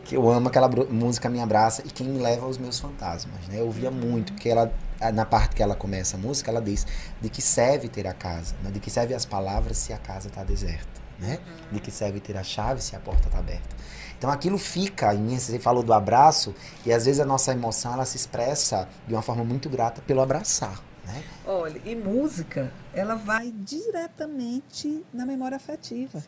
Que 0.09 0.17
eu 0.17 0.27
amo 0.31 0.49
aquela 0.49 0.71
música 0.89 1.29
Me 1.29 1.39
Abraça 1.39 1.83
e 1.87 1.91
quem 1.91 2.09
me 2.09 2.19
leva 2.19 2.47
aos 2.47 2.57
meus 2.57 2.81
fantasmas, 2.81 3.47
né? 3.47 3.61
Eu 3.61 3.67
ouvia 3.67 3.91
muito, 3.91 4.33
porque 4.33 4.49
ela, 4.49 4.73
na 5.13 5.27
parte 5.27 5.55
que 5.55 5.63
ela 5.63 5.75
começa 5.75 6.17
a 6.17 6.19
música, 6.19 6.51
ela 6.51 6.63
diz 6.63 6.87
de 7.21 7.29
que 7.29 7.43
serve 7.43 7.89
ter 7.91 8.07
a 8.07 8.15
casa, 8.15 8.57
né? 8.63 8.71
de 8.71 8.81
que 8.81 8.91
serve 8.91 9.13
as 9.13 9.27
palavras 9.27 9.77
se 9.77 9.93
a 9.93 9.99
casa 9.99 10.29
está 10.29 10.43
deserta, 10.43 10.89
né? 11.19 11.39
Uhum. 11.47 11.73
De 11.73 11.81
que 11.81 11.91
serve 11.91 12.21
ter 12.21 12.39
a 12.39 12.43
chave 12.43 12.83
se 12.83 12.97
a 12.97 12.99
porta 12.99 13.29
está 13.29 13.39
aberta. 13.39 13.77
Então 14.17 14.31
aquilo 14.31 14.57
fica 14.57 15.15
em 15.15 15.19
mim, 15.19 15.39
você 15.39 15.59
falou 15.59 15.83
do 15.83 15.93
abraço, 15.93 16.55
e 16.87 16.93
às 16.93 17.05
vezes 17.05 17.21
a 17.21 17.27
nossa 17.27 17.53
emoção 17.53 17.93
ela 17.93 18.07
se 18.07 18.17
expressa 18.17 18.89
de 19.07 19.13
uma 19.13 19.21
forma 19.21 19.45
muito 19.45 19.69
grata 19.69 20.01
pelo 20.07 20.23
abraçar. 20.23 20.83
Né? 21.05 21.23
Olha, 21.47 21.83
e 21.85 21.95
música, 21.95 22.73
ela 22.95 23.15
vai 23.15 23.53
diretamente 23.53 25.05
na 25.13 25.27
memória 25.27 25.57
afetiva. 25.57 26.23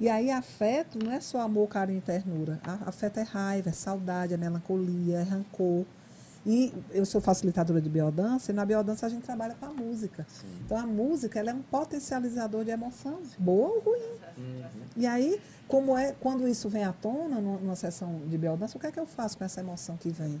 E 0.00 0.08
aí, 0.08 0.30
afeto 0.30 0.98
não 1.02 1.12
é 1.12 1.20
só 1.20 1.40
amor, 1.40 1.68
carinho 1.68 1.98
e 1.98 2.02
ternura. 2.02 2.60
Afeto 2.86 3.18
é 3.18 3.22
raiva, 3.22 3.70
é 3.70 3.72
saudade, 3.72 4.32
é 4.32 4.36
melancolia, 4.36 5.18
é 5.18 5.22
rancor. 5.22 5.84
E 6.46 6.72
eu 6.92 7.04
sou 7.04 7.20
facilitadora 7.20 7.80
de 7.80 7.90
biodança, 7.90 8.52
e 8.52 8.54
na 8.54 8.64
biodança 8.64 9.04
a 9.04 9.08
gente 9.08 9.22
trabalha 9.22 9.54
com 9.54 9.66
a 9.66 9.72
música. 9.72 10.24
Sim. 10.28 10.46
Então, 10.64 10.78
a 10.78 10.86
música 10.86 11.38
ela 11.38 11.50
é 11.50 11.54
um 11.54 11.62
potencializador 11.62 12.64
de 12.64 12.70
emoção, 12.70 13.18
boa 13.38 13.68
ou 13.68 13.80
ruim. 13.80 14.18
Uhum. 14.38 14.64
E 14.96 15.06
aí, 15.06 15.40
como 15.66 15.96
é, 15.96 16.12
quando 16.20 16.48
isso 16.48 16.68
vem 16.68 16.84
à 16.84 16.92
tona 16.92 17.40
numa 17.40 17.74
sessão 17.74 18.20
de 18.26 18.38
biodança, 18.38 18.78
o 18.78 18.80
que 18.80 18.86
é 18.86 18.92
que 18.92 19.00
eu 19.00 19.06
faço 19.06 19.36
com 19.36 19.44
essa 19.44 19.60
emoção 19.60 19.96
que 19.96 20.10
vem? 20.10 20.40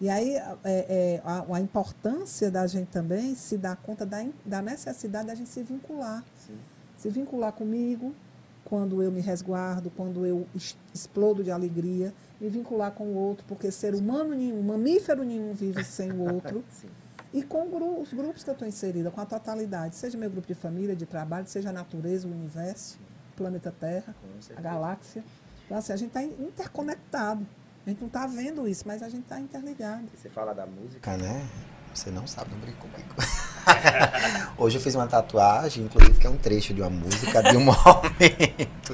E 0.00 0.08
aí, 0.08 0.34
é, 0.34 0.42
é, 0.64 1.22
a, 1.24 1.44
a, 1.56 1.60
importância 1.60 2.50
da 2.50 2.66
gente 2.66 2.88
também 2.88 3.34
se 3.34 3.56
dar 3.56 3.76
conta 3.76 4.04
da, 4.04 4.26
da 4.44 4.60
necessidade 4.60 5.28
da 5.28 5.34
gente 5.34 5.48
se 5.48 5.62
vincular. 5.62 6.24
Sim. 6.46 6.58
Se 6.96 7.08
vincular 7.08 7.52
comigo, 7.52 8.14
quando 8.66 9.00
eu 9.00 9.12
me 9.12 9.20
resguardo, 9.20 9.90
quando 9.90 10.26
eu 10.26 10.44
explodo 10.92 11.42
de 11.44 11.52
alegria, 11.52 12.12
me 12.40 12.48
vincular 12.48 12.90
com 12.90 13.04
o 13.04 13.14
outro, 13.14 13.44
porque 13.46 13.70
ser 13.70 13.94
humano 13.94 14.34
nenhum, 14.34 14.60
mamífero 14.60 15.22
nenhum 15.22 15.54
vive 15.54 15.84
sem 15.84 16.10
o 16.10 16.34
outro. 16.34 16.64
e 17.32 17.44
com 17.44 17.64
os 18.00 18.12
grupos 18.12 18.42
que 18.42 18.50
eu 18.50 18.54
estou 18.54 18.66
inserida, 18.66 19.08
com 19.08 19.20
a 19.20 19.24
totalidade, 19.24 19.94
seja 19.94 20.18
meu 20.18 20.28
grupo 20.28 20.48
de 20.48 20.54
família, 20.54 20.96
de 20.96 21.06
trabalho, 21.06 21.46
seja 21.46 21.70
a 21.70 21.72
natureza, 21.72 22.26
o 22.26 22.30
universo, 22.32 22.98
o 23.32 23.36
planeta 23.36 23.70
Terra, 23.70 24.12
a 24.56 24.60
galáxia. 24.60 25.22
Então, 25.64 25.78
assim, 25.78 25.92
a 25.92 25.96
gente 25.96 26.08
está 26.08 26.24
interconectado. 26.24 27.46
A 27.86 27.90
gente 27.90 28.00
não 28.00 28.08
está 28.08 28.26
vendo 28.26 28.66
isso, 28.66 28.82
mas 28.84 29.00
a 29.00 29.08
gente 29.08 29.22
está 29.22 29.38
interligado. 29.38 30.08
Você 30.12 30.28
fala 30.28 30.52
da 30.52 30.66
música, 30.66 31.16
né? 31.16 31.46
Você 31.94 32.10
não 32.10 32.26
sabe, 32.26 32.50
não 32.50 32.58
brinca 32.58 32.78
comigo. 32.78 33.14
Hoje 34.58 34.78
eu 34.78 34.80
fiz 34.80 34.94
uma 34.94 35.06
tatuagem, 35.06 35.84
inclusive, 35.84 36.18
que 36.18 36.26
é 36.26 36.30
um 36.30 36.36
trecho 36.36 36.72
de 36.72 36.80
uma 36.80 36.90
música, 36.90 37.42
de 37.42 37.56
um 37.56 37.60
momento. 37.64 38.92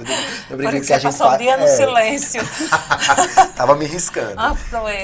Eu 0.50 0.56
brinquei 0.56 0.80
que, 0.80 0.86
que 0.86 0.92
a 0.92 0.98
gente 0.98 1.16
passou 1.16 1.32
o 1.32 1.38
dia 1.38 1.56
no 1.56 1.64
é, 1.64 1.68
silêncio. 1.68 2.42
Tava 3.54 3.76
me 3.76 3.86
riscando. 3.86 4.34
Ah. 4.36 4.56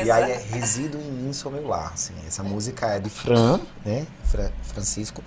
E 0.05 0.11
aí 0.11 0.33
é 0.33 0.37
Resido 0.51 0.99
em 0.99 1.11
mim, 1.11 1.33
sou 1.33 1.53
meu 1.53 1.67
lar. 1.67 1.93
Assim. 1.95 2.15
Essa 2.27 2.43
música 2.43 2.87
é 2.87 2.99
de 2.99 3.11
Fran, 3.11 3.61
né? 3.85 4.07
Fra 4.25 4.51
Francisco. 4.63 5.23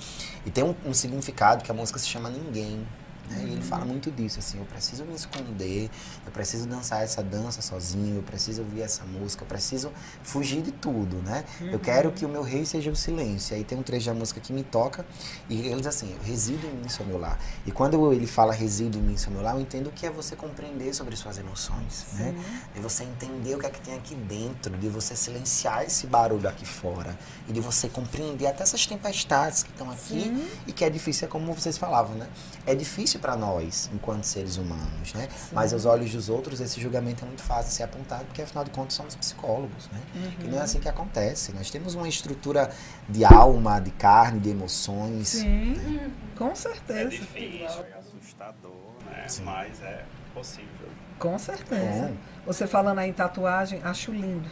E 0.46 0.52
tem 0.52 0.64
um, 0.64 0.76
um 0.86 0.94
significado 0.94 1.64
que 1.64 1.72
a 1.72 1.74
música 1.74 2.00
se 2.00 2.08
chama 2.08 2.30
Ninguém. 2.30 2.86
Né? 3.32 3.46
E 3.46 3.54
ele 3.54 3.62
fala 3.62 3.86
muito 3.86 4.12
disso, 4.12 4.40
assim, 4.40 4.60
eu 4.60 4.66
preciso 4.66 5.06
me 5.06 5.16
esconder, 5.16 5.90
eu 6.26 6.32
preciso 6.32 6.68
dançar 6.68 7.04
essa 7.04 7.24
dança 7.24 7.62
sozinho, 7.62 8.18
eu 8.18 8.24
preciso 8.24 8.62
ouvir 8.62 8.82
essa 8.82 9.04
música, 9.06 9.44
eu 9.44 9.48
preciso 9.48 9.92
fugir 10.24 10.62
de 10.62 10.72
tudo, 10.72 11.18
né? 11.18 11.44
Uhum. 11.60 11.72
Eu 11.72 11.80
quero 11.80 12.12
que 12.12 12.26
o 12.26 12.30
meu 12.30 12.42
rei 12.42 12.66
seja 12.66 12.92
o 12.92 12.96
silêncio. 12.96 13.54
E 13.54 13.58
aí 13.58 13.64
tem 13.64 13.78
um 13.78 13.84
trecho 13.84 14.08
da 14.08 14.14
música 14.14 14.40
que 14.40 14.52
me 14.52 14.64
toca 14.64 15.06
e 15.50 15.60
ele 15.68 15.78
diz 15.78 15.88
assim, 15.88 16.16
resido 16.24 16.68
em 16.68 16.72
mim, 16.72 16.90
sou 16.90 17.06
meu 17.06 17.18
lar. 17.18 17.40
E 17.66 17.72
quando 17.72 18.12
ele 18.14 18.28
fala 18.28 18.54
resido 18.54 18.98
em 18.98 19.02
mim, 19.02 19.18
sou 19.18 19.32
meu 19.32 19.42
lar, 19.42 19.56
eu 19.56 19.62
entendo 19.62 19.92
que 19.92 20.06
é 20.06 20.12
você 20.12 20.36
compreender 20.36 20.94
sobre 20.94 21.16
suas 21.16 21.38
emoções, 21.38 22.06
né? 22.14 22.26
Sim. 22.26 22.32
né? 22.32 22.62
De 22.76 22.80
você 22.82 23.04
entender 23.04 23.56
o 23.56 23.60
que 23.60 23.66
é 23.66 23.70
que 23.70 23.82
tem 23.82 23.96
aqui 23.96 24.16
dentro, 24.16 24.78
de 24.78 24.90
você 24.90 25.16
silenciar 25.16 25.84
esse 25.84 26.08
barulho 26.08 26.48
aqui 26.48 26.66
fora 26.66 27.18
e 27.48 27.54
de 27.54 27.60
você 27.60 27.88
compreender 27.88 28.48
até 28.48 28.64
essas 28.64 28.86
tempestades 28.86 29.64
que 29.64 29.70
estão 29.70 29.90
aqui 29.90 30.24
Sim. 30.24 30.48
e 30.68 30.74
que 30.74 30.84
é 30.84 30.90
difícil, 30.90 31.28
é 31.28 31.30
como 31.30 31.54
vocês 31.54 31.78
falavam, 31.78 32.16
né? 32.16 32.28
É 32.66 32.76
difícil 32.76 33.20
para 33.22 33.38
nós, 33.38 33.90
enquanto 33.94 34.24
seres 34.24 34.58
humanos, 34.58 35.14
né? 35.14 35.30
Sim. 35.30 35.50
Mas 35.54 35.72
aos 35.72 35.86
olhos 35.86 36.12
dos 36.12 36.28
outros, 36.28 36.60
esse 36.60 36.82
julgamento 36.82 37.24
é 37.24 37.28
muito 37.28 37.44
fácil 37.44 37.70
de 37.70 37.74
ser 37.74 37.84
apontado, 37.84 38.26
porque 38.26 38.42
afinal 38.42 38.64
de 38.64 38.72
contas 38.72 38.96
somos 38.96 39.16
psicólogos, 39.16 39.88
né? 39.92 40.02
Uhum. 40.16 40.46
E 40.46 40.48
não 40.50 40.60
é 40.60 40.62
assim 40.62 40.80
que 40.80 40.90
acontece. 40.90 41.54
Nós 41.54 41.70
temos 41.70 41.96
uma 41.96 42.10
estrutura 42.10 42.72
de 43.08 43.24
alma, 43.24 43.80
de 43.80 43.92
carne, 43.92 44.40
de 44.40 44.50
emoções. 44.50 45.30
Sim, 45.30 45.76
né? 45.76 46.12
com 46.36 46.56
certeza. 46.56 47.02
É 47.02 47.06
difícil, 47.06 47.86
é 47.86 48.00
assustador, 48.00 48.72
né? 49.06 49.28
Sim. 49.28 49.44
Mas 49.44 49.82
é 49.82 50.04
possível. 50.34 50.90
Com 51.20 51.38
certeza. 51.38 52.08
Bom. 52.08 52.16
Você 52.48 52.66
falando 52.66 53.00
aí 53.00 53.10
em 53.10 53.14
tatuagem, 53.14 53.80
acho 53.84 54.12
lindo 54.12 54.50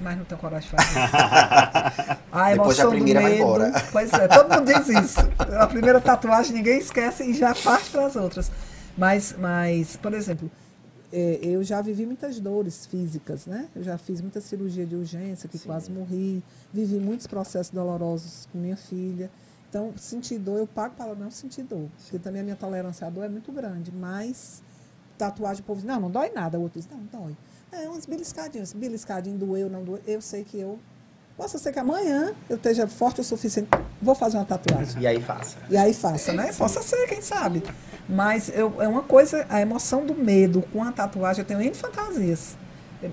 mas 0.00 0.16
não 0.16 0.24
tenho 0.24 0.40
coragem 0.40 0.70
de 0.70 0.76
fazer. 0.76 0.98
A 2.30 2.52
Depois 2.52 2.78
a 2.78 2.88
primeira 2.88 3.20
medo, 3.20 3.30
vai 3.30 3.40
embora. 3.40 3.72
Pois 3.90 4.12
é, 4.12 4.28
todo 4.28 4.54
mundo 4.54 4.66
diz 4.66 4.88
isso. 4.88 5.20
A 5.58 5.66
primeira 5.66 6.00
tatuagem 6.00 6.54
ninguém 6.54 6.78
esquece 6.78 7.24
e 7.24 7.34
já 7.34 7.54
parte 7.54 7.90
para 7.90 8.06
as 8.06 8.16
outras. 8.16 8.50
Mas, 8.96 9.34
mas, 9.38 9.96
por 9.96 10.12
exemplo, 10.12 10.50
é, 11.12 11.38
eu 11.42 11.64
já 11.64 11.80
vivi 11.80 12.04
muitas 12.04 12.38
dores 12.38 12.86
físicas, 12.86 13.46
né? 13.46 13.68
Eu 13.74 13.82
já 13.82 13.96
fiz 13.96 14.20
muita 14.20 14.40
cirurgia 14.40 14.84
de 14.84 14.94
urgência, 14.94 15.48
que 15.48 15.56
Sim. 15.56 15.66
quase 15.66 15.90
morri. 15.90 16.42
Vivi 16.72 16.98
muitos 16.98 17.26
processos 17.26 17.72
dolorosos 17.72 18.46
com 18.52 18.58
minha 18.58 18.76
filha. 18.76 19.30
Então, 19.68 19.92
sentir 19.96 20.38
dor, 20.38 20.58
eu 20.58 20.66
pago 20.66 20.94
para 20.94 21.14
não 21.14 21.30
sentir 21.30 21.62
dor. 21.62 21.88
Porque 22.02 22.18
também 22.18 22.40
a 22.40 22.44
minha 22.44 22.56
tolerância 22.56 23.06
à 23.06 23.10
dor 23.10 23.24
é 23.24 23.28
muito 23.28 23.50
grande. 23.52 23.90
Mas, 23.92 24.62
tatuagem, 25.16 25.62
o 25.62 25.64
povo 25.64 25.80
diz, 25.80 25.88
não, 25.88 26.00
não 26.00 26.10
dói 26.10 26.30
nada. 26.30 26.58
O 26.58 26.62
outro 26.62 26.78
diz, 26.80 26.88
não, 26.90 27.00
dói. 27.20 27.36
É, 27.72 27.88
uns 27.88 28.06
beliscadinhos. 28.06 28.72
Beliscadinho 28.72 29.36
doeu, 29.36 29.68
não 29.68 29.82
doeu. 29.84 30.00
Eu 30.06 30.20
sei 30.20 30.44
que 30.44 30.58
eu. 30.58 30.78
Possa 31.36 31.56
ser 31.56 31.72
que 31.72 31.78
amanhã 31.78 32.34
eu 32.48 32.56
esteja 32.56 32.88
forte 32.88 33.20
o 33.20 33.24
suficiente. 33.24 33.68
Vou 34.02 34.14
fazer 34.14 34.38
uma 34.38 34.44
tatuagem. 34.44 35.00
E 35.00 35.06
aí 35.06 35.20
faça. 35.20 35.56
E 35.70 35.76
aí 35.76 35.94
faça, 35.94 36.32
né? 36.32 36.50
Sim. 36.50 36.58
Possa 36.58 36.82
ser, 36.82 37.06
quem 37.06 37.22
sabe. 37.22 37.62
Mas 38.08 38.48
eu, 38.48 38.82
é 38.82 38.88
uma 38.88 39.02
coisa, 39.02 39.46
a 39.48 39.60
emoção 39.60 40.04
do 40.04 40.14
medo 40.14 40.62
com 40.72 40.82
a 40.82 40.90
tatuagem, 40.90 41.42
eu 41.42 41.46
tenho 41.46 41.62
N 41.62 41.74
fantasias. 41.74 42.56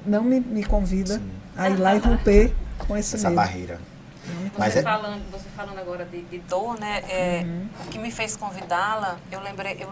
Não 0.05 0.23
me, 0.23 0.39
me 0.39 0.63
convida 0.63 1.19
Sim. 1.19 1.31
a 1.55 1.69
ir 1.69 1.77
lá 1.77 1.95
e 1.95 1.99
romper 1.99 2.55
com 2.87 2.97
esse 2.97 3.15
Essa 3.15 3.29
medo. 3.29 3.35
barreira. 3.35 3.79
Você, 4.25 4.51
Mas 4.57 4.75
é... 4.75 4.81
falando, 4.81 5.31
você 5.31 5.47
falando 5.55 5.77
agora 5.77 6.05
de, 6.05 6.23
de 6.23 6.39
dor, 6.39 6.79
né? 6.79 7.03
É, 7.07 7.43
uhum. 7.43 7.67
O 7.85 7.89
que 7.89 7.99
me 7.99 8.09
fez 8.09 8.35
convidá-la, 8.35 9.19
eu 9.31 9.39
lembrei, 9.41 9.77
eu, 9.79 9.89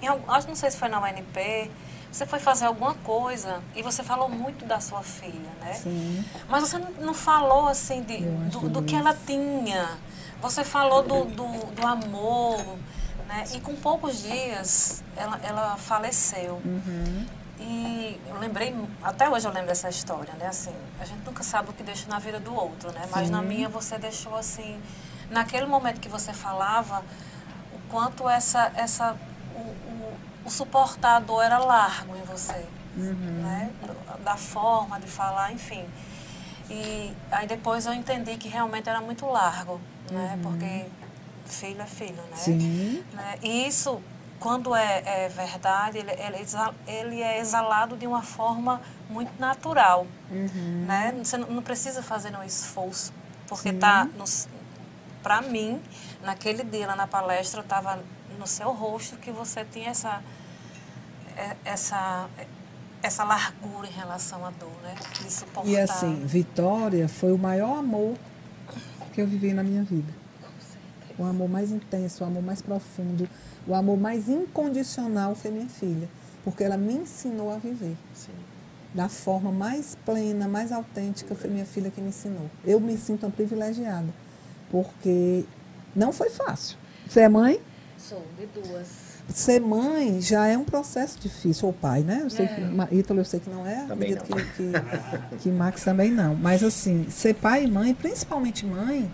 em, 0.00 0.08
acho 0.28 0.48
não 0.48 0.54
sei 0.54 0.70
se 0.70 0.78
foi 0.78 0.88
na 0.88 0.98
UNP, 1.02 1.70
você 2.14 2.24
foi 2.24 2.38
fazer 2.38 2.66
alguma 2.66 2.94
coisa 2.94 3.60
e 3.74 3.82
você 3.82 4.04
falou 4.04 4.28
muito 4.28 4.64
da 4.64 4.78
sua 4.78 5.02
filha, 5.02 5.50
né? 5.60 5.72
Sim. 5.72 6.24
Mas 6.48 6.62
você 6.62 6.78
não 7.00 7.12
falou 7.12 7.66
assim 7.66 8.04
de, 8.04 8.18
do, 8.18 8.68
do 8.68 8.82
que 8.84 8.94
ela 8.94 9.12
tinha. 9.26 9.98
Você 10.40 10.62
falou 10.62 11.02
do, 11.02 11.24
do, 11.24 11.72
do 11.72 11.84
amor, 11.84 12.64
né? 13.26 13.42
E 13.52 13.60
com 13.60 13.74
poucos 13.74 14.22
dias 14.22 15.02
ela, 15.16 15.40
ela 15.42 15.76
faleceu. 15.76 16.62
Uhum. 16.64 17.26
E 17.58 18.20
eu 18.28 18.38
lembrei, 18.38 18.72
até 19.02 19.28
hoje 19.28 19.48
eu 19.48 19.52
lembro 19.52 19.66
dessa 19.66 19.88
história, 19.88 20.34
né? 20.34 20.46
Assim, 20.46 20.72
a 21.00 21.04
gente 21.04 21.24
nunca 21.26 21.42
sabe 21.42 21.70
o 21.70 21.72
que 21.72 21.82
deixa 21.82 22.08
na 22.08 22.20
vida 22.20 22.38
do 22.38 22.54
outro, 22.54 22.92
né? 22.92 23.08
Mas 23.10 23.26
Sim. 23.26 23.32
na 23.32 23.42
minha 23.42 23.68
você 23.68 23.98
deixou 23.98 24.36
assim, 24.36 24.80
naquele 25.30 25.66
momento 25.66 25.98
que 25.98 26.08
você 26.08 26.32
falava, 26.32 27.02
o 27.72 27.90
quanto 27.90 28.28
essa, 28.28 28.70
essa 28.76 29.16
o 29.56 29.74
suportador 30.50 31.42
era 31.42 31.58
largo 31.58 32.16
em 32.16 32.22
você, 32.22 32.66
uhum. 32.96 33.42
né? 33.42 33.70
Da 34.24 34.36
forma 34.36 34.98
de 35.00 35.06
falar, 35.06 35.52
enfim. 35.52 35.84
E 36.70 37.12
aí 37.30 37.46
depois 37.46 37.86
eu 37.86 37.92
entendi 37.92 38.36
que 38.36 38.48
realmente 38.48 38.88
era 38.88 39.00
muito 39.00 39.26
largo, 39.26 39.80
né? 40.10 40.34
Uhum. 40.36 40.42
Porque 40.42 40.86
filho 41.46 41.80
é 41.80 41.86
filho, 41.86 42.22
né? 42.30 42.36
Sim. 42.36 43.04
Né? 43.12 43.38
E 43.42 43.66
isso, 43.66 44.00
quando 44.40 44.74
é, 44.74 45.02
é 45.04 45.28
verdade, 45.28 45.98
ele, 45.98 46.12
ele, 46.12 46.46
ele, 46.86 47.22
é 47.22 47.38
exalado 47.38 47.96
de 47.96 48.06
uma 48.06 48.22
forma 48.22 48.80
muito 49.08 49.32
natural, 49.38 50.06
uhum. 50.30 50.84
né? 50.86 51.14
Você 51.22 51.36
não 51.36 51.62
precisa 51.62 52.02
fazer 52.02 52.34
um 52.36 52.42
esforço, 52.42 53.12
porque 53.46 53.70
Sim. 53.70 53.78
tá 53.78 54.08
para 55.22 55.40
mim, 55.40 55.80
naquele 56.22 56.62
dia 56.62 56.86
lá 56.86 56.94
na 56.94 57.06
palestra, 57.06 57.60
eu 57.60 57.64
estava 57.64 57.98
no 58.38 58.46
seu 58.46 58.70
rosto 58.72 59.16
que 59.16 59.30
você 59.30 59.64
tinha 59.64 59.90
essa, 59.90 60.22
é, 61.36 61.56
essa, 61.64 62.28
essa 63.02 63.24
largura 63.24 63.86
em 63.86 63.92
relação 63.92 64.44
à 64.44 64.50
dor, 64.50 64.72
né? 64.82 64.94
De 65.20 65.32
suportar. 65.32 65.68
E 65.68 65.78
assim, 65.78 66.24
Vitória 66.24 67.08
foi 67.08 67.32
o 67.32 67.38
maior 67.38 67.78
amor 67.78 68.16
que 69.12 69.20
eu 69.20 69.26
vivi 69.26 69.52
na 69.52 69.62
minha 69.62 69.82
vida. 69.82 70.12
O 71.16 71.24
amor 71.24 71.48
mais 71.48 71.70
intenso, 71.70 72.24
o 72.24 72.26
amor 72.26 72.42
mais 72.42 72.60
profundo, 72.60 73.28
o 73.66 73.74
amor 73.74 73.96
mais 73.96 74.28
incondicional 74.28 75.34
foi 75.34 75.50
minha 75.50 75.68
filha. 75.68 76.08
Porque 76.42 76.62
ela 76.64 76.76
me 76.76 76.92
ensinou 76.92 77.52
a 77.52 77.56
viver. 77.56 77.96
Sim. 78.12 78.32
Da 78.92 79.08
forma 79.08 79.50
mais 79.50 79.96
plena, 80.04 80.46
mais 80.46 80.70
autêntica, 80.72 81.34
foi 81.34 81.48
minha 81.48 81.64
filha 81.64 81.90
que 81.90 82.00
me 82.00 82.08
ensinou. 82.08 82.50
Eu 82.64 82.78
me 82.80 82.98
sinto 82.98 83.24
uma 83.24 83.32
privilegiada. 83.32 84.08
Porque 84.70 85.44
não 85.94 86.12
foi 86.12 86.30
fácil. 86.30 86.76
Você 87.08 87.20
é 87.20 87.28
mãe? 87.28 87.60
Sou, 87.98 88.22
de 88.38 88.46
duas. 88.46 88.86
Ser 89.28 89.60
mãe 89.60 90.20
já 90.20 90.46
é 90.46 90.58
um 90.58 90.64
processo 90.64 91.18
difícil, 91.18 91.66
ou 91.66 91.72
pai, 91.72 92.02
né? 92.02 92.20
Eu 92.22 92.30
sei 92.30 92.44
é. 92.44 92.48
que 92.48 92.96
Ítalo 92.96 93.20
eu 93.20 93.24
sei 93.24 93.40
que 93.40 93.48
não 93.48 93.66
é, 93.66 93.86
também 93.86 94.14
não. 94.14 94.22
Que, 94.22 94.34
que, 94.34 95.36
que 95.40 95.48
Max 95.50 95.82
também 95.82 96.10
não. 96.10 96.34
Mas 96.34 96.62
assim, 96.62 97.06
ser 97.08 97.34
pai 97.34 97.64
e 97.64 97.70
mãe, 97.70 97.94
principalmente 97.94 98.66
mãe, 98.66 99.10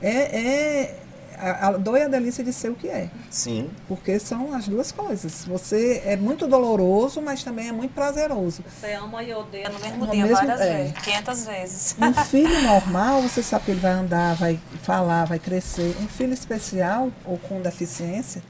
é, 0.00 0.10
é 0.10 1.01
a, 1.42 1.68
a 1.68 1.72
dor 1.72 1.98
e 1.98 2.02
a 2.02 2.08
delícia 2.08 2.44
de 2.44 2.52
ser 2.52 2.70
o 2.70 2.74
que 2.74 2.88
é. 2.88 3.10
Sim. 3.30 3.70
Porque 3.88 4.18
são 4.18 4.54
as 4.54 4.68
duas 4.68 4.92
coisas. 4.92 5.44
Você 5.44 6.02
é 6.04 6.16
muito 6.16 6.46
doloroso, 6.46 7.20
mas 7.20 7.42
também 7.42 7.68
é 7.68 7.72
muito 7.72 7.92
prazeroso. 7.92 8.64
Você 8.80 8.92
ama 8.92 9.22
e 9.22 9.34
odeia 9.34 9.68
no 9.68 9.80
mesmo 9.80 10.06
no 10.06 10.10
dia 10.12 10.24
mesmo, 10.24 10.36
várias 10.36 10.60
é. 10.60 10.76
vezes, 10.76 10.98
500 11.02 11.46
vezes. 11.46 11.96
Um 12.00 12.14
filho 12.24 12.62
normal, 12.62 13.22
você 13.22 13.42
sabe 13.42 13.64
que 13.64 13.70
ele 13.72 13.80
vai 13.80 13.92
andar, 13.92 14.34
vai 14.36 14.58
falar, 14.82 15.24
vai 15.24 15.38
crescer. 15.38 15.96
Um 16.00 16.08
filho 16.08 16.32
especial 16.32 17.10
ou 17.24 17.38
com 17.38 17.60
deficiência, 17.60 18.42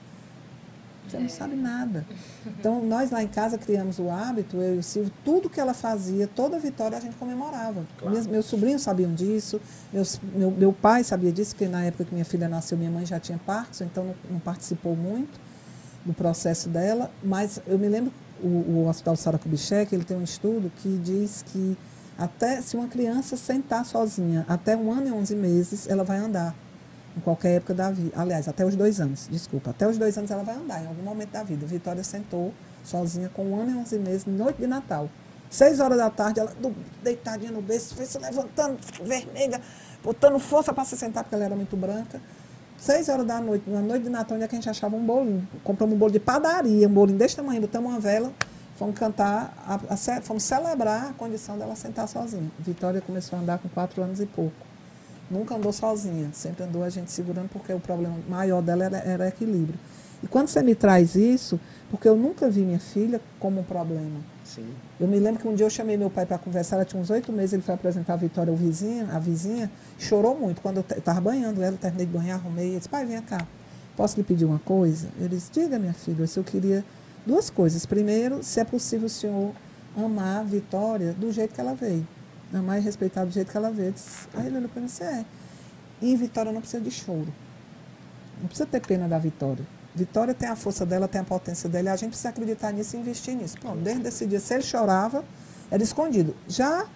você 1.07 1.19
não 1.19 1.29
sabe 1.29 1.57
nada. 1.57 2.07
Então, 2.47 2.85
nós 2.85 3.11
lá 3.11 3.23
em 3.23 3.29
casa 3.29 3.59
criamos 3.59 3.99
o 3.99 4.09
hábito, 4.09 4.57
eu 4.57 4.77
e 4.77 4.79
o 4.79 4.83
Silvio, 4.83 5.13
tudo 5.25 5.51
que 5.51 5.61
ela 5.61 5.75
fazia, 5.75 6.27
toda 6.27 6.59
vitória 6.59 6.97
a 6.97 7.01
gente 7.01 7.17
comemorava. 7.17 7.85
Claro. 7.99 8.15
Meus, 8.15 8.27
meus 8.27 8.47
sobrinhos 8.47 8.83
sabiam 8.83 9.13
disso, 9.13 9.61
meus, 9.93 10.21
meu, 10.35 10.51
meu 10.51 10.73
pai 10.73 11.05
sabia 11.05 11.33
disso, 11.33 11.55
porque 11.55 11.69
na 11.69 11.85
época 11.85 12.05
que 12.05 12.15
minha 12.15 12.25
filha 12.25 12.49
nasceu, 12.49 12.79
minha 12.79 12.91
mãe 12.91 13.05
já 13.05 13.19
tinha 13.19 13.39
Parkinson, 13.39 13.85
então 13.85 14.05
não, 14.05 14.15
não 14.31 14.41
participou 14.41 14.97
muito 14.97 15.41
do 16.05 16.13
processo 16.13 16.69
dela. 16.69 17.11
Mas 17.23 17.61
eu 17.67 17.79
me 17.79 17.89
lembro, 17.89 18.13
o, 18.43 18.47
o 18.47 18.89
Hospital 18.89 19.17
Sara 19.17 19.39
Kubitschek, 19.39 19.95
ele 19.95 20.05
tem 20.05 20.17
um 20.17 20.25
estudo 20.25 20.71
que 20.77 20.99
diz 20.99 21.45
que 21.53 21.77
até 22.19 22.61
se 22.61 22.77
uma 22.77 22.89
criança 22.89 23.37
sentar 23.37 23.85
sozinha 23.85 24.45
até 24.49 24.77
um 24.77 24.93
ano 24.93 25.09
e 25.09 25.13
onze 25.13 25.35
meses, 25.35 25.89
ela 25.89 26.05
vai 26.05 26.19
andar 26.19 26.55
em 27.17 27.21
qualquer 27.21 27.57
época 27.57 27.75
da 27.75 27.91
vida. 27.91 28.13
Aliás, 28.17 28.49
até 28.49 28.65
os 28.65 28.75
dois 28.75 29.01
anos, 29.01 29.29
desculpa. 29.31 29.71
Até 29.71 29.87
os 29.89 29.99
dois 29.99 30.17
anos 30.17 30.31
ela 30.31 30.43
vai 30.43 30.55
andar, 30.55 30.83
em 30.83 30.87
algum 30.87 31.03
momento 31.03 31.31
da 31.31 31.43
vida. 31.43 31.67
Vitória 31.67 32.03
sentou 32.03 32.53
sozinha 32.85 33.29
com 33.29 33.45
um 33.45 33.61
ano 33.61 33.71
e 33.71 33.75
onze 33.75 33.99
meses, 33.99 34.27
noite 34.27 34.59
de 34.59 34.67
Natal. 34.67 35.09
Seis 35.51 35.81
horas 35.81 35.99
da 35.99 36.09
tarde, 36.09 36.41
ela 36.41 36.51
deitadinha 37.03 37.53
no 37.53 37.61
berço, 37.61 37.95
foi 37.95 38.07
se 38.07 38.19
levantando, 38.19 38.79
vermelha, 39.05 39.61
botando 40.03 40.39
força 40.39 40.73
para 40.73 40.85
se 40.85 40.97
sentar, 40.97 41.25
porque 41.25 41.35
ela 41.35 41.45
era 41.45 41.55
muito 41.55 41.77
branca. 41.77 42.19
Seis 42.79 43.09
horas 43.11 43.27
da 43.27 43.39
noite, 43.39 43.69
na 43.69 43.81
noite 43.81 44.05
de 44.05 44.09
Natal, 44.09 44.35
onde 44.35 44.45
é 44.45 44.49
que 44.49 44.55
a 44.55 44.59
gente 44.59 44.71
achava 44.71 44.97
um 44.97 45.05
bolinho? 45.05 45.47
Compramos 45.63 45.95
um 45.95 45.99
bolo 45.99 46.11
de 46.11 46.19
padaria, 46.19 46.89
um 46.89 46.93
bolinho 46.93 47.19
desse 47.19 47.37
tamanho, 47.37 47.61
botamos 47.61 47.91
uma 47.91 48.01
vela, 48.01 48.33
fomos 48.77 48.99
cantar, 48.99 49.55
a, 49.67 49.75
a, 49.95 50.23
fomos 50.23 50.43
celebrar 50.43 51.11
a 51.11 51.13
condição 51.13 51.59
dela 51.59 51.77
sentar 51.77 52.09
sozinha. 52.09 52.51
Vitória 52.59 53.03
começou 53.03 53.39
a 53.39 53.43
andar 53.43 53.59
com 53.59 53.69
quatro 53.69 54.03
anos 54.03 54.21
e 54.21 54.27
pouco. 54.27 54.72
Nunca 55.31 55.55
andou 55.55 55.73
sozinha, 55.73 56.31
sempre 56.33 56.65
andou 56.65 56.83
a 56.83 56.91
gente 56.91 57.11
segurando, 57.11 57.49
porque 57.49 57.73
o 57.73 57.81
problema 57.81 58.17
maior 58.29 58.63
dela 58.63 58.85
era, 58.85 58.99
era 58.99 59.29
equilíbrio. 59.29 59.79
E 60.23 60.27
quando 60.27 60.49
você 60.49 60.63
me 60.63 60.75
traz 60.75 61.17
isso, 61.17 61.59
porque 61.91 62.09
eu 62.09 62.17
nunca 62.17 62.49
vi 62.49 62.61
minha 62.61 62.79
filha 62.79 63.21
como 63.41 63.61
um 63.61 63.65
problema. 63.65 64.21
Sim. 64.45 64.67
Eu 65.01 65.09
me 65.09 65.19
lembro 65.19 65.41
que 65.41 65.49
um 65.49 65.55
dia 65.55 65.67
eu 65.67 65.71
chamei 65.71 65.97
meu 65.97 66.09
pai 66.09 66.25
para 66.25 66.39
conversar, 66.39 66.77
ela 66.77 66.85
tinha 66.85 67.01
uns 67.01 67.11
oito 67.11 67.33
meses, 67.33 67.55
ele 67.55 67.63
foi 67.63 67.75
apresentar 67.75 68.15
a 68.15 68.17
Vitória, 68.17 68.53
o 68.53 68.57
vizinho, 68.57 69.09
a 69.11 69.19
vizinha, 69.19 69.71
chorou 69.99 70.39
muito. 70.39 70.61
Quando 70.61 70.77
eu 70.77 70.85
estava 70.97 71.21
banhando 71.21 71.61
ela, 71.63 71.77
terminei 71.77 72.07
de 72.07 72.13
banhar, 72.13 72.39
arrumei, 72.39 72.69
ele 72.69 72.77
disse, 72.77 72.89
pai, 72.89 73.05
vem 73.05 73.21
cá, 73.21 73.47
posso 73.97 74.17
lhe 74.17 74.23
pedir 74.23 74.45
uma 74.45 74.61
coisa? 74.61 75.09
Ele 75.19 75.31
disse, 75.31 75.51
diga, 75.51 75.79
minha 75.79 75.93
filha, 75.93 76.27
se 76.27 76.39
eu 76.39 76.45
queria 76.45 76.85
duas 77.27 77.51
coisas. 77.51 77.85
Primeiro, 77.85 78.43
se 78.43 78.61
é 78.61 78.65
possível 78.65 79.07
o 79.07 79.11
senhor 79.11 79.53
amar 79.97 80.41
a 80.41 80.43
Vitória 80.45 81.13
do 81.13 81.33
jeito 81.33 81.55
que 81.55 81.61
ela 81.61 81.75
veio. 81.75 82.07
Amar 82.55 82.79
e 82.79 82.81
respeitar 82.81 83.25
do 83.25 83.31
jeito 83.31 83.51
que 83.51 83.57
ela. 83.57 83.73
Disse, 83.73 84.29
Aí 84.35 84.47
ele 84.47 84.59
olhou 84.59 84.69
para 84.69 84.83
mim 84.83 84.89
e 85.01 85.05
é. 85.05 85.25
E 86.03 86.17
Vitória 86.17 86.53
não 86.53 86.61
precisa 86.61 86.83
de 86.83 86.91
choro. 86.91 87.33
Não 88.41 88.49
precisa 88.49 88.67
ter 88.67 88.81
pena 88.81 89.09
da 89.09 89.19
Vitória. 89.19 89.65
Vitória 89.95 90.33
tem 90.33 90.49
a 90.49 90.57
força 90.57 90.87
dela, 90.87 91.07
tem 91.07 91.21
a 91.21 91.25
potência 91.25 91.69
dela, 91.69 91.93
a 91.93 91.97
gente 91.97 92.11
precisa 92.11 92.31
acreditar 92.31 92.73
nisso 92.73 92.97
e 92.97 93.01
investir 93.01 93.37
nisso. 93.37 93.59
Pronto, 93.59 93.79
desde 93.79 94.09
esse 94.09 94.27
dia, 94.27 94.41
se 94.41 94.55
ele 94.55 94.63
chorava, 94.63 95.23
era 95.71 95.83
escondido. 95.83 96.35
Já 96.49 96.87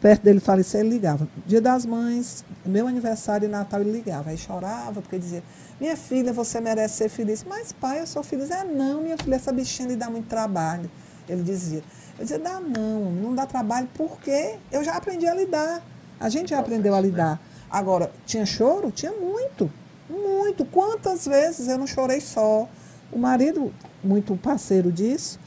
perto 0.00 0.22
dele 0.22 0.40
falecer, 0.40 0.80
ele 0.80 0.90
ligava. 0.90 1.28
Dia 1.46 1.60
das 1.60 1.84
mães, 1.84 2.44
meu 2.64 2.86
aniversário 2.86 3.46
e 3.46 3.48
Natal, 3.48 3.80
ele 3.80 3.92
ligava. 3.92 4.30
Aí 4.30 4.38
chorava, 4.38 5.02
porque 5.02 5.18
dizia, 5.18 5.42
minha 5.80 5.96
filha, 5.96 6.32
você 6.32 6.60
merece 6.60 6.96
ser 6.96 7.08
feliz. 7.08 7.44
Mas, 7.44 7.72
pai, 7.72 8.00
eu 8.00 8.06
sou 8.06 8.22
feliz. 8.22 8.50
É, 8.50 8.64
não, 8.64 9.02
minha 9.02 9.18
filha, 9.18 9.34
essa 9.34 9.52
bichinha 9.52 9.88
lhe 9.88 9.96
dá 9.96 10.08
muito 10.08 10.26
trabalho. 10.26 10.90
Ele 11.28 11.42
dizia. 11.42 11.82
Eu 12.18 12.24
dizia, 12.24 12.38
dá 12.38 12.60
não, 12.60 13.10
não 13.10 13.34
dá 13.34 13.46
trabalho, 13.46 13.88
porque 13.94 14.56
eu 14.72 14.82
já 14.82 14.94
aprendi 14.96 15.26
a 15.26 15.34
lidar. 15.34 15.82
A 16.18 16.28
gente 16.28 16.50
já 16.50 16.58
aprendeu 16.58 16.94
a 16.94 17.00
lidar. 17.00 17.40
Agora, 17.70 18.10
tinha 18.24 18.46
choro? 18.46 18.90
Tinha 18.90 19.12
muito. 19.12 19.70
Muito. 20.08 20.64
Quantas 20.64 21.26
vezes 21.26 21.68
eu 21.68 21.76
não 21.76 21.86
chorei 21.86 22.20
só? 22.20 22.68
O 23.12 23.18
marido, 23.18 23.72
muito 24.02 24.36
parceiro 24.36 24.90
disso, 24.90 25.38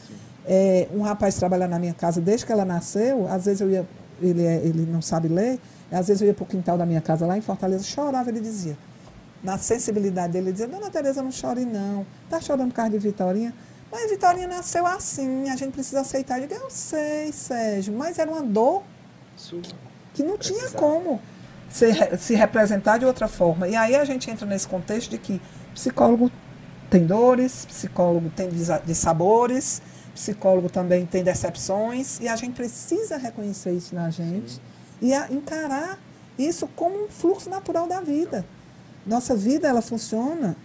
é, 0.46 0.88
um 0.94 1.02
rapaz 1.02 1.36
trabalha 1.36 1.68
na 1.68 1.78
minha 1.78 1.94
casa 1.94 2.22
desde 2.22 2.46
que 2.46 2.52
ela 2.52 2.66
nasceu, 2.66 3.28
às 3.28 3.46
vezes 3.46 3.62
eu 3.62 3.70
ia, 3.70 3.88
ele, 4.22 4.46
é, 4.46 4.56
ele 4.58 4.86
não 4.90 5.02
sabe 5.02 5.28
ler, 5.28 5.60
às 5.92 6.08
vezes 6.08 6.22
eu 6.22 6.28
ia 6.28 6.34
para 6.34 6.44
o 6.44 6.46
quintal 6.46 6.78
da 6.78 6.86
minha 6.86 7.02
casa 7.02 7.26
lá 7.26 7.38
em 7.38 7.42
Fortaleza, 7.42 7.84
chorava, 7.84 8.30
ele 8.30 8.40
dizia. 8.40 8.78
Na 9.44 9.58
sensibilidade 9.58 10.34
dele, 10.34 10.48
ele 10.48 10.52
dizia, 10.54 10.68
Dona 10.68 10.90
Tereza, 10.90 11.22
não 11.22 11.32
chore 11.32 11.66
não. 11.66 12.06
Está 12.26 12.42
chorando 12.42 12.70
por 12.70 12.76
causa 12.76 12.92
de 12.92 12.98
Vitorinha? 12.98 13.54
Mas 13.92 14.10
Vitorinha 14.12 14.48
nasceu 14.48 14.86
assim, 14.86 15.50
a 15.50 15.56
gente 15.56 15.72
precisa 15.74 16.02
aceitar. 16.02 16.40
Eu 16.40 16.48
digo, 16.48 16.62
eu 16.62 16.70
sei, 16.70 17.32
Sérgio, 17.32 17.94
mas 17.94 18.20
era 18.20 18.30
uma 18.30 18.42
dor 18.42 18.84
que 20.14 20.22
não 20.24 20.38
tinha 20.38 20.60
Precisava. 20.60 20.78
como 20.86 21.20
se, 21.70 21.88
se 22.18 22.36
representar 22.36 22.98
de 23.00 23.06
outra 23.06 23.28
forma. 23.28 23.68
E 23.68 23.76
aí 23.76 23.96
a 23.96 24.06
gente 24.06 24.30
entra 24.30 24.46
nesse 24.46 24.68
contexto 24.68 25.10
de 25.10 25.18
que 25.18 25.42
psicólogo 25.74 26.32
tem 26.90 27.06
dores, 27.06 27.66
psicólogo 27.66 28.30
tem 28.36 28.50
dissabores, 28.86 29.82
psicólogo 30.14 30.70
também 30.70 31.06
tem 31.06 31.24
decepções, 31.24 32.20
e 32.20 32.28
a 32.28 32.36
gente 32.36 32.54
precisa 32.54 33.18
reconhecer 33.18 33.72
isso 33.72 33.96
na 33.96 34.10
gente 34.10 34.60
e 35.02 35.14
a- 35.14 35.28
encarar 35.32 35.98
isso 36.38 36.68
como 36.76 37.06
um 37.06 37.08
fluxo 37.08 37.50
natural 37.50 37.88
da 37.88 38.02
vida. 38.02 38.46
Nossa 39.06 39.36
vida 39.36 39.68
ela 39.68 39.82
funciona 39.82 40.56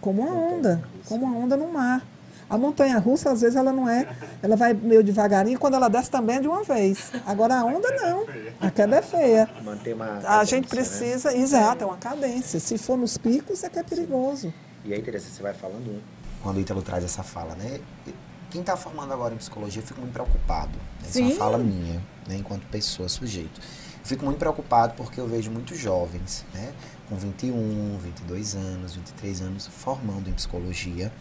como 0.00 0.22
uma 0.22 0.32
onda, 0.34 0.82
como 1.06 1.24
uma 1.26 1.36
onda 1.36 1.56
no 1.56 1.68
mar. 1.72 2.04
A 2.48 2.56
montanha 2.56 2.98
russa, 2.98 3.30
às 3.30 3.42
vezes, 3.42 3.56
ela 3.56 3.72
não 3.72 3.88
é, 3.88 4.08
ela 4.42 4.56
vai 4.56 4.72
meio 4.72 5.04
devagarinho, 5.04 5.58
quando 5.58 5.74
ela 5.74 5.88
desce 5.88 6.10
também 6.10 6.36
é 6.36 6.40
de 6.40 6.48
uma 6.48 6.64
vez. 6.64 7.12
Agora 7.26 7.56
a 7.56 7.64
onda 7.64 7.90
não, 7.96 8.26
a 8.58 8.70
queda 8.70 8.96
é 8.96 9.02
feia. 9.02 9.50
Manter 9.62 9.92
uma. 9.92 10.18
A 10.24 10.44
gente 10.44 10.66
cadência, 10.66 11.06
né? 11.06 11.12
precisa, 11.12 11.36
exato, 11.36 11.84
é 11.84 11.86
uma 11.86 11.98
cadência. 11.98 12.58
Se 12.58 12.78
for 12.78 12.96
nos 12.96 13.18
picos, 13.18 13.62
é 13.64 13.68
que 13.68 13.78
é 13.78 13.82
perigoso. 13.82 14.52
E 14.84 14.94
aí, 14.94 15.02
Teresa, 15.02 15.28
você 15.28 15.42
vai 15.42 15.52
falando 15.52 15.88
um. 15.90 16.00
Quando 16.42 16.56
o 16.56 16.60
Ítalo 16.60 16.80
traz 16.80 17.04
essa 17.04 17.22
fala, 17.22 17.54
né? 17.54 17.80
Quem 18.50 18.62
está 18.62 18.76
formando 18.78 19.12
agora 19.12 19.34
em 19.34 19.36
psicologia, 19.36 19.82
eu 19.82 19.86
fico 19.86 20.00
muito 20.00 20.14
preocupado. 20.14 20.70
Né? 21.02 21.08
Isso 21.08 21.18
é 21.18 21.22
uma 21.22 21.30
Sim. 21.30 21.36
fala 21.36 21.58
minha, 21.58 22.02
né? 22.26 22.36
enquanto 22.36 22.66
pessoa, 22.68 23.06
sujeito. 23.08 23.60
Eu 23.60 24.06
fico 24.06 24.24
muito 24.24 24.38
preocupado 24.38 24.94
porque 24.96 25.20
eu 25.20 25.28
vejo 25.28 25.50
muitos 25.50 25.76
jovens, 25.76 26.46
né? 26.54 26.72
Com 27.10 27.16
21, 27.16 27.98
22 27.98 28.54
anos, 28.54 28.94
23 28.94 29.42
anos, 29.42 29.66
formando 29.66 30.30
em 30.30 30.32
psicologia 30.32 31.12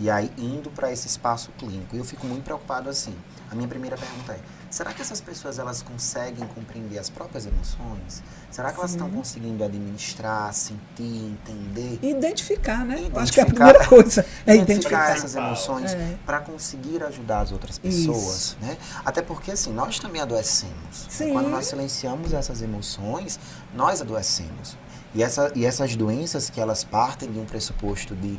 e 0.00 0.10
aí 0.10 0.30
indo 0.36 0.70
para 0.70 0.90
esse 0.92 1.06
espaço 1.06 1.50
clínico. 1.58 1.94
E 1.94 1.98
eu 1.98 2.04
fico 2.04 2.26
muito 2.26 2.42
preocupado 2.44 2.88
assim. 2.90 3.14
A 3.50 3.54
minha 3.54 3.68
primeira 3.68 3.96
pergunta 3.96 4.32
é: 4.32 4.40
será 4.70 4.92
que 4.92 5.00
essas 5.00 5.20
pessoas 5.20 5.58
elas 5.58 5.82
conseguem 5.82 6.46
compreender 6.48 6.98
as 6.98 7.08
próprias 7.08 7.46
emoções? 7.46 8.22
Será 8.50 8.72
que 8.72 8.78
elas 8.78 8.90
Sim. 8.92 8.96
estão 8.96 9.10
conseguindo 9.10 9.62
administrar, 9.62 10.52
sentir, 10.52 11.04
entender? 11.04 11.98
Identificar, 12.02 12.84
né? 12.84 12.94
Identificar. 13.06 13.20
acho 13.22 13.32
que 13.32 13.40
é 13.40 13.42
a 13.42 13.46
primeira 13.46 13.86
coisa. 13.86 14.20
É 14.46 14.54
identificar 14.56 14.64
identificar. 14.64 15.10
essas 15.10 15.36
emoções 15.36 15.92
É. 15.92 16.16
para 16.26 16.40
conseguir 16.40 17.02
ajudar 17.04 17.40
as 17.40 17.52
outras 17.52 17.78
pessoas, 17.78 18.56
né? 18.60 18.76
Até 19.04 19.22
porque 19.22 19.52
assim, 19.52 19.72
nós 19.72 19.98
também 19.98 20.20
adoecemos. 20.22 20.74
né? 21.04 21.08
Sim. 21.08 21.32
Quando 21.32 21.48
nós 21.48 21.66
silenciamos 21.66 22.32
essas 22.32 22.62
emoções, 22.62 23.38
nós 23.74 24.00
adoecemos. 24.00 24.76
E, 25.14 25.22
essa, 25.22 25.52
e 25.54 25.64
essas 25.64 25.94
doenças 25.94 26.50
que 26.50 26.60
elas 26.60 26.82
partem 26.82 27.30
de 27.30 27.38
um 27.38 27.44
pressuposto 27.44 28.16
de 28.16 28.36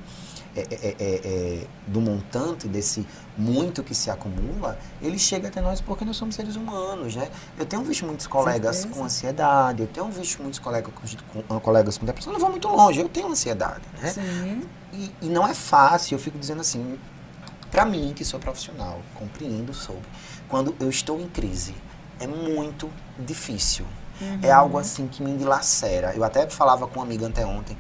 é, 0.56 0.62
é, 0.62 0.76
é, 0.86 0.96
é, 1.00 1.68
do 1.88 2.00
montante 2.00 2.68
desse 2.68 3.06
muito 3.38 3.84
que 3.84 3.94
se 3.94 4.10
acumula, 4.10 4.78
ele 5.02 5.20
chega 5.20 5.50
até 5.50 5.60
nós 5.62 5.82
porque 5.82 6.06
nós 6.06 6.16
somos 6.16 6.36
seres 6.36 6.56
humanos, 6.56 7.16
né? 7.16 7.30
Eu 7.60 7.66
tenho 7.66 7.84
visto 7.84 8.06
muitos 8.06 8.26
colegas 8.28 8.78
Certeza. 8.78 8.96
com 9.00 9.06
ansiedade, 9.06 9.82
eu 9.82 9.88
tenho 9.88 10.08
visto 10.10 10.42
muitos 10.42 10.60
colegas 10.60 10.94
com, 11.34 11.42
com- 11.44 11.60
colegas 11.60 11.98
com 11.98 12.06
depressão, 12.06 12.32
eu 12.32 12.36
não 12.36 12.40
vou 12.42 12.50
muito 12.52 12.68
longe, 12.70 13.00
eu 13.02 13.10
tenho 13.10 13.28
ansiedade, 13.28 13.82
né? 14.02 14.14
E, 14.94 15.12
e 15.24 15.30
não 15.30 15.46
é 15.48 15.54
fácil, 15.54 16.16
eu 16.16 16.20
fico 16.20 16.40
dizendo 16.40 16.62
assim, 16.62 16.98
pra 17.70 17.84
mim 17.86 18.14
que 18.16 18.24
sou 18.24 18.40
profissional, 18.40 19.02
compreendo 19.16 19.74
sobre. 19.74 20.04
Quando 20.48 20.74
eu 20.80 20.90
estou 20.90 21.20
em 21.20 21.28
crise, 21.28 21.76
é 22.20 22.28
muito 22.28 22.90
difícil. 23.20 23.86
É 24.42 24.50
algo 24.50 24.78
assim 24.78 25.08
que 25.08 25.22
me 25.22 25.36
dilacera. 25.38 26.14
Eu 26.16 26.24
até 26.24 26.48
falava 26.50 26.88
com 26.88 27.02
uma 27.02 27.06
amiga 27.06 27.26
anteontem. 27.28 27.78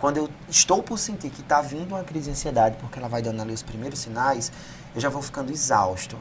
Quando 0.00 0.16
eu 0.16 0.28
estou 0.48 0.82
por 0.82 0.98
sentir 0.98 1.30
que 1.30 1.42
está 1.42 1.60
vindo 1.60 1.94
uma 1.94 2.02
crise 2.02 2.24
de 2.26 2.30
ansiedade, 2.32 2.76
porque 2.80 2.98
ela 2.98 3.08
vai 3.08 3.20
dando 3.22 3.40
ali 3.42 3.52
os 3.52 3.62
primeiros 3.62 3.98
sinais, 4.00 4.50
eu 4.94 5.00
já 5.00 5.08
vou 5.10 5.20
ficando 5.22 5.52
exausto. 5.52 6.16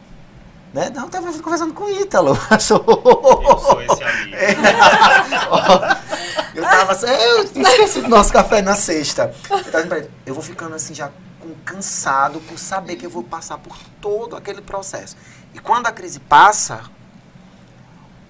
Né? 0.73 0.91
Não, 0.93 1.03
eu 1.05 1.09
tava 1.09 1.31
conversando 1.39 1.73
com 1.73 1.85
o 1.85 1.89
Ítalo. 1.89 2.37
Eu 2.51 2.59
sou 2.59 3.81
esse 3.81 4.03
amigo. 4.03 4.37
Eu 6.53 6.63
tava 6.63 6.91
assim, 6.91 7.07
eu 7.07 7.43
esqueci 7.43 8.01
do 8.01 8.09
nosso 8.09 8.33
café 8.33 8.61
na 8.61 8.75
sexta. 8.75 9.33
Eu, 9.49 10.09
eu 10.27 10.33
vou 10.33 10.43
ficando 10.43 10.75
assim 10.75 10.93
já 10.93 11.09
com- 11.39 11.53
cansado 11.63 12.39
por 12.41 12.59
saber 12.59 12.97
que 12.97 13.05
eu 13.05 13.09
vou 13.09 13.23
passar 13.23 13.57
por 13.59 13.77
todo 14.01 14.35
aquele 14.35 14.61
processo. 14.61 15.15
E 15.53 15.59
quando 15.59 15.87
a 15.87 15.91
crise 15.91 16.19
passa, 16.19 16.81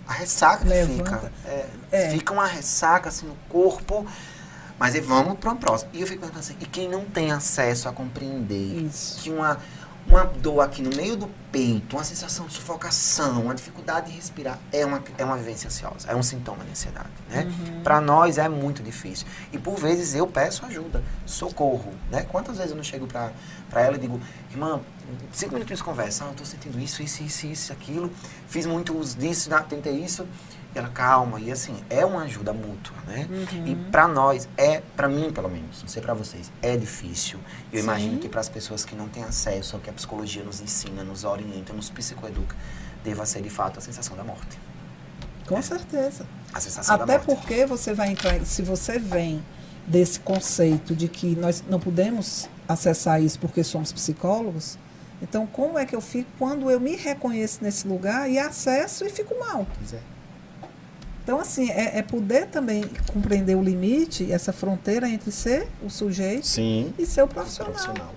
a 0.07 0.13
ressaca 0.13 0.63
Levanta. 0.65 1.17
fica. 1.17 1.31
É, 1.45 1.65
É. 1.91 2.09
Fica 2.11 2.33
uma 2.33 2.45
ressaca 2.45 3.09
assim 3.09 3.25
no 3.25 3.35
corpo. 3.49 4.05
Mas 4.79 4.95
aí 4.95 5.01
vamos 5.01 5.37
para 5.37 5.51
o 5.51 5.55
próximo. 5.57 5.91
E 5.93 6.01
eu 6.01 6.07
fico 6.07 6.21
pensando 6.21 6.39
assim, 6.39 6.55
e 6.59 6.65
quem 6.65 6.87
não 6.87 7.03
tem 7.05 7.31
acesso 7.31 7.89
a 7.89 7.91
compreender 7.91 8.85
Isso. 8.85 9.21
que 9.21 9.29
uma, 9.29 9.59
uma 10.07 10.23
dor 10.23 10.61
aqui 10.61 10.81
no 10.81 10.95
meio 10.95 11.17
do 11.17 11.27
peito, 11.51 11.97
uma 11.97 12.03
sensação 12.05 12.47
de 12.47 12.53
sufocação, 12.53 13.43
uma 13.43 13.53
dificuldade 13.53 14.09
de 14.09 14.15
respirar, 14.15 14.57
é 14.71 14.85
uma, 14.85 15.03
é 15.17 15.25
uma 15.25 15.35
vivência 15.35 15.67
ansiosa, 15.67 16.07
é 16.09 16.15
um 16.15 16.23
sintoma 16.23 16.63
de 16.63 16.71
ansiedade. 16.71 17.09
Né? 17.29 17.45
Para 17.83 17.99
nós 17.99 18.37
é 18.37 18.47
muito 18.47 18.81
difícil. 18.81 19.27
E 19.51 19.57
por 19.57 19.75
vezes 19.75 20.15
eu 20.15 20.25
peço 20.25 20.65
ajuda, 20.65 21.03
socorro. 21.25 21.93
Né? 22.09 22.23
Quantas 22.23 22.55
vezes 22.55 22.71
eu 22.71 22.77
não 22.77 22.83
chego 22.83 23.05
para 23.05 23.31
ela 23.81 23.97
e 23.97 23.99
digo, 23.99 24.19
irmã, 24.49 24.79
cinco 25.33 25.53
minutinhos 25.53 25.79
de 25.79 25.83
conversa, 25.83 26.23
ah, 26.23 26.27
eu 26.27 26.31
estou 26.31 26.45
sentindo 26.45 26.79
isso, 26.79 27.03
isso, 27.03 27.21
isso, 27.21 27.47
isso, 27.47 27.73
aquilo, 27.73 28.09
fiz 28.47 28.65
muito 28.65 28.97
uso 28.97 29.17
disso, 29.17 29.49
né, 29.49 29.63
tentei 29.67 29.93
isso. 29.93 30.25
Ela, 30.75 30.87
calma, 30.89 31.39
e 31.39 31.51
assim, 31.51 31.75
é 31.89 32.05
uma 32.05 32.23
ajuda 32.23 32.53
mútua, 32.53 32.95
né? 33.07 33.27
E 33.65 33.75
para 33.91 34.07
nós, 34.07 34.47
é, 34.55 34.81
para 34.95 35.07
mim 35.07 35.31
pelo 35.31 35.49
menos, 35.49 35.81
não 35.81 35.89
sei 35.89 35.99
para 36.01 36.13
vocês, 36.13 36.51
é 36.61 36.77
difícil. 36.77 37.39
Eu 37.73 37.79
Sim. 37.79 37.85
imagino 37.85 38.19
que 38.19 38.29
para 38.29 38.39
as 38.39 38.47
pessoas 38.49 38.85
que 38.85 38.95
não 38.95 39.07
têm 39.09 39.23
acesso 39.23 39.75
ao 39.75 39.81
que 39.81 39.89
a 39.89 39.93
psicologia 39.93 40.43
nos 40.43 40.61
ensina, 40.61 41.03
nos 41.03 41.23
orienta, 41.23 41.73
nos 41.73 41.89
psicoeduca, 41.89 42.55
deva 43.03 43.25
ser 43.25 43.41
de 43.41 43.49
fato 43.49 43.79
a 43.79 43.81
sensação 43.81 44.15
da 44.15 44.23
morte. 44.23 44.59
Com 45.47 45.59
certeza. 45.61 46.25
A 46.53 46.59
sensação 46.59 46.95
Até 46.95 47.05
da 47.05 47.13
morte. 47.13 47.25
porque 47.25 47.65
você 47.65 47.91
vai 47.93 48.11
entrar, 48.11 48.39
se 48.45 48.61
você 48.61 48.99
vem 48.99 49.43
desse 49.87 50.19
conceito 50.19 50.95
de 50.95 51.07
que 51.07 51.35
nós 51.35 51.63
não 51.67 51.79
podemos 51.79 52.47
acessar 52.67 53.19
isso 53.23 53.39
porque 53.39 53.63
somos 53.63 53.91
psicólogos, 53.91 54.77
então 55.19 55.47
como 55.47 55.79
é 55.79 55.85
que 55.85 55.95
eu 55.95 56.01
fico 56.01 56.29
quando 56.37 56.69
eu 56.69 56.79
me 56.79 56.95
reconheço 56.95 57.63
nesse 57.63 57.87
lugar 57.87 58.29
e 58.29 58.37
acesso 58.37 59.03
e 59.03 59.09
fico 59.09 59.33
mal? 59.39 59.65
Pois 59.79 59.93
é. 59.93 60.18
Então, 61.29 61.39
assim, 61.39 61.69
é, 61.69 61.99
é 61.99 62.01
poder 62.01 62.47
também 62.47 62.89
compreender 63.13 63.55
o 63.55 63.61
limite, 63.61 64.31
essa 64.31 64.51
fronteira 64.51 65.07
entre 65.07 65.31
ser 65.31 65.67
o 65.83 65.87
sujeito 65.87 66.47
Sim. 66.47 66.91
e 66.97 67.05
ser 67.05 67.21
o 67.21 67.27
profissional. 67.27 67.71
Profissional. 67.71 68.15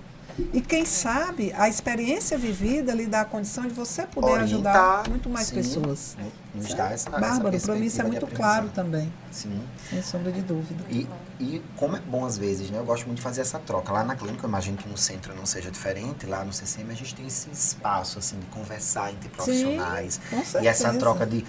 E 0.50 0.62
quem 0.62 0.86
sabe 0.86 1.52
a 1.54 1.68
experiência 1.68 2.38
vivida 2.38 2.94
lhe 2.94 3.04
dá 3.04 3.20
a 3.20 3.24
condição 3.26 3.64
de 3.64 3.74
você 3.74 4.06
poder 4.06 4.30
Orientar, 4.30 4.44
ajudar 4.44 5.08
muito 5.10 5.28
mais 5.28 5.48
sim. 5.48 5.56
pessoas. 5.56 6.16
Não 6.54 6.62
está 6.62 6.90
essa, 6.90 7.10
Bárbaro, 7.10 7.60
para 7.60 7.74
mim 7.74 7.86
isso 7.86 8.00
é 8.00 8.04
muito 8.04 8.26
claro 8.26 8.68
também, 8.74 9.12
Sim. 9.30 9.60
sem 9.88 10.02
sombra 10.02 10.32
de 10.32 10.42
dúvida. 10.42 10.84
E, 10.88 11.06
e 11.40 11.62
como 11.76 11.96
é 11.96 12.00
bom 12.00 12.24
às 12.24 12.36
vezes, 12.36 12.70
né? 12.70 12.78
Eu 12.78 12.84
gosto 12.84 13.06
muito 13.06 13.16
de 13.18 13.22
fazer 13.22 13.40
essa 13.42 13.58
troca. 13.58 13.92
Lá 13.92 14.04
na 14.04 14.16
clínica, 14.16 14.44
eu 14.44 14.48
imagino 14.48 14.76
que 14.76 14.88
no 14.88 14.96
centro 14.96 15.34
não 15.34 15.46
seja 15.46 15.70
diferente. 15.70 16.26
Lá 16.26 16.44
no 16.44 16.52
CCM 16.52 16.90
a 16.90 16.94
gente 16.94 17.14
tem 17.14 17.26
esse 17.26 17.50
espaço, 17.50 18.18
assim, 18.18 18.38
de 18.38 18.46
conversar 18.46 19.12
entre 19.12 19.28
profissionais. 19.30 20.20
Com 20.30 20.40
e 20.40 20.44
certeza. 20.44 20.70
essa 20.70 20.94
troca 20.98 21.26
de, 21.26 21.44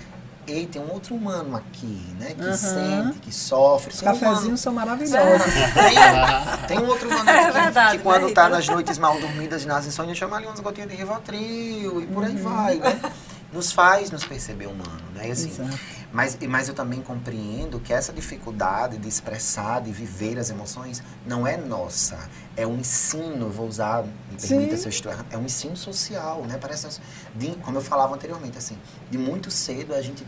ei, 0.47 0.65
tem 0.67 0.81
um 0.81 0.91
outro 0.91 1.15
humano 1.15 1.55
aqui, 1.55 2.01
né? 2.19 2.33
Que 2.37 2.43
Aham. 2.43 2.53
sente, 2.57 3.19
que 3.19 3.31
sofre. 3.33 3.91
Os 3.93 3.99
Tem 3.99 4.09
humano- 4.09 4.25
cafezinhos 4.25 4.59
são 4.59 4.73
maravilhosos. 4.73 5.53
Tem, 5.73 6.67
tem 6.67 6.79
um 6.79 6.87
outro 6.87 7.07
humano 7.09 7.29
É 7.29 7.43
aqui 7.45 7.51
verdade, 7.51 7.97
que 7.97 8.03
quando 8.03 8.27
né, 8.27 8.33
tá 8.33 8.45
Igor? 8.45 8.57
nas 8.57 8.67
noites 8.67 8.97
mal 8.97 9.19
dormidas, 9.19 9.65
nas 9.65 9.85
insônias, 9.85 10.17
chama 10.17 10.37
ali 10.37 10.45
umas 10.45 10.59
gotinhas 10.59 10.89
de 10.89 10.95
Rivotril 10.95 12.01
e 12.01 12.07
por 12.07 12.23
aí 12.23 12.35
Uhum. 12.35 12.43
vai, 12.43 12.75
né? 12.75 13.01
Nos 13.53 13.71
faz 13.71 14.09
nos 14.09 14.25
perceber 14.25 14.65
humano, 14.65 15.03
né? 15.13 15.29
Assim, 15.29 15.49
Exato. 15.49 15.79
mas, 16.11 16.35
mas 16.49 16.67
eu 16.67 16.73
também 16.73 17.01
compreendo 17.01 17.79
que 17.79 17.93
essa 17.93 18.11
dificuldade 18.11 18.97
de 18.97 19.07
expressar, 19.07 19.79
de 19.81 19.91
viver 19.91 20.39
as 20.39 20.49
emoções, 20.49 21.03
não 21.23 21.45
é 21.45 21.55
nossa. 21.55 22.17
É 22.57 22.65
um 22.65 22.77
ensino, 22.77 23.49
vou 23.51 23.67
usar, 23.67 24.03
me 24.03 24.37
permita 24.41 24.75
Sim. 24.75 24.81
se 24.81 24.87
eu 24.87 24.89
estou 24.89 25.11
errado, 25.11 25.27
é 25.29 25.37
um 25.37 25.45
ensino 25.45 25.77
social, 25.77 26.43
né? 26.45 26.57
Parece, 26.59 26.99
de, 27.35 27.51
como 27.57 27.77
eu 27.77 27.81
falava 27.81 28.15
anteriormente, 28.15 28.57
assim, 28.57 28.77
de 29.11 29.17
muito 29.19 29.51
cedo 29.51 29.93
a 29.93 30.01
gente... 30.01 30.25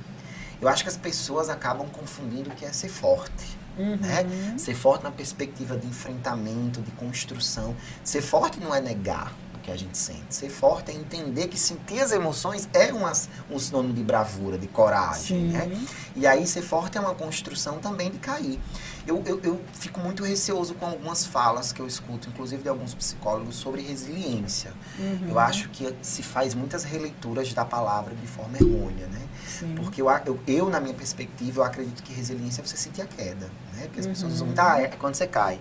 Eu 0.61 0.69
acho 0.69 0.83
que 0.83 0.89
as 0.89 0.97
pessoas 0.97 1.49
acabam 1.49 1.89
confundindo 1.89 2.51
o 2.51 2.55
que 2.55 2.63
é 2.63 2.71
ser 2.71 2.89
forte. 2.89 3.57
Uhum. 3.77 3.97
Né? 3.97 4.55
Ser 4.57 4.73
forte 4.73 5.03
na 5.03 5.11
perspectiva 5.11 5.75
de 5.77 5.85
enfrentamento, 5.87 6.81
de 6.81 6.91
construção. 6.91 7.75
Ser 8.03 8.21
forte 8.21 8.59
não 8.59 8.73
é 8.73 8.79
negar 8.79 9.33
que 9.65 9.71
a 9.71 9.75
gente 9.75 9.97
sente. 9.97 10.23
Ser 10.29 10.49
forte 10.49 10.91
é 10.91 10.93
entender 10.93 11.47
que 11.47 11.57
sentir 11.57 11.99
as 11.99 12.11
emoções 12.11 12.69
é 12.71 12.93
uma, 12.93 13.11
um 13.49 13.57
sinônimo 13.57 13.93
de 13.93 14.03
bravura, 14.03 14.59
de 14.59 14.67
coragem. 14.67 15.39
Sim. 15.39 15.47
Né? 15.47 15.85
E 16.15 16.27
aí 16.27 16.45
ser 16.45 16.61
forte 16.61 16.99
é 16.99 17.01
uma 17.01 17.15
construção 17.15 17.79
também 17.79 18.11
de 18.11 18.19
cair. 18.19 18.59
Eu, 19.07 19.23
eu, 19.25 19.39
eu 19.43 19.61
fico 19.73 19.99
muito 19.99 20.23
receoso 20.23 20.75
com 20.75 20.85
algumas 20.85 21.25
falas 21.25 21.73
que 21.73 21.81
eu 21.81 21.87
escuto, 21.87 22.29
inclusive 22.29 22.61
de 22.61 22.69
alguns 22.69 22.93
psicólogos, 22.93 23.55
sobre 23.55 23.81
resiliência. 23.81 24.71
Uhum. 24.99 25.29
Eu 25.29 25.39
acho 25.39 25.69
que 25.69 25.91
se 26.01 26.21
faz 26.21 26.53
muitas 26.53 26.83
releituras 26.83 27.51
da 27.51 27.65
palavra 27.65 28.13
de 28.15 28.27
forma 28.27 28.57
errônea, 28.57 29.07
né? 29.07 29.21
Sim. 29.47 29.73
Porque 29.75 29.99
eu, 30.01 30.09
eu, 30.25 30.39
eu, 30.47 30.69
na 30.69 30.79
minha 30.79 30.93
perspectiva, 30.93 31.61
eu 31.61 31.65
acredito 31.65 32.03
que 32.03 32.13
resiliência 32.13 32.61
é 32.61 32.65
você 32.65 32.77
sentir 32.77 33.01
a 33.01 33.05
queda, 33.07 33.49
né? 33.73 33.83
Porque 33.85 33.99
as 33.99 34.07
pessoas 34.07 34.29
Uhum. 34.31 34.35
usam 34.35 34.47
muito, 34.47 34.59
ah, 34.59 34.79
é 34.79 34.87
quando 34.87 35.15
você 35.15 35.25
cai. 35.27 35.59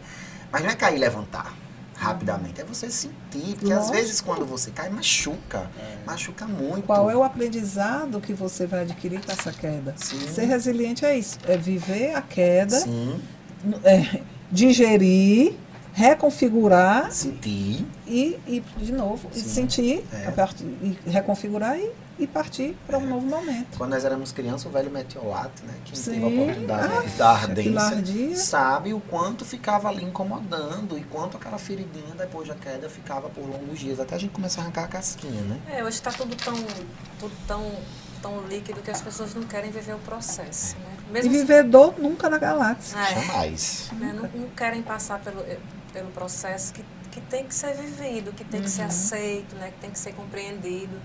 Mas 0.52 0.62
não 0.62 0.70
é 0.70 0.74
cair 0.74 0.96
e 0.96 0.98
levantar 0.98 1.63
rapidamente, 2.04 2.60
é 2.60 2.64
você 2.64 2.90
sentir. 2.90 3.56
Porque 3.56 3.72
às 3.72 3.86
Lógico. 3.86 3.92
vezes 3.94 4.20
quando 4.20 4.44
você 4.44 4.70
cai, 4.70 4.90
machuca. 4.90 5.70
Machuca 6.06 6.46
muito. 6.46 6.82
Qual 6.82 7.10
é 7.10 7.16
o 7.16 7.22
aprendizado 7.24 8.20
que 8.20 8.32
você 8.34 8.66
vai 8.66 8.82
adquirir 8.82 9.20
com 9.24 9.32
essa 9.32 9.50
queda? 9.52 9.94
Sim. 9.96 10.20
Ser 10.28 10.44
resiliente 10.44 11.04
é 11.04 11.18
isso, 11.18 11.38
é 11.48 11.56
viver 11.56 12.14
a 12.14 12.22
queda, 12.22 12.78
Sim, 12.78 13.20
é, 13.82 14.20
digerir, 14.52 15.54
reconfigurar 15.92 17.10
sentir. 17.12 17.86
e, 18.06 18.38
e 18.46 18.62
de 18.78 18.92
novo, 18.92 19.28
Sim. 19.32 19.40
sentir, 19.48 20.04
É. 20.12 20.28
a 20.28 20.32
partir, 20.32 20.64
e 20.64 20.96
reconfigurar 21.06 21.78
e, 21.78 21.90
e 22.18 22.26
partir 22.26 22.76
para 22.86 22.98
um 22.98 23.06
novo 23.06 23.26
momento. 23.26 23.76
Quando 23.76 23.90
nós 23.90 24.04
éramos 24.04 24.30
crianças, 24.32 24.66
o 24.66 24.70
velho 24.70 24.90
metiolato, 24.90 25.64
né? 25.64 25.74
Quem 25.84 26.00
teve 26.00 26.16
a 26.24 26.28
Sim. 26.28 26.40
oportunidade 26.42 26.92
Ah, 26.94 27.00
de 27.02 27.16
dar 27.16 27.42
ardência, 27.42 28.36
sabe 28.36 28.94
o 28.94 29.00
quanto 29.00 29.44
ficava 29.44 29.88
ali 29.88 30.04
incomodando 30.04 30.96
e 30.98 31.02
quanto 31.04 31.36
aquela 31.36 31.58
feridinha 31.58 32.14
depois 32.16 32.48
da 32.48 32.54
queda 32.54 32.88
ficava 32.88 33.28
por 33.28 33.42
longos 33.42 33.78
dias, 33.78 33.98
até 33.98 34.14
a 34.14 34.18
gente 34.18 34.30
começar 34.32 34.60
a 34.60 34.64
arrancar 34.64 34.84
a 34.84 34.88
casquinha, 34.88 35.40
né? 35.42 35.60
É, 35.68 35.82
hoje 35.82 35.96
está 35.96 36.12
tudo 36.12 36.36
tão, 36.36 36.54
tudo 37.18 37.34
tão, 37.46 37.72
tão 38.22 38.46
líquido 38.46 38.80
que 38.80 38.90
as 38.90 39.02
pessoas 39.02 39.34
não 39.34 39.42
querem 39.42 39.70
viver 39.70 39.94
o 39.94 39.98
processo, 39.98 40.76
né? 40.76 40.96
E 41.08 41.12
Mesmo 41.12 41.30
viver 41.32 41.64
dor 41.64 41.94
nunca 41.98 42.30
na 42.30 42.38
galáxia. 42.38 42.96
É, 42.98 43.14
Jamais. 43.26 43.90
né? 43.92 44.12
não, 44.14 44.40
não 44.40 44.48
querem 44.50 44.82
passar 44.82 45.20
pelo, 45.20 45.40
eh, 45.40 45.58
pelo 45.92 46.10
processo 46.12 46.72
que, 46.72 46.84
que 47.10 47.20
tem 47.20 47.44
que 47.46 47.54
ser 47.54 47.74
vivido, 47.74 48.32
que 48.32 48.44
tem 48.44 48.62
que 48.62 48.70
ser 48.70 48.82
aceito, 48.82 49.54
né? 49.56 49.70
que 49.70 49.80
tem 49.80 49.90
que 49.90 49.98
ser 49.98 50.12
compreendido. 50.14 50.96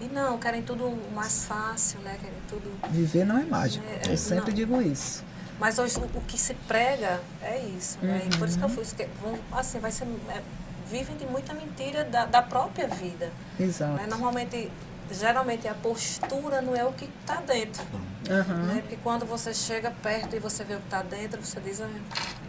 E 0.00 0.04
não, 0.06 0.38
querem 0.38 0.62
tudo 0.62 0.92
mais 1.14 1.44
fácil, 1.46 2.00
né? 2.00 2.16
Querem 2.20 2.36
tudo. 2.48 2.70
Viver 2.90 3.24
não 3.24 3.38
é 3.38 3.44
mágico. 3.44 3.84
É, 3.86 4.12
Eu 4.12 4.16
sempre 4.18 4.48
não. 4.50 4.54
digo 4.54 4.82
isso. 4.82 5.24
Mas 5.58 5.78
hoje 5.78 5.96
o, 5.98 6.02
o 6.18 6.20
que 6.22 6.36
se 6.38 6.52
prega 6.68 7.20
é 7.42 7.58
isso, 7.78 7.98
né? 8.02 8.28
E 8.30 8.36
por 8.36 8.46
isso 8.46 8.58
que 8.58 8.64
eu 8.64 8.68
fui. 8.68 8.84
que 8.84 9.08
vão- 9.22 9.38
Assim, 9.52 9.78
vai 9.78 9.90
ser. 9.90 10.04
é, 10.28 10.42
vivem 10.90 11.16
de 11.16 11.24
muita 11.26 11.54
mentira 11.54 12.04
da, 12.04 12.26
da 12.26 12.42
própria 12.42 12.86
vida. 12.86 13.32
Exato. 13.58 13.94
Né? 13.94 14.06
Normalmente, 14.06 14.70
geralmente 15.10 15.66
a 15.68 15.74
postura 15.74 16.60
não 16.60 16.74
é 16.74 16.84
o 16.84 16.92
que 16.92 17.08
está 17.20 17.40
dentro. 17.40 17.84
Aham. 18.28 18.54
Né? 18.66 18.78
Porque 18.82 18.98
quando 19.02 19.24
você 19.24 19.54
chega 19.54 19.92
perto 20.02 20.34
e 20.34 20.38
você 20.38 20.64
vê 20.64 20.74
o 20.74 20.78
que 20.78 20.84
está 20.86 21.02
dentro, 21.02 21.40
você 21.44 21.60
diz, 21.60 21.80
ah, 21.80 21.88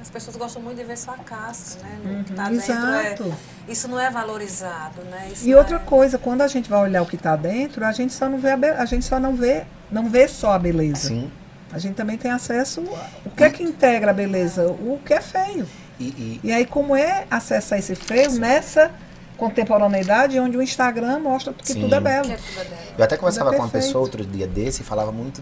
as 0.02 0.10
pessoas 0.10 0.36
gostam 0.36 0.62
muito 0.62 0.78
de 0.78 0.84
ver 0.84 0.98
sua 0.98 1.18
casca, 1.18 1.84
né? 1.84 2.22
O 2.22 2.24
que 2.24 2.32
está 2.32 2.44
Uhum, 2.46 2.58
dentro 2.58 2.72
é, 2.72 3.14
exato. 3.14 3.34
isso 3.68 3.88
não 3.88 4.00
é 4.00 4.10
valorizado, 4.10 5.02
né? 5.04 5.30
Isso 5.32 5.48
E 5.48 5.54
outra 5.54 5.76
é- 5.76 5.80
coisa, 5.80 6.18
quando 6.18 6.42
a 6.42 6.48
gente 6.48 6.70
vai 6.70 6.80
olhar 6.82 7.02
o 7.02 7.06
que 7.06 7.16
está 7.16 7.36
dentro, 7.36 7.86
a 7.86 7.92
gente 7.92 8.14
só 8.14 8.28
não 8.28 8.40
vê 8.40 8.52
a, 8.52 8.58
be- 8.58 8.70
a 8.70 8.86
gente 8.86 9.06
só 9.06 9.20
não 9.20 9.36
vê, 9.36 9.64
não 9.92 10.10
vê 10.10 10.28
só 10.28 10.54
a 10.54 10.60
beleza. 10.60 11.10
Sim. 11.10 11.32
A 11.72 11.78
gente 11.80 11.96
também 11.96 12.18
tem 12.18 12.32
acesso 12.32 12.82
a- 12.96 13.08
o 13.26 13.30
que 13.30 13.44
é 13.44 13.50
que 13.50 13.62
integra 13.62 14.12
a 14.12 14.14
beleza, 14.14 14.66
o 14.68 15.00
que 15.06 15.14
é 15.14 15.22
feio. 15.22 15.68
E, 16.00 16.06
e- 16.06 16.40
E 16.44 16.52
aí 16.52 16.66
como 16.66 16.96
é 16.96 17.26
acessar 17.30 17.78
esse 17.78 17.94
feio 17.94 18.32
nessa 18.34 18.90
contemporaneidade 19.38 20.40
onde 20.40 20.58
o 20.58 20.62
Instagram 20.62 21.20
mostra 21.20 21.54
que 21.54 21.68
Sim. 21.68 21.82
tudo 21.82 21.96
é 21.96 21.98
que 21.98 22.04
belo. 22.04 22.32
é 22.32 22.36
tudo 22.36 22.60
é 22.60 22.64
dela. 22.64 22.82
eu 22.98 23.04
até 23.04 23.18
conversava 23.18 23.54
é 23.54 23.58
com 23.58 23.64
uma 23.64 23.70
pessoa 23.70 24.02
outro 24.04 24.26
dia 24.26 24.48
desse 24.48 24.82
e 24.82 24.86
falava 24.86 25.12
muito 25.12 25.42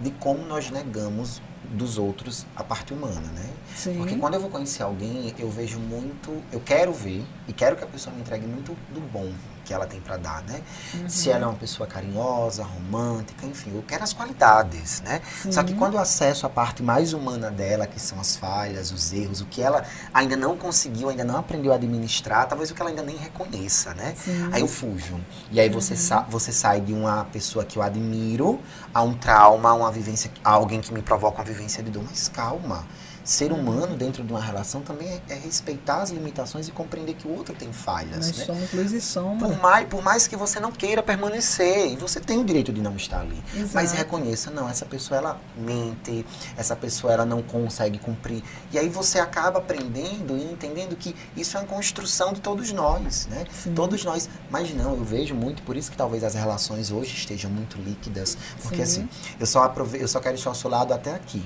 de 0.00 0.10
como 0.12 0.44
nós 0.46 0.70
negamos 0.70 1.42
dos 1.64 1.98
outros 1.98 2.46
a 2.54 2.62
parte 2.62 2.92
humana, 2.92 3.20
né? 3.34 3.50
Sim. 3.74 3.96
Porque 3.96 4.16
quando 4.16 4.34
eu 4.34 4.40
vou 4.40 4.50
conhecer 4.50 4.82
alguém, 4.82 5.34
eu 5.38 5.50
vejo 5.50 5.78
muito, 5.78 6.42
eu 6.52 6.60
quero 6.60 6.92
ver 6.92 7.24
e 7.48 7.52
quero 7.52 7.76
que 7.76 7.84
a 7.84 7.86
pessoa 7.86 8.14
me 8.14 8.22
entregue 8.22 8.46
muito 8.46 8.76
do 8.92 9.00
bom 9.00 9.30
que 9.64 9.72
ela 9.72 9.86
tem 9.86 10.00
para 10.00 10.16
dar, 10.16 10.42
né? 10.42 10.62
Se 11.08 11.30
ela 11.30 11.44
é 11.44 11.46
uma 11.46 11.56
pessoa 11.56 11.86
carinhosa, 11.86 12.62
romântica, 12.62 13.46
enfim, 13.46 13.72
eu 13.74 13.82
quero 13.82 14.04
as 14.04 14.12
qualidades, 14.12 15.00
né? 15.02 15.22
Só 15.50 15.62
que 15.62 15.74
quando 15.74 15.94
eu 15.94 16.00
acesso 16.00 16.46
a 16.46 16.50
parte 16.50 16.82
mais 16.82 17.12
humana 17.12 17.50
dela, 17.50 17.86
que 17.86 18.00
são 18.00 18.20
as 18.20 18.36
falhas, 18.36 18.92
os 18.92 19.12
erros, 19.12 19.40
o 19.40 19.46
que 19.46 19.62
ela 19.62 19.84
ainda 20.12 20.36
não 20.36 20.56
conseguiu, 20.56 21.08
ainda 21.08 21.24
não 21.24 21.38
aprendeu 21.38 21.72
a 21.72 21.76
administrar, 21.76 22.46
talvez 22.46 22.70
o 22.70 22.74
que 22.74 22.82
ela 22.82 22.90
ainda 22.90 23.02
nem 23.02 23.16
reconheça, 23.16 23.94
né? 23.94 24.14
Sim. 24.16 24.50
Aí 24.52 24.60
eu 24.60 24.68
fujo. 24.68 25.20
E 25.50 25.58
aí 25.60 25.68
você, 25.68 25.96
sa 25.96 26.20
você 26.20 26.52
sai 26.52 26.80
de 26.80 26.92
uma 26.92 27.24
pessoa 27.24 27.64
que 27.64 27.78
eu 27.78 27.82
admiro 27.82 28.60
a 28.92 29.02
um 29.02 29.14
trauma, 29.14 29.70
a 29.70 29.74
uma 29.74 29.90
vivência, 29.90 30.30
a 30.44 30.50
alguém 30.50 30.80
que 30.80 30.92
me 30.92 31.02
provoca 31.02 31.38
uma 31.38 31.44
vivência 31.44 31.82
de 31.82 31.90
dor. 31.90 32.04
Mas 32.04 32.28
calma. 32.28 32.84
Ser 33.24 33.52
humano 33.52 33.96
dentro 33.96 34.22
de 34.22 34.30
uma 34.32 34.40
relação 34.40 34.82
também 34.82 35.08
é, 35.08 35.20
é 35.30 35.34
respeitar 35.34 36.02
as 36.02 36.10
limitações 36.10 36.68
e 36.68 36.70
compreender 36.72 37.14
que 37.14 37.26
o 37.26 37.34
outro 37.34 37.54
tem 37.54 37.72
falhas. 37.72 38.26
Nós 38.28 38.38
Né? 38.38 38.44
somos 38.44 38.72
luz 38.72 38.92
e 38.92 39.00
sombra. 39.00 39.48
Por 39.48 39.58
mais, 39.60 39.88
por 39.88 40.02
mais 40.02 40.28
que 40.28 40.36
você 40.36 40.60
não 40.60 40.70
queira 40.70 41.02
permanecer, 41.02 41.92
e 41.92 41.96
você 41.96 42.20
tem 42.20 42.38
o 42.38 42.44
direito 42.44 42.72
de 42.72 42.82
não 42.82 42.94
estar 42.96 43.20
ali. 43.20 43.42
Exato. 43.54 43.70
Mas 43.74 43.92
reconheça, 43.92 44.50
não, 44.50 44.68
essa 44.68 44.84
pessoa 44.84 45.18
ela 45.18 45.40
mente, 45.56 46.24
essa 46.56 46.76
pessoa 46.76 47.12
ela 47.12 47.24
não 47.24 47.42
consegue 47.42 47.98
cumprir. 47.98 48.42
E 48.70 48.78
aí 48.78 48.88
você 48.88 49.18
acaba 49.18 49.58
aprendendo 49.58 50.36
e 50.36 50.44
entendendo 50.44 50.94
que 50.94 51.16
isso 51.36 51.56
é 51.56 51.60
uma 51.60 51.66
construção 51.66 52.32
de 52.32 52.40
todos 52.40 52.70
nós, 52.72 53.26
né? 53.28 53.46
Sim. 53.50 53.72
Todos 53.74 54.04
nós. 54.04 54.28
Mas 54.50 54.74
não, 54.74 54.94
eu 54.94 55.04
vejo 55.04 55.34
muito, 55.34 55.62
por 55.62 55.76
isso 55.76 55.90
que 55.90 55.96
talvez 55.96 56.22
as 56.22 56.34
relações 56.34 56.90
hoje 56.90 57.14
estejam 57.14 57.50
muito 57.50 57.78
líquidas. 57.78 58.36
Porque 58.62 58.84
Sim. 58.84 59.02
assim, 59.04 59.08
eu 59.40 59.46
só, 59.46 59.64
aprove 59.64 59.98
eu 60.00 60.08
só 60.08 60.20
quero 60.20 60.34
estar 60.34 60.50
ao 60.50 60.54
seu 60.54 60.68
lado 60.68 60.92
até 60.92 61.14
aqui. 61.14 61.42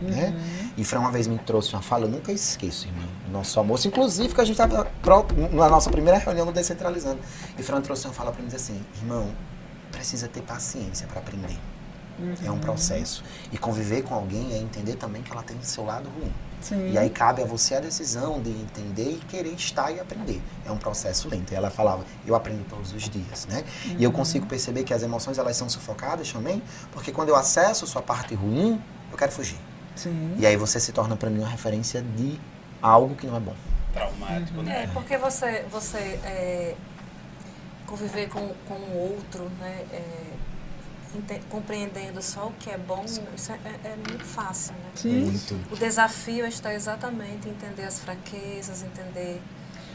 Né? 0.00 0.34
Uhum. 0.36 0.70
E 0.76 0.84
Fran 0.84 1.00
uma 1.00 1.10
vez 1.12 1.26
me 1.26 1.38
trouxe 1.38 1.72
uma 1.72 1.80
fala, 1.80 2.04
eu 2.04 2.10
nunca 2.10 2.32
esqueço, 2.32 2.86
irmão. 2.88 3.08
Nosso 3.30 3.58
almoço, 3.58 3.86
inclusive, 3.88 4.34
que 4.34 4.40
a 4.40 4.44
gente 4.44 4.60
estava 4.60 4.90
na 5.52 5.68
nossa 5.68 5.90
primeira 5.90 6.18
reunião 6.18 6.52
Descentralizando. 6.52 7.18
E 7.58 7.62
Fran 7.62 7.80
trouxe 7.80 8.06
uma 8.06 8.12
fala 8.12 8.30
para 8.32 8.40
mim 8.40 8.46
dizer 8.46 8.58
assim: 8.58 8.80
irmão, 9.00 9.30
precisa 9.90 10.28
ter 10.28 10.42
paciência 10.42 11.06
para 11.06 11.20
aprender. 11.20 11.58
É 12.44 12.48
Uhum. 12.48 12.56
um 12.56 12.58
processo. 12.60 13.24
E 13.50 13.58
conviver 13.58 14.02
com 14.02 14.14
alguém 14.14 14.52
é 14.52 14.58
entender 14.58 14.94
também 14.94 15.20
que 15.22 15.32
ela 15.32 15.42
tem 15.42 15.56
seu 15.62 15.84
lado 15.84 16.08
ruim. 16.10 16.32
Sim. 16.60 16.92
E 16.92 16.96
aí 16.96 17.10
cabe 17.10 17.42
a 17.42 17.44
você 17.44 17.74
a 17.74 17.80
decisão 17.80 18.40
de 18.40 18.50
entender 18.50 19.10
e 19.10 19.16
querer 19.28 19.52
estar 19.52 19.90
e 19.90 19.98
aprender. 19.98 20.40
É 20.64 20.70
um 20.70 20.78
processo 20.78 21.28
lento. 21.28 21.52
E 21.52 21.56
ela 21.56 21.70
falava, 21.70 22.04
eu 22.24 22.34
aprendo 22.34 22.64
todos 22.68 22.92
os 22.92 23.08
dias, 23.08 23.46
né? 23.46 23.64
E 23.98 24.04
eu 24.04 24.12
consigo 24.12 24.46
perceber 24.46 24.84
que 24.84 24.94
as 24.94 25.02
emoções 25.02 25.38
elas 25.38 25.56
são 25.56 25.68
sufocadas 25.68 26.32
também, 26.32 26.62
porque 26.92 27.10
quando 27.10 27.30
eu 27.30 27.36
acesso 27.36 27.86
sua 27.86 28.00
parte 28.00 28.34
ruim, 28.34 28.80
eu 29.10 29.18
quero 29.18 29.32
fugir. 29.32 29.58
Sim. 29.96 30.34
E 30.38 30.46
aí 30.46 30.56
você 30.56 30.80
se 30.80 30.92
torna 30.92 31.16
para 31.16 31.30
mim 31.30 31.40
uma 31.40 31.48
referência 31.48 32.02
de 32.02 32.38
algo 32.82 33.14
que 33.14 33.26
não 33.26 33.36
é 33.36 33.40
bom. 33.40 33.54
Traumático, 33.92 34.62
né? 34.62 34.84
É, 34.84 34.86
porque 34.88 35.16
você, 35.16 35.64
você 35.70 35.98
é, 36.24 36.74
conviver 37.86 38.28
com, 38.28 38.52
com 38.68 38.74
o 38.74 39.12
outro, 39.12 39.50
né? 39.60 39.84
é, 39.92 40.02
ente- 41.16 41.40
compreendendo 41.48 42.20
só 42.20 42.48
o 42.48 42.52
que 42.58 42.70
é 42.70 42.78
bom, 42.78 43.04
isso 43.04 43.52
é, 43.52 43.54
é- 43.54 43.88
é 43.92 43.96
muito 43.96 44.24
fácil, 44.24 44.72
né? 44.74 44.90
Sim. 44.96 45.24
Muito. 45.26 45.60
O 45.72 45.76
desafio 45.76 46.44
está 46.46 46.74
exatamente 46.74 47.48
em 47.48 47.52
entender 47.52 47.84
as 47.84 48.00
fraquezas, 48.00 48.82
entender 48.82 49.40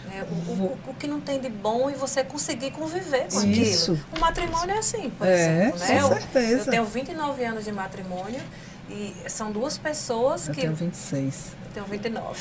né? 0.06 0.26
O, 0.30 0.52
o, 0.52 0.80
o, 0.88 0.94
que 0.96 1.08
não 1.08 1.20
tem 1.20 1.40
de 1.40 1.50
bom 1.50 1.90
e 1.90 1.94
você 1.94 2.24
conseguir 2.24 2.72
conviver 2.72 3.28
com 3.32 3.44
Isso. 3.44 3.92
aquilo. 3.92 4.06
O 4.18 4.20
matrimônio 4.20 4.76
é 4.76 4.80
assim, 4.80 5.10
por 5.10 5.28
é, 5.28 5.34
exemplo. 5.34 5.80
Né? 5.80 6.02
Com 6.02 6.08
certeza. 6.10 6.52
Eu, 6.52 6.58
eu 6.60 6.66
tenho 6.66 6.86
29 6.86 7.44
anos 7.44 7.66
de 7.66 7.72
matrimônio 7.72 8.42
e 8.90 9.30
são 9.30 9.52
duas 9.52 9.78
pessoas 9.78 10.48
eu 10.48 10.54
que. 10.54 10.62
Eu 10.62 10.76
tenho 10.76 10.92
26. 10.92 11.56
Eu 11.66 11.72
tenho 11.74 11.86
29. 11.86 12.40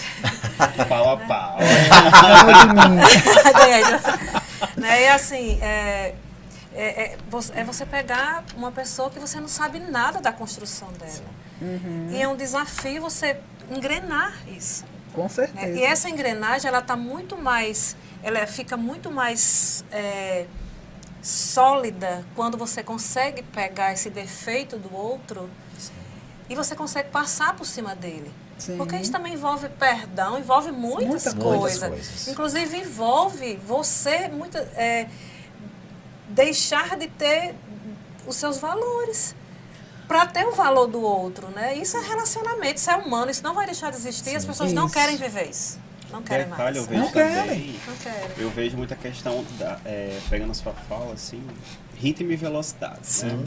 pau 0.88 1.12
a 1.12 1.16
pau. 1.16 1.59
né? 4.76 5.03
E 5.03 5.09
assim, 5.09 5.59
é, 5.61 6.14
é, 6.74 6.84
é, 6.84 7.18
é, 7.55 7.64
você 7.64 7.84
pegar 7.84 8.44
uma 8.57 8.72
pessoa 8.72 9.11
que 9.11 9.18
você 9.18 9.38
não 9.40 9.49
sabe 9.49 9.78
nada 9.78 10.20
da 10.20 10.32
construção 10.32 10.88
dela. 10.92 11.38
Uhum. 11.61 12.09
E 12.11 12.22
é 12.22 12.28
um 12.28 12.36
desafio 12.36 13.03
você 13.03 13.38
engrenar 13.70 14.34
isso. 14.49 14.84
Com 15.12 15.28
certeza. 15.28 15.66
É, 15.66 15.74
e 15.74 15.82
essa 15.82 16.09
engrenagem, 16.09 16.68
ela 16.68 16.78
está 16.78 16.96
muito 16.96 17.36
mais, 17.36 17.96
ela 18.22 18.46
fica 18.46 18.76
muito 18.76 19.11
mais 19.11 19.84
é, 19.90 20.46
sólida 21.20 22.24
quando 22.36 22.57
você 22.57 22.82
consegue 22.82 23.42
pegar 23.42 23.92
esse 23.92 24.09
defeito 24.09 24.78
do 24.78 24.94
outro. 24.94 25.51
E 26.49 26.55
você 26.55 26.74
consegue 26.74 27.11
passar 27.11 27.55
por 27.55 27.66
cima 27.66 27.94
dele. 27.94 28.32
Sim. 28.59 28.76
Porque 28.76 28.96
isso 28.96 29.12
também 29.12 29.34
envolve 29.34 29.68
perdão, 29.68 30.38
envolve 30.38 30.72
muitas, 30.72 31.32
Muita, 31.34 31.40
coisas. 31.40 31.80
muitas 31.80 31.88
coisas. 32.09 32.28
Inclusive 32.28 32.76
envolve 32.78 33.57
você 33.64 34.28
muita, 34.28 34.59
é, 34.74 35.09
deixar 36.28 36.96
de 36.96 37.07
ter 37.07 37.55
os 38.26 38.36
seus 38.36 38.59
valores 38.59 39.34
para 40.09 40.26
ter 40.26 40.46
o 40.46 40.53
valor 40.53 40.86
do 40.86 41.01
outro, 41.03 41.49
né? 41.49 41.76
Isso 41.76 41.96
é 41.96 42.01
relacionamento, 42.01 42.78
isso 42.78 42.90
é 42.90 42.96
humano, 42.96 43.30
isso 43.30 43.42
não 43.42 43.55
vai 43.55 43.66
deixar 43.66 43.90
de 43.90 43.96
existir. 43.99 44.30
Sim, 44.30 44.36
As 44.36 44.44
pessoas 44.44 44.70
isso. 44.70 44.80
não 44.80 44.88
querem 44.88 45.16
viver 45.16 45.51
isso. 45.51 45.78
Não 46.11 46.22
querem 46.22 46.46
Detalhe, 46.46 46.62
mais. 46.62 46.76
Eu 46.76 46.84
vejo 46.84 47.03
não 47.03 47.12
também, 47.12 47.34
querem. 47.34 47.80
Não 47.86 47.96
querem. 47.96 48.30
Eu 48.38 48.51
vejo 48.51 48.76
muita 48.78 48.96
questão, 48.96 49.44
da, 49.59 49.78
é, 49.84 50.18
pegando 50.30 50.51
a 50.53 50.55
sua 50.55 50.72
fala, 50.72 51.12
assim, 51.12 51.46
ritmo 51.94 52.32
e 52.32 52.36
velocidade. 52.36 53.01
Sim. 53.03 53.26
Né? 53.26 53.44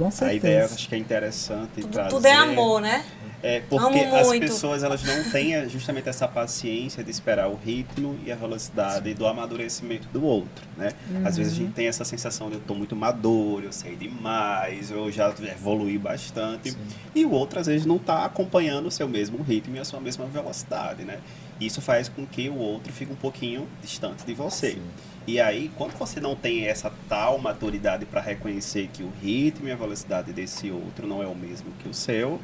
Com 0.00 0.10
certeza. 0.10 0.30
A 0.30 0.34
ideia 0.34 0.64
acho 0.64 0.88
que 0.88 0.94
é 0.94 0.98
interessante 0.98 1.82
tudo, 1.82 1.88
trazer. 1.88 2.10
Tudo 2.10 2.26
é 2.26 2.32
amor, 2.32 2.80
né? 2.80 3.04
É, 3.42 3.60
porque 3.60 3.98
as 4.00 4.28
pessoas 4.38 4.82
elas 4.82 5.02
não 5.02 5.30
têm 5.30 5.66
justamente 5.68 6.08
essa 6.08 6.28
paciência 6.28 7.02
de 7.02 7.10
esperar 7.10 7.48
o 7.48 7.54
ritmo 7.54 8.18
e 8.24 8.30
a 8.30 8.36
velocidade 8.36 9.14
do 9.14 9.26
amadurecimento 9.26 10.08
do 10.08 10.24
outro, 10.24 10.66
né? 10.76 10.90
Uhum. 11.10 11.26
Às 11.26 11.36
vezes 11.38 11.52
a 11.54 11.56
gente 11.56 11.68
uhum. 11.68 11.72
tem 11.72 11.86
essa 11.86 12.04
sensação 12.04 12.48
de 12.48 12.56
eu 12.56 12.60
estou 12.60 12.76
muito 12.76 12.94
maduro, 12.94 13.64
eu 13.64 13.72
sei 13.72 13.96
demais, 13.96 14.90
eu 14.90 15.10
já 15.10 15.32
evolui 15.52 15.96
bastante. 15.96 16.72
Sim. 16.72 16.78
E 17.14 17.24
o 17.24 17.30
outro 17.30 17.58
às 17.60 17.66
vezes 17.66 17.86
não 17.86 17.96
está 17.96 18.24
acompanhando 18.24 18.86
o 18.86 18.90
seu 18.90 19.08
mesmo 19.08 19.42
ritmo 19.42 19.76
e 19.76 19.78
a 19.78 19.84
sua 19.84 20.00
mesma 20.00 20.26
velocidade, 20.26 21.04
né? 21.04 21.18
Isso 21.58 21.80
faz 21.80 22.08
com 22.08 22.26
que 22.26 22.48
o 22.48 22.56
outro 22.56 22.92
fique 22.92 23.12
um 23.12 23.16
pouquinho 23.16 23.66
distante 23.82 24.24
de 24.24 24.34
você. 24.34 24.72
Sim. 24.72 24.82
E 25.26 25.40
aí, 25.40 25.70
quando 25.76 25.92
você 25.92 26.18
não 26.20 26.34
tem 26.34 26.66
essa 26.66 26.92
tal 27.08 27.38
maturidade 27.38 28.04
para 28.06 28.20
reconhecer 28.20 28.88
que 28.92 29.02
o 29.02 29.12
ritmo 29.22 29.68
e 29.68 29.72
a 29.72 29.76
velocidade 29.76 30.32
desse 30.32 30.70
outro 30.70 31.06
não 31.06 31.22
é 31.22 31.26
o 31.26 31.34
mesmo 31.34 31.70
que 31.78 31.88
o 31.88 31.94
seu, 31.94 32.40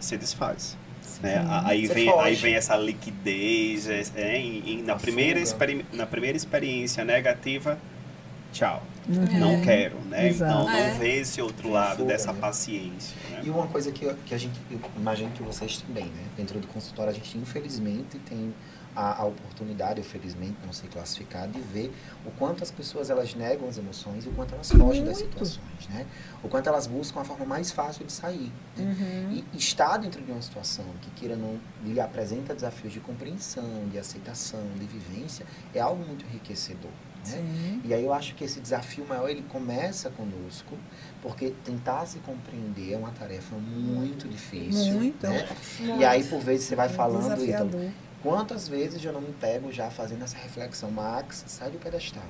se 0.00 0.16
desfaz. 0.16 0.76
Né? 1.22 1.44
Aí, 1.64 1.86
vem, 1.86 2.10
aí 2.20 2.34
vem 2.34 2.54
essa 2.54 2.76
liquidez, 2.76 3.88
é, 3.88 4.02
é 4.16 4.38
em, 4.38 4.70
em, 4.70 4.82
na, 4.82 4.96
primeira 4.96 5.40
na 5.92 6.04
primeira 6.04 6.36
experiência 6.36 7.04
negativa, 7.04 7.78
tchau. 8.52 8.82
Uhum. 9.08 9.38
Não 9.38 9.60
quero, 9.62 9.98
né? 10.00 10.28
Exato. 10.28 10.52
Então 10.52 10.64
não 10.64 10.76
é. 10.76 10.90
vê 10.94 11.20
esse 11.20 11.40
outro 11.40 11.70
lado 11.70 11.98
fuga, 11.98 12.08
dessa 12.08 12.32
né? 12.32 12.40
paciência. 12.40 13.16
Né? 13.30 13.42
E 13.44 13.50
uma 13.50 13.68
coisa 13.68 13.92
que, 13.92 14.12
que 14.26 14.34
a 14.34 14.38
gente, 14.38 14.58
eu 14.68 14.80
imagino 14.96 15.30
que 15.30 15.42
vocês 15.42 15.78
também, 15.78 16.04
né? 16.06 16.24
Dentro 16.36 16.58
do 16.58 16.66
consultório 16.66 17.12
a 17.12 17.14
gente 17.14 17.38
infelizmente 17.38 18.18
tem 18.28 18.52
a, 18.96 19.22
a, 19.22 19.24
oportunidade, 19.26 20.02
felizmente, 20.02 20.56
não 20.64 20.72
sei 20.72 20.88
classificar, 20.88 21.46
de 21.46 21.60
ver 21.60 21.92
o 22.24 22.30
quanto 22.32 22.62
as 22.62 22.70
pessoas 22.70 23.10
elas 23.10 23.34
negam 23.34 23.68
as 23.68 23.76
emoções 23.76 24.24
e 24.24 24.28
o 24.28 24.32
quanto 24.32 24.54
elas 24.54 24.70
fogem 24.70 24.86
Muito. 24.86 25.04
das 25.04 25.18
situações, 25.18 25.88
né? 25.90 26.06
O 26.42 26.48
quanto 26.48 26.68
elas 26.68 26.86
buscam 26.86 27.20
a 27.20 27.24
forma 27.24 27.44
mais 27.44 27.70
fácil 27.70 28.06
de 28.06 28.12
sair. 28.12 28.50
Né? 28.76 28.84
Uhum. 28.84 29.44
E 29.52 29.56
estar 29.56 29.98
dentro 29.98 30.22
de 30.22 30.32
uma 30.32 30.40
situação 30.40 30.86
que 31.02 31.10
queira 31.10 31.36
não 31.36 31.60
lhe 31.84 32.00
apresenta 32.00 32.54
desafios 32.54 32.92
de 32.92 33.00
compreensão, 33.00 33.86
de 33.90 33.98
aceitação, 33.98 34.62
de 34.78 34.86
vivência, 34.86 35.44
é 35.74 35.80
algo 35.80 36.04
muito 36.04 36.24
enriquecedor. 36.24 36.90
Né? 37.28 37.80
E 37.84 37.94
aí 37.94 38.04
eu 38.04 38.12
acho 38.12 38.34
que 38.34 38.44
esse 38.44 38.60
desafio 38.60 39.04
maior 39.06 39.28
ele 39.28 39.42
começa 39.48 40.10
conosco, 40.10 40.76
porque 41.22 41.52
tentar 41.64 42.06
se 42.06 42.18
compreender 42.20 42.92
é 42.92 42.96
uma 42.96 43.10
tarefa 43.10 43.56
muito 43.56 44.28
difícil. 44.28 44.94
Muito. 44.94 45.26
Né? 45.26 45.48
Muito. 45.80 46.00
E 46.00 46.04
aí 46.04 46.24
por 46.24 46.40
vezes 46.40 46.66
você 46.66 46.76
vai 46.76 46.88
falando, 46.88 47.42
então, 47.44 47.68
Quantas 48.26 48.66
vezes 48.66 49.04
eu 49.04 49.12
não 49.12 49.20
me 49.20 49.32
pego 49.34 49.70
já 49.70 49.88
fazendo 49.88 50.24
essa 50.24 50.36
reflexão, 50.36 50.90
Max, 50.90 51.44
sai 51.46 51.70
do 51.70 51.78
pedestal, 51.78 52.26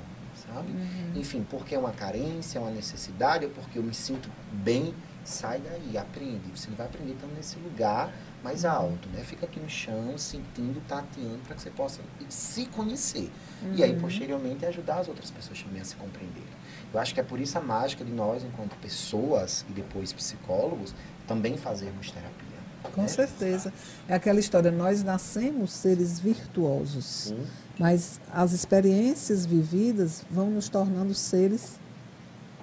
sabe? 0.46 0.70
Uhum. 0.70 1.12
Enfim, 1.14 1.42
porque 1.48 1.74
é 1.74 1.78
uma 1.78 1.90
carência, 1.90 2.58
é 2.58 2.60
uma 2.60 2.70
necessidade, 2.70 3.46
ou 3.46 3.50
porque 3.50 3.78
eu 3.78 3.82
me 3.82 3.94
sinto 3.94 4.28
bem, 4.52 4.94
sai 5.24 5.58
daí, 5.58 5.96
aprende. 5.96 6.50
Você 6.54 6.68
não 6.68 6.76
vai 6.76 6.84
aprender 6.84 7.14
estando 7.14 7.34
nesse 7.34 7.58
lugar 7.58 8.12
mais 8.44 8.64
uhum. 8.64 8.70
alto, 8.72 9.08
né? 9.08 9.22
Fica 9.24 9.46
aqui 9.46 9.58
no 9.58 9.70
chão, 9.70 10.18
sentindo, 10.18 10.82
tateando, 10.86 11.38
para 11.46 11.54
que 11.54 11.62
você 11.62 11.70
possa 11.70 12.02
se 12.28 12.66
conhecer. 12.66 13.32
Uhum. 13.62 13.74
E 13.74 13.82
aí, 13.82 13.92
uhum. 13.94 14.00
posteriormente, 14.00 14.66
ajudar 14.66 14.98
as 14.98 15.08
outras 15.08 15.30
pessoas 15.30 15.62
também 15.62 15.80
a 15.80 15.84
se 15.86 15.96
compreenderem. 15.96 16.44
Eu 16.92 17.00
acho 17.00 17.14
que 17.14 17.20
é 17.20 17.24
por 17.24 17.40
isso 17.40 17.56
a 17.56 17.62
mágica 17.62 18.04
de 18.04 18.12
nós, 18.12 18.44
enquanto 18.44 18.76
pessoas 18.82 19.64
e 19.70 19.72
depois 19.72 20.12
psicólogos, 20.12 20.94
também 21.26 21.56
fazermos 21.56 22.10
terapia. 22.10 22.45
Com 22.94 23.04
é. 23.04 23.08
certeza. 23.08 23.72
É 24.08 24.14
aquela 24.14 24.40
história, 24.40 24.70
nós 24.70 25.02
nascemos 25.02 25.72
seres 25.72 26.18
virtuosos, 26.18 27.04
Sim. 27.04 27.46
mas 27.78 28.20
as 28.32 28.52
experiências 28.52 29.44
vividas 29.44 30.24
vão 30.30 30.50
nos 30.50 30.68
tornando 30.68 31.14
seres 31.14 31.78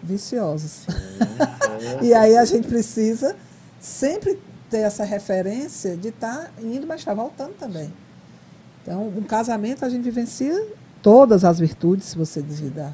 viciosos. 0.02 0.86
e 2.02 2.14
aí 2.14 2.38
a 2.38 2.46
gente 2.46 2.68
precisa 2.68 3.36
sempre 3.80 4.40
ter 4.70 4.80
essa 4.80 5.04
referência 5.04 5.96
de 5.96 6.10
estar 6.10 6.46
tá 6.46 6.62
indo, 6.62 6.88
mas 6.88 7.02
estar 7.02 7.16
tá 7.16 7.22
voltando 7.22 7.54
também. 7.58 7.94
Então, 8.82 9.08
um 9.08 9.24
casamento 9.24 9.86
a 9.86 9.90
gente 9.90 10.04
vivencia 10.04 10.68
todas 11.02 11.46
as 11.46 11.60
virtudes, 11.60 12.08
se 12.08 12.18
você 12.18 12.42
desvidar. 12.42 12.94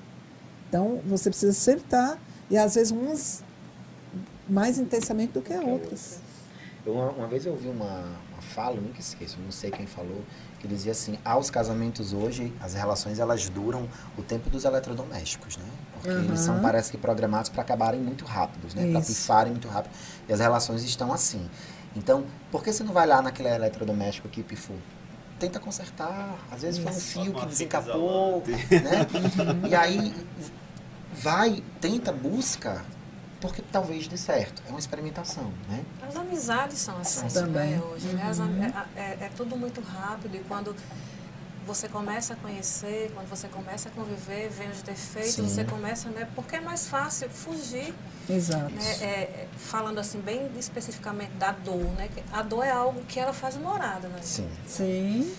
Então, 0.67 0.99
você 1.05 1.29
precisa 1.29 1.53
sempre 1.53 1.85
estar, 1.85 2.11
tá, 2.11 2.17
e 2.49 2.57
às 2.57 2.75
vezes 2.75 2.91
umas 2.91 3.43
mais 4.47 4.77
intensamente 4.77 5.33
do 5.33 5.41
que 5.41 5.53
outras. 5.53 6.19
Eu, 6.85 6.93
uma, 6.93 7.09
uma 7.09 7.27
vez 7.27 7.45
eu 7.45 7.51
ouvi 7.51 7.67
uma, 7.67 8.03
uma 8.31 8.41
fala, 8.41 8.75
eu 8.75 8.81
nunca 8.81 8.99
esqueço, 8.99 9.37
não 9.39 9.51
sei 9.51 9.69
quem 9.69 9.85
falou, 9.85 10.23
que 10.59 10.67
dizia 10.67 10.91
assim, 10.91 11.17
aos 11.23 11.49
casamentos 11.49 12.13
hoje, 12.13 12.53
as 12.59 12.73
relações 12.73 13.19
elas 13.19 13.49
duram 13.49 13.87
o 14.17 14.21
tempo 14.21 14.49
dos 14.49 14.65
eletrodomésticos, 14.65 15.57
né? 15.57 15.65
Porque 15.93 16.09
uhum. 16.09 16.23
eles 16.25 16.39
são, 16.39 16.59
parece 16.61 16.91
que, 16.91 16.97
programados 16.97 17.49
para 17.49 17.61
acabarem 17.61 17.99
muito 17.99 18.25
rápidos, 18.25 18.73
né? 18.73 18.91
Para 18.91 19.01
pifarem 19.01 19.51
muito 19.51 19.67
rápido. 19.67 19.91
E 20.27 20.33
as 20.33 20.39
relações 20.39 20.83
estão 20.83 21.11
assim. 21.11 21.49
Então, 21.95 22.23
por 22.51 22.63
que 22.63 22.71
você 22.71 22.83
não 22.83 22.93
vai 22.93 23.07
lá 23.07 23.21
naquele 23.21 23.49
eletrodoméstico 23.49 24.29
que 24.29 24.43
pifou? 24.43 24.75
Tenta 25.39 25.59
consertar. 25.59 26.37
Às 26.51 26.61
vezes 26.61 26.79
foi 26.81 26.91
um 26.91 26.95
fio 26.95 27.33
que 27.33 27.45
desencapou, 27.45 28.43
né? 28.47 29.07
e 29.69 29.75
aí 29.75 30.13
vai, 31.13 31.63
tenta, 31.79 32.11
busca 32.11 32.83
porque 33.41 33.61
talvez 33.71 34.07
dê 34.07 34.17
certo. 34.17 34.61
É 34.67 34.69
uma 34.69 34.79
experimentação, 34.79 35.51
né? 35.69 35.83
As 36.01 36.15
amizades 36.15 36.77
são 36.79 36.97
assim 36.97 37.27
também 37.27 37.71
né, 37.71 37.81
hoje. 37.81 38.07
Né? 38.07 38.31
Uhum. 38.37 38.63
É, 38.63 39.01
é, 39.01 39.17
é, 39.21 39.31
tudo 39.35 39.55
muito 39.55 39.81
rápido 39.81 40.35
e 40.35 40.39
quando 40.39 40.75
você 41.65 41.87
começa 41.87 42.33
a 42.33 42.35
conhecer, 42.35 43.11
quando 43.13 43.29
você 43.29 43.47
começa 43.47 43.89
a 43.89 43.91
conviver, 43.91 44.49
vem 44.49 44.69
os 44.69 44.81
defeitos, 44.81 45.35
Sim. 45.35 45.47
você 45.47 45.63
começa, 45.63 46.09
né? 46.09 46.27
Porque 46.35 46.55
é 46.55 46.59
mais 46.59 46.87
fácil 46.87 47.29
fugir. 47.29 47.93
Exato. 48.27 48.71
Né, 48.71 48.91
é, 49.01 49.47
falando 49.55 49.99
assim, 49.99 50.19
bem 50.19 50.49
especificamente 50.57 51.31
da 51.33 51.51
dor, 51.51 51.85
né? 51.95 52.09
A 52.33 52.41
dor 52.41 52.65
é 52.65 52.71
algo 52.71 53.03
que 53.03 53.19
ela 53.19 53.33
faz 53.33 53.55
morada, 53.55 54.07
né? 54.07 54.19
Sim. 54.21 54.49
Sim. 54.65 55.35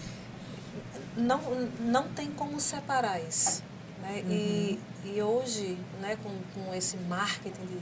Não, 1.16 1.40
não 1.80 2.08
tem 2.08 2.30
como 2.30 2.60
separar 2.60 3.20
isso. 3.20 3.62
Né? 4.10 4.22
Uhum. 4.22 4.30
E, 4.30 4.80
e 5.04 5.22
hoje, 5.22 5.78
né, 6.00 6.16
com, 6.22 6.30
com 6.54 6.74
esse 6.74 6.96
marketing 6.96 7.64
de, 7.66 7.80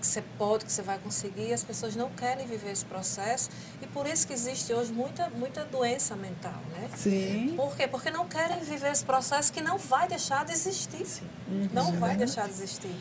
que 0.00 0.06
você 0.06 0.22
pode, 0.36 0.64
que 0.64 0.72
você 0.72 0.82
vai 0.82 0.98
conseguir, 0.98 1.52
as 1.52 1.62
pessoas 1.62 1.94
não 1.94 2.10
querem 2.10 2.44
viver 2.44 2.72
esse 2.72 2.84
processo 2.84 3.48
e 3.80 3.86
por 3.86 4.04
isso 4.06 4.26
que 4.26 4.32
existe 4.32 4.72
hoje 4.74 4.92
muita, 4.92 5.30
muita 5.30 5.64
doença 5.64 6.16
mental, 6.16 6.60
né? 6.72 6.90
Sim. 6.96 7.54
Por 7.56 7.76
quê? 7.76 7.86
Porque 7.86 8.10
não 8.10 8.26
querem 8.26 8.58
viver 8.60 8.90
esse 8.90 9.04
processo 9.04 9.52
que 9.52 9.60
não 9.60 9.78
vai 9.78 10.08
deixar 10.08 10.44
de 10.44 10.52
existir. 10.52 11.06
Uhum. 11.48 11.68
Não 11.72 11.92
vai 11.92 12.16
deixar 12.16 12.46
de 12.46 12.50
existir. 12.50 12.94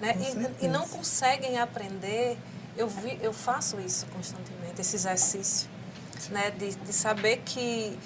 Né? 0.00 0.16
E, 0.60 0.64
e, 0.66 0.68
não 0.68 0.86
conseguem 0.88 1.58
aprender, 1.58 2.36
eu, 2.76 2.88
vi, 2.88 3.18
eu 3.22 3.32
faço 3.32 3.80
isso 3.80 4.06
constantemente, 4.06 4.80
esse 4.80 4.96
exercício, 4.96 5.68
né? 6.30 6.50
de, 6.50 6.74
de 6.74 6.92
saber 6.92 7.38
que 7.44 7.96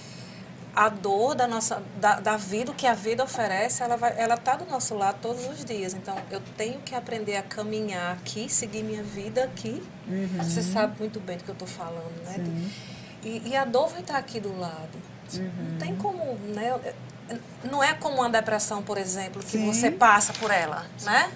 a 0.75 0.89
dor 0.89 1.35
da 1.35 1.47
nossa 1.47 1.83
da, 2.01 2.19
da 2.21 2.37
vida, 2.37 2.71
o 2.71 2.75
que 2.75 2.87
a 2.87 2.95
vida 2.95 3.23
oferece, 3.23 3.83
ela 3.83 3.97
vai, 3.97 4.15
ela 4.19 4.35
está 4.35 4.57
do 4.57 4.65
nosso 4.67 4.95
lado 4.95 5.19
todos 5.21 5.47
os 5.47 5.65
dias. 5.65 5.95
Então, 5.95 6.17
eu 6.31 6.41
tenho 6.57 6.81
que 6.81 6.95
aprender 6.95 7.37
a 7.37 7.43
caminhar 7.43 8.13
aqui, 8.13 8.49
seguir 8.49 8.83
minha 8.83 9.03
vida 9.03 9.45
aqui. 9.45 9.83
Uhum. 10.09 10.43
Você 10.43 10.63
sabe 10.63 10.99
muito 10.99 11.21
bem 11.21 11.37
do 11.37 11.45
que 11.45 11.51
eu 11.51 11.55
estou 11.55 11.69
falando, 11.69 12.25
né? 12.25 12.71
E, 13.23 13.51
e, 13.51 13.57
a 13.57 13.65
dor 13.65 13.89
vai 13.89 14.01
estar 14.01 14.15
tá 14.15 14.19
aqui 14.19 14.41
do 14.41 14.59
lado. 14.59 14.99
Uhum. 15.35 15.51
Não 15.71 15.79
tem 15.79 15.95
como, 15.97 16.35
né? 16.55 16.95
não 17.71 17.83
é 17.83 17.95
como 17.95 18.17
uma 18.17 18.29
depressão, 18.29 18.83
por 18.83 18.99
exemplo, 18.99 19.41
que 19.43 19.59
Sim. 19.59 19.67
você 19.67 19.91
passa 19.91 20.33
por 20.35 20.51
ela, 20.51 20.85
né? 21.03 21.31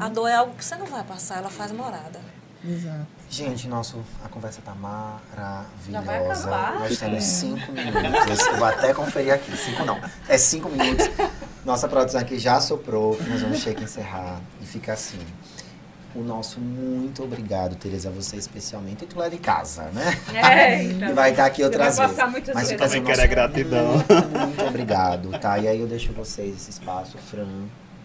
A 0.00 0.08
dor 0.08 0.28
é 0.28 0.34
algo 0.34 0.54
que 0.54 0.64
você 0.64 0.76
não 0.76 0.86
vai 0.86 1.04
passar, 1.04 1.38
ela 1.38 1.50
faz 1.50 1.72
morada. 1.72 2.20
Exato. 2.64 3.06
Gente, 3.28 3.66
nosso, 3.66 4.00
a 4.24 4.28
conversa 4.28 4.60
tá 4.62 4.74
Já 5.90 6.00
vai 6.00 6.20
maravilhosa. 6.20 6.48
acabar? 6.48 6.80
Nós 6.80 6.98
temos 6.98 7.24
cinco 7.24 7.72
minutos. 7.72 8.46
Eu 8.46 8.56
vou 8.56 8.66
até 8.66 8.94
conferir 8.94 9.34
aqui. 9.34 9.56
Cinco 9.56 9.84
não. 9.84 10.00
É 10.28 10.38
cinco 10.38 10.68
minutos. 10.68 11.10
Nossa 11.64 11.88
produção 11.88 12.20
aqui 12.20 12.38
já 12.38 12.60
soprou, 12.60 13.18
nós 13.26 13.40
vamos 13.42 13.64
ter 13.64 13.74
que 13.74 13.82
encerrar. 13.84 14.40
E 14.60 14.66
fica 14.66 14.92
assim. 14.92 15.18
O 16.14 16.20
nosso 16.22 16.60
muito 16.60 17.24
obrigado, 17.24 17.74
Tereza, 17.74 18.08
a 18.08 18.12
você 18.12 18.36
especialmente. 18.36 19.02
E 19.02 19.06
tu 19.06 19.18
lá 19.18 19.28
de 19.28 19.38
casa, 19.38 19.82
né? 19.92 20.16
É, 20.32 20.84
então. 20.84 21.08
E 21.08 21.12
vai 21.12 21.32
estar 21.32 21.46
aqui 21.46 21.62
Você 21.62 21.64
outras 21.64 21.98
vezes. 21.98 22.16
Mas 22.54 22.68
fica 22.70 22.84
assim, 22.84 22.98
Também 22.98 23.02
nosso 23.02 23.02
quero 23.02 23.22
a 23.22 23.26
gratidão. 23.26 23.92
Muito, 23.94 24.38
muito 24.38 24.64
obrigado, 24.64 25.38
tá? 25.40 25.58
E 25.58 25.66
aí 25.66 25.80
eu 25.80 25.88
deixo 25.88 26.12
vocês 26.12 26.54
esse 26.54 26.70
espaço, 26.70 27.18
Fran. 27.18 27.46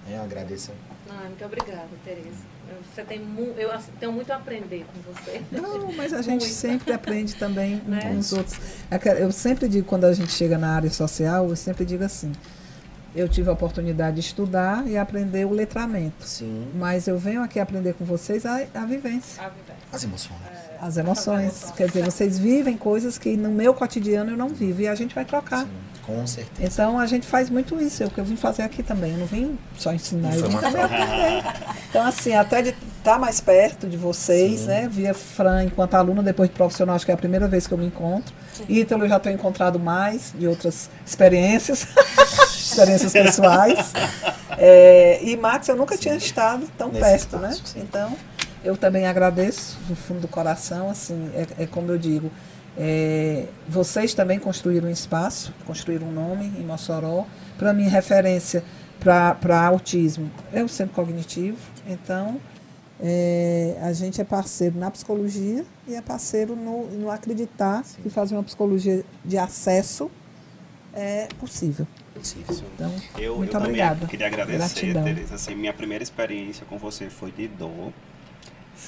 Né? 0.07 0.17
Eu 0.17 0.24
agradeço. 0.24 0.72
Ah, 1.07 1.26
muito 1.26 1.45
obrigada, 1.45 1.88
Tereza. 2.03 2.48
Eu- 2.70 2.78
Você 2.93 3.03
tem 3.03 3.20
mu 3.20 3.53
eu 3.57 3.70
tenho 3.99 4.11
muito 4.11 4.32
a 4.32 4.36
aprender 4.36 4.86
com 4.93 5.13
você. 5.13 5.41
Não, 5.51 5.91
mas 5.97 6.13
a 6.13 6.22
gente 6.22 6.41
Muito. 6.41 6.53
sempre 6.53 6.93
aprende 6.93 7.36
também 7.36 7.82
Né? 7.88 7.99
com 8.01 8.17
os 8.17 8.32
outros. 8.34 8.57
Aquela- 8.91 9.20
Eu 9.20 9.32
sempre 9.32 9.67
digo, 9.67 9.86
quando 9.88 10.05
a 10.05 10.13
gente 10.13 10.32
chega 10.32 10.57
na 10.57 10.76
área 10.76 10.89
social, 10.91 11.49
eu 11.49 11.55
sempre 11.55 11.86
digo 11.86 12.03
assim, 12.03 12.32
eu 13.15 13.28
tive 13.28 13.49
a 13.49 13.53
oportunidade 13.53 14.15
de 14.15 14.22
estudar 14.22 14.86
e 14.88 14.97
aprender 14.97 15.45
o 15.45 15.51
letramento. 15.51 16.24
Sim. 16.26 16.67
Mas 16.76 17.07
eu 17.07 17.17
venho 17.17 17.41
aqui 17.41 17.59
aprender 17.59 17.93
com 17.93 18.05
vocês 18.05 18.45
a, 18.45 18.61
a 18.74 18.86
vivência, 18.86 19.41
A 19.43 19.49
vida. 19.49 19.74
As 19.91 20.03
emoções. 20.03 20.39
as 20.82 20.97
emoções. 20.97 21.41
emoções. 21.41 21.72
Quer 21.76 21.88
dizer, 21.88 22.03
vocês 22.05 22.38
vivem 22.38 22.78
coisas 22.78 23.17
que 23.17 23.36
no 23.36 23.49
meu 23.49 23.74
cotidiano 23.74 24.32
eu 24.32 24.38
não 24.38 24.49
vivo 24.49 24.82
e 24.82 24.88
a 24.88 24.93
gente 24.95 25.15
vai 25.15 25.26
trocar. 25.26 25.63
Sim, 25.65 25.72
com 26.10 26.26
certeza. 26.26 26.68
Então 26.68 26.99
a 26.99 27.05
gente 27.05 27.28
faz 27.28 27.49
muito 27.49 27.80
isso, 27.80 28.03
é 28.03 28.07
o 28.07 28.10
que 28.10 28.20
eu 28.20 28.26
vim 28.26 28.36
fazer 28.36 28.64
aqui 28.64 28.82
também. 28.82 29.14
Eu 29.14 29.20
não 29.20 29.26
vim 29.26 29.57
só 29.78 29.93
ensinar, 29.93 30.36
eu 30.36 30.49
vim 30.49 30.57
também 30.57 30.82
aprender. 30.82 31.43
Então, 31.89 32.05
assim, 32.05 32.34
até 32.34 32.62
de 32.62 32.76
estar 32.97 33.20
mais 33.20 33.39
perto 33.39 33.88
de 33.88 33.95
vocês, 33.95 34.62
Sim. 34.62 34.68
né? 34.68 34.88
Via 34.89 35.14
Fran 35.14 35.64
enquanto 35.64 35.93
aluna, 35.95 36.24
depois 36.24 36.49
de 36.49 36.55
profissional, 36.55 36.95
acho 36.95 37.05
que 37.05 37.12
é 37.12 37.14
a 37.14 37.18
primeira 37.18 37.47
vez 37.47 37.68
que 37.68 37.74
eu 37.74 37.78
me 37.78 37.86
encontro. 37.86 38.34
Ítalo 38.68 39.05
eu 39.05 39.10
já 39.10 39.20
tenho 39.20 39.36
encontrado 39.36 39.80
mais 39.80 40.34
de 40.38 40.47
outras 40.47 40.89
experiências, 41.05 41.88
experiências 42.49 43.14
pessoais. 43.14 43.93
É, 44.57 45.20
e 45.24 45.38
Max, 45.38 45.68
eu 45.70 45.76
nunca 45.76 45.97
tinha 45.97 46.16
estado 46.16 46.68
tão 46.78 46.89
Nesse 46.89 46.99
perto, 47.01 47.38
né? 47.38 47.51
espaço, 47.51 47.74
sim. 47.74 47.80
Então, 47.80 48.16
eu 48.64 48.76
também 48.76 49.07
agradeço 49.07 49.78
do 49.88 49.95
fundo 49.95 50.22
do 50.22 50.28
coração, 50.28 50.89
assim, 50.89 51.30
é, 51.34 51.64
é 51.64 51.66
como 51.66 51.91
eu 51.91 51.97
digo, 51.97 52.30
é, 52.82 53.45
vocês 53.67 54.13
também 54.13 54.39
construíram 54.39 54.88
um 54.88 54.91
espaço, 54.91 55.53
construíram 55.65 56.07
um 56.07 56.11
nome 56.13 56.45
em 56.45 56.63
Mossoró. 56.63 57.25
Para 57.57 57.73
mim, 57.73 57.84
referência 57.89 58.63
para 58.99 59.65
autismo 59.67 60.32
é 60.53 60.63
o 60.63 60.69
centro 60.69 60.95
cognitivo. 60.95 61.57
Então, 61.86 62.39
é, 63.01 63.77
a 63.82 63.91
gente 63.91 64.21
é 64.21 64.23
parceiro 64.23 64.77
na 64.77 64.89
psicologia 64.89 65.65
e 65.86 65.93
é 65.93 66.01
parceiro 66.01 66.55
no, 66.55 66.88
no 66.91 67.11
acreditar 67.11 67.84
que 68.01 68.09
fazer 68.09 68.36
uma 68.36 68.43
psicologia 68.43 69.03
de 69.25 69.38
acesso 69.38 70.09
é 70.93 71.27
possível. 71.38 71.86
Então, 72.75 72.93
Eu, 73.17 73.38
muito 73.38 73.49
eu 73.49 73.51
também 73.53 73.69
obrigada. 73.69 74.07
queria 74.07 74.27
agradecer, 74.27 74.57
Gratidão. 74.57 75.03
Tereza. 75.03 75.36
Assim, 75.36 75.55
minha 75.55 75.73
primeira 75.73 76.03
experiência 76.03 76.65
com 76.65 76.77
você 76.77 77.09
foi 77.09 77.32
de 77.32 77.47
dor. 77.47 77.91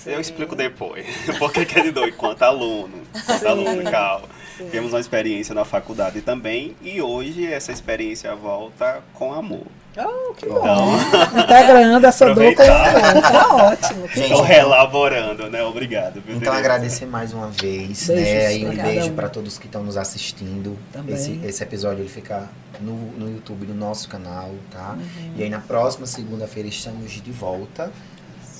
Eu 0.06 0.20
explico 0.20 0.56
depois. 0.56 1.06
Por 1.38 1.52
que 1.52 1.66
que 1.66 1.80
é 1.80 1.84
de 1.84 1.92
dor? 1.92 2.08
Enquanto 2.08 2.42
aluno. 2.44 3.02
Enquanto 3.16 3.48
aluno, 3.48 3.84
calma. 3.90 4.28
Temos 4.72 4.94
uma 4.94 5.00
experiência 5.00 5.56
na 5.56 5.66
faculdade 5.66 6.22
também. 6.22 6.76
E 6.82 7.02
hoje 7.02 7.52
essa 7.52 7.72
experiência 7.72 8.36
volta 8.36 9.04
com 9.14 9.34
amor. 9.34 9.66
Oh, 9.98 10.34
que 10.34 10.46
bom. 10.46 10.60
Então, 10.60 11.44
Integrando 11.44 12.08
essa 12.08 12.34
dor 12.34 12.56
com 12.56 12.64
amor. 12.64 13.22
Tá 13.22 13.56
ótimo. 13.56 14.06
estou 14.06 14.42
relaborando, 14.42 15.50
né? 15.50 15.62
Obrigado. 15.64 16.22
viu, 16.22 16.38
Então 16.38 16.54
agradecer 16.54 17.06
mais 17.06 17.34
uma 17.34 17.48
vez, 17.48 18.08
Beijos 18.08 18.10
né? 18.10 18.58
E 18.58 18.66
um 18.66 18.76
beijo 18.76 19.12
para 19.12 19.28
todos 19.28 19.58
que 19.58 19.66
estão 19.66 19.84
nos 19.84 19.98
assistindo. 19.98 20.78
Também. 20.94 21.16
Esse, 21.16 21.40
esse 21.44 21.62
episódio 21.62 22.02
ele 22.02 22.10
fica 22.10 22.48
no, 22.80 22.96
no 23.18 23.30
YouTube, 23.30 23.68
no 23.68 23.76
nosso 23.76 24.08
canal, 24.08 24.52
tá? 24.72 24.96
Uhum. 24.98 25.34
E 25.36 25.44
aí 25.44 25.50
na 25.50 25.60
próxima 25.60 26.06
segunda-feira 26.06 26.70
estamos 26.70 27.12
de 27.12 27.32
volta. 27.32 27.92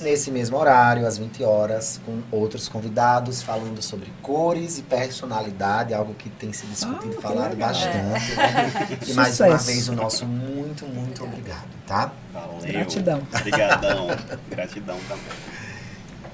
Nesse 0.02 0.30
mesmo 0.32 0.56
horário, 0.56 1.06
às 1.06 1.16
20 1.16 1.44
horas, 1.44 2.00
com 2.04 2.20
outros 2.36 2.68
convidados 2.68 3.40
falando 3.40 3.80
sobre 3.80 4.12
cores 4.20 4.78
e 4.78 4.82
personalidade, 4.82 5.94
algo 5.94 6.12
que 6.14 6.28
tem 6.28 6.52
se 6.52 6.66
discutido 6.66 7.04
Ah, 7.04 7.12
e 7.12 7.16
que 7.16 7.22
falado 7.22 7.50
legal. 7.52 7.68
bastante. 7.68 7.94
né? 7.94 8.98
E 9.06 9.12
mais 9.14 9.38
uma 9.38 9.56
vez 9.56 9.88
o 9.88 9.92
nosso 9.94 10.26
muito, 10.26 10.84
muito 10.86 11.22
obrigado, 11.22 11.68
tá? 11.86 12.10
Valeu. 12.32 12.58
Gratidão. 12.66 13.22
Obrigadão. 13.32 14.06
Gratidão 14.50 14.98
também. 15.08 15.24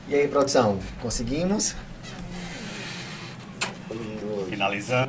E 0.09 0.15
aí, 0.15 0.27
produção, 0.29 0.79
conseguimos? 1.03 1.75
Finalizando. 4.49 5.09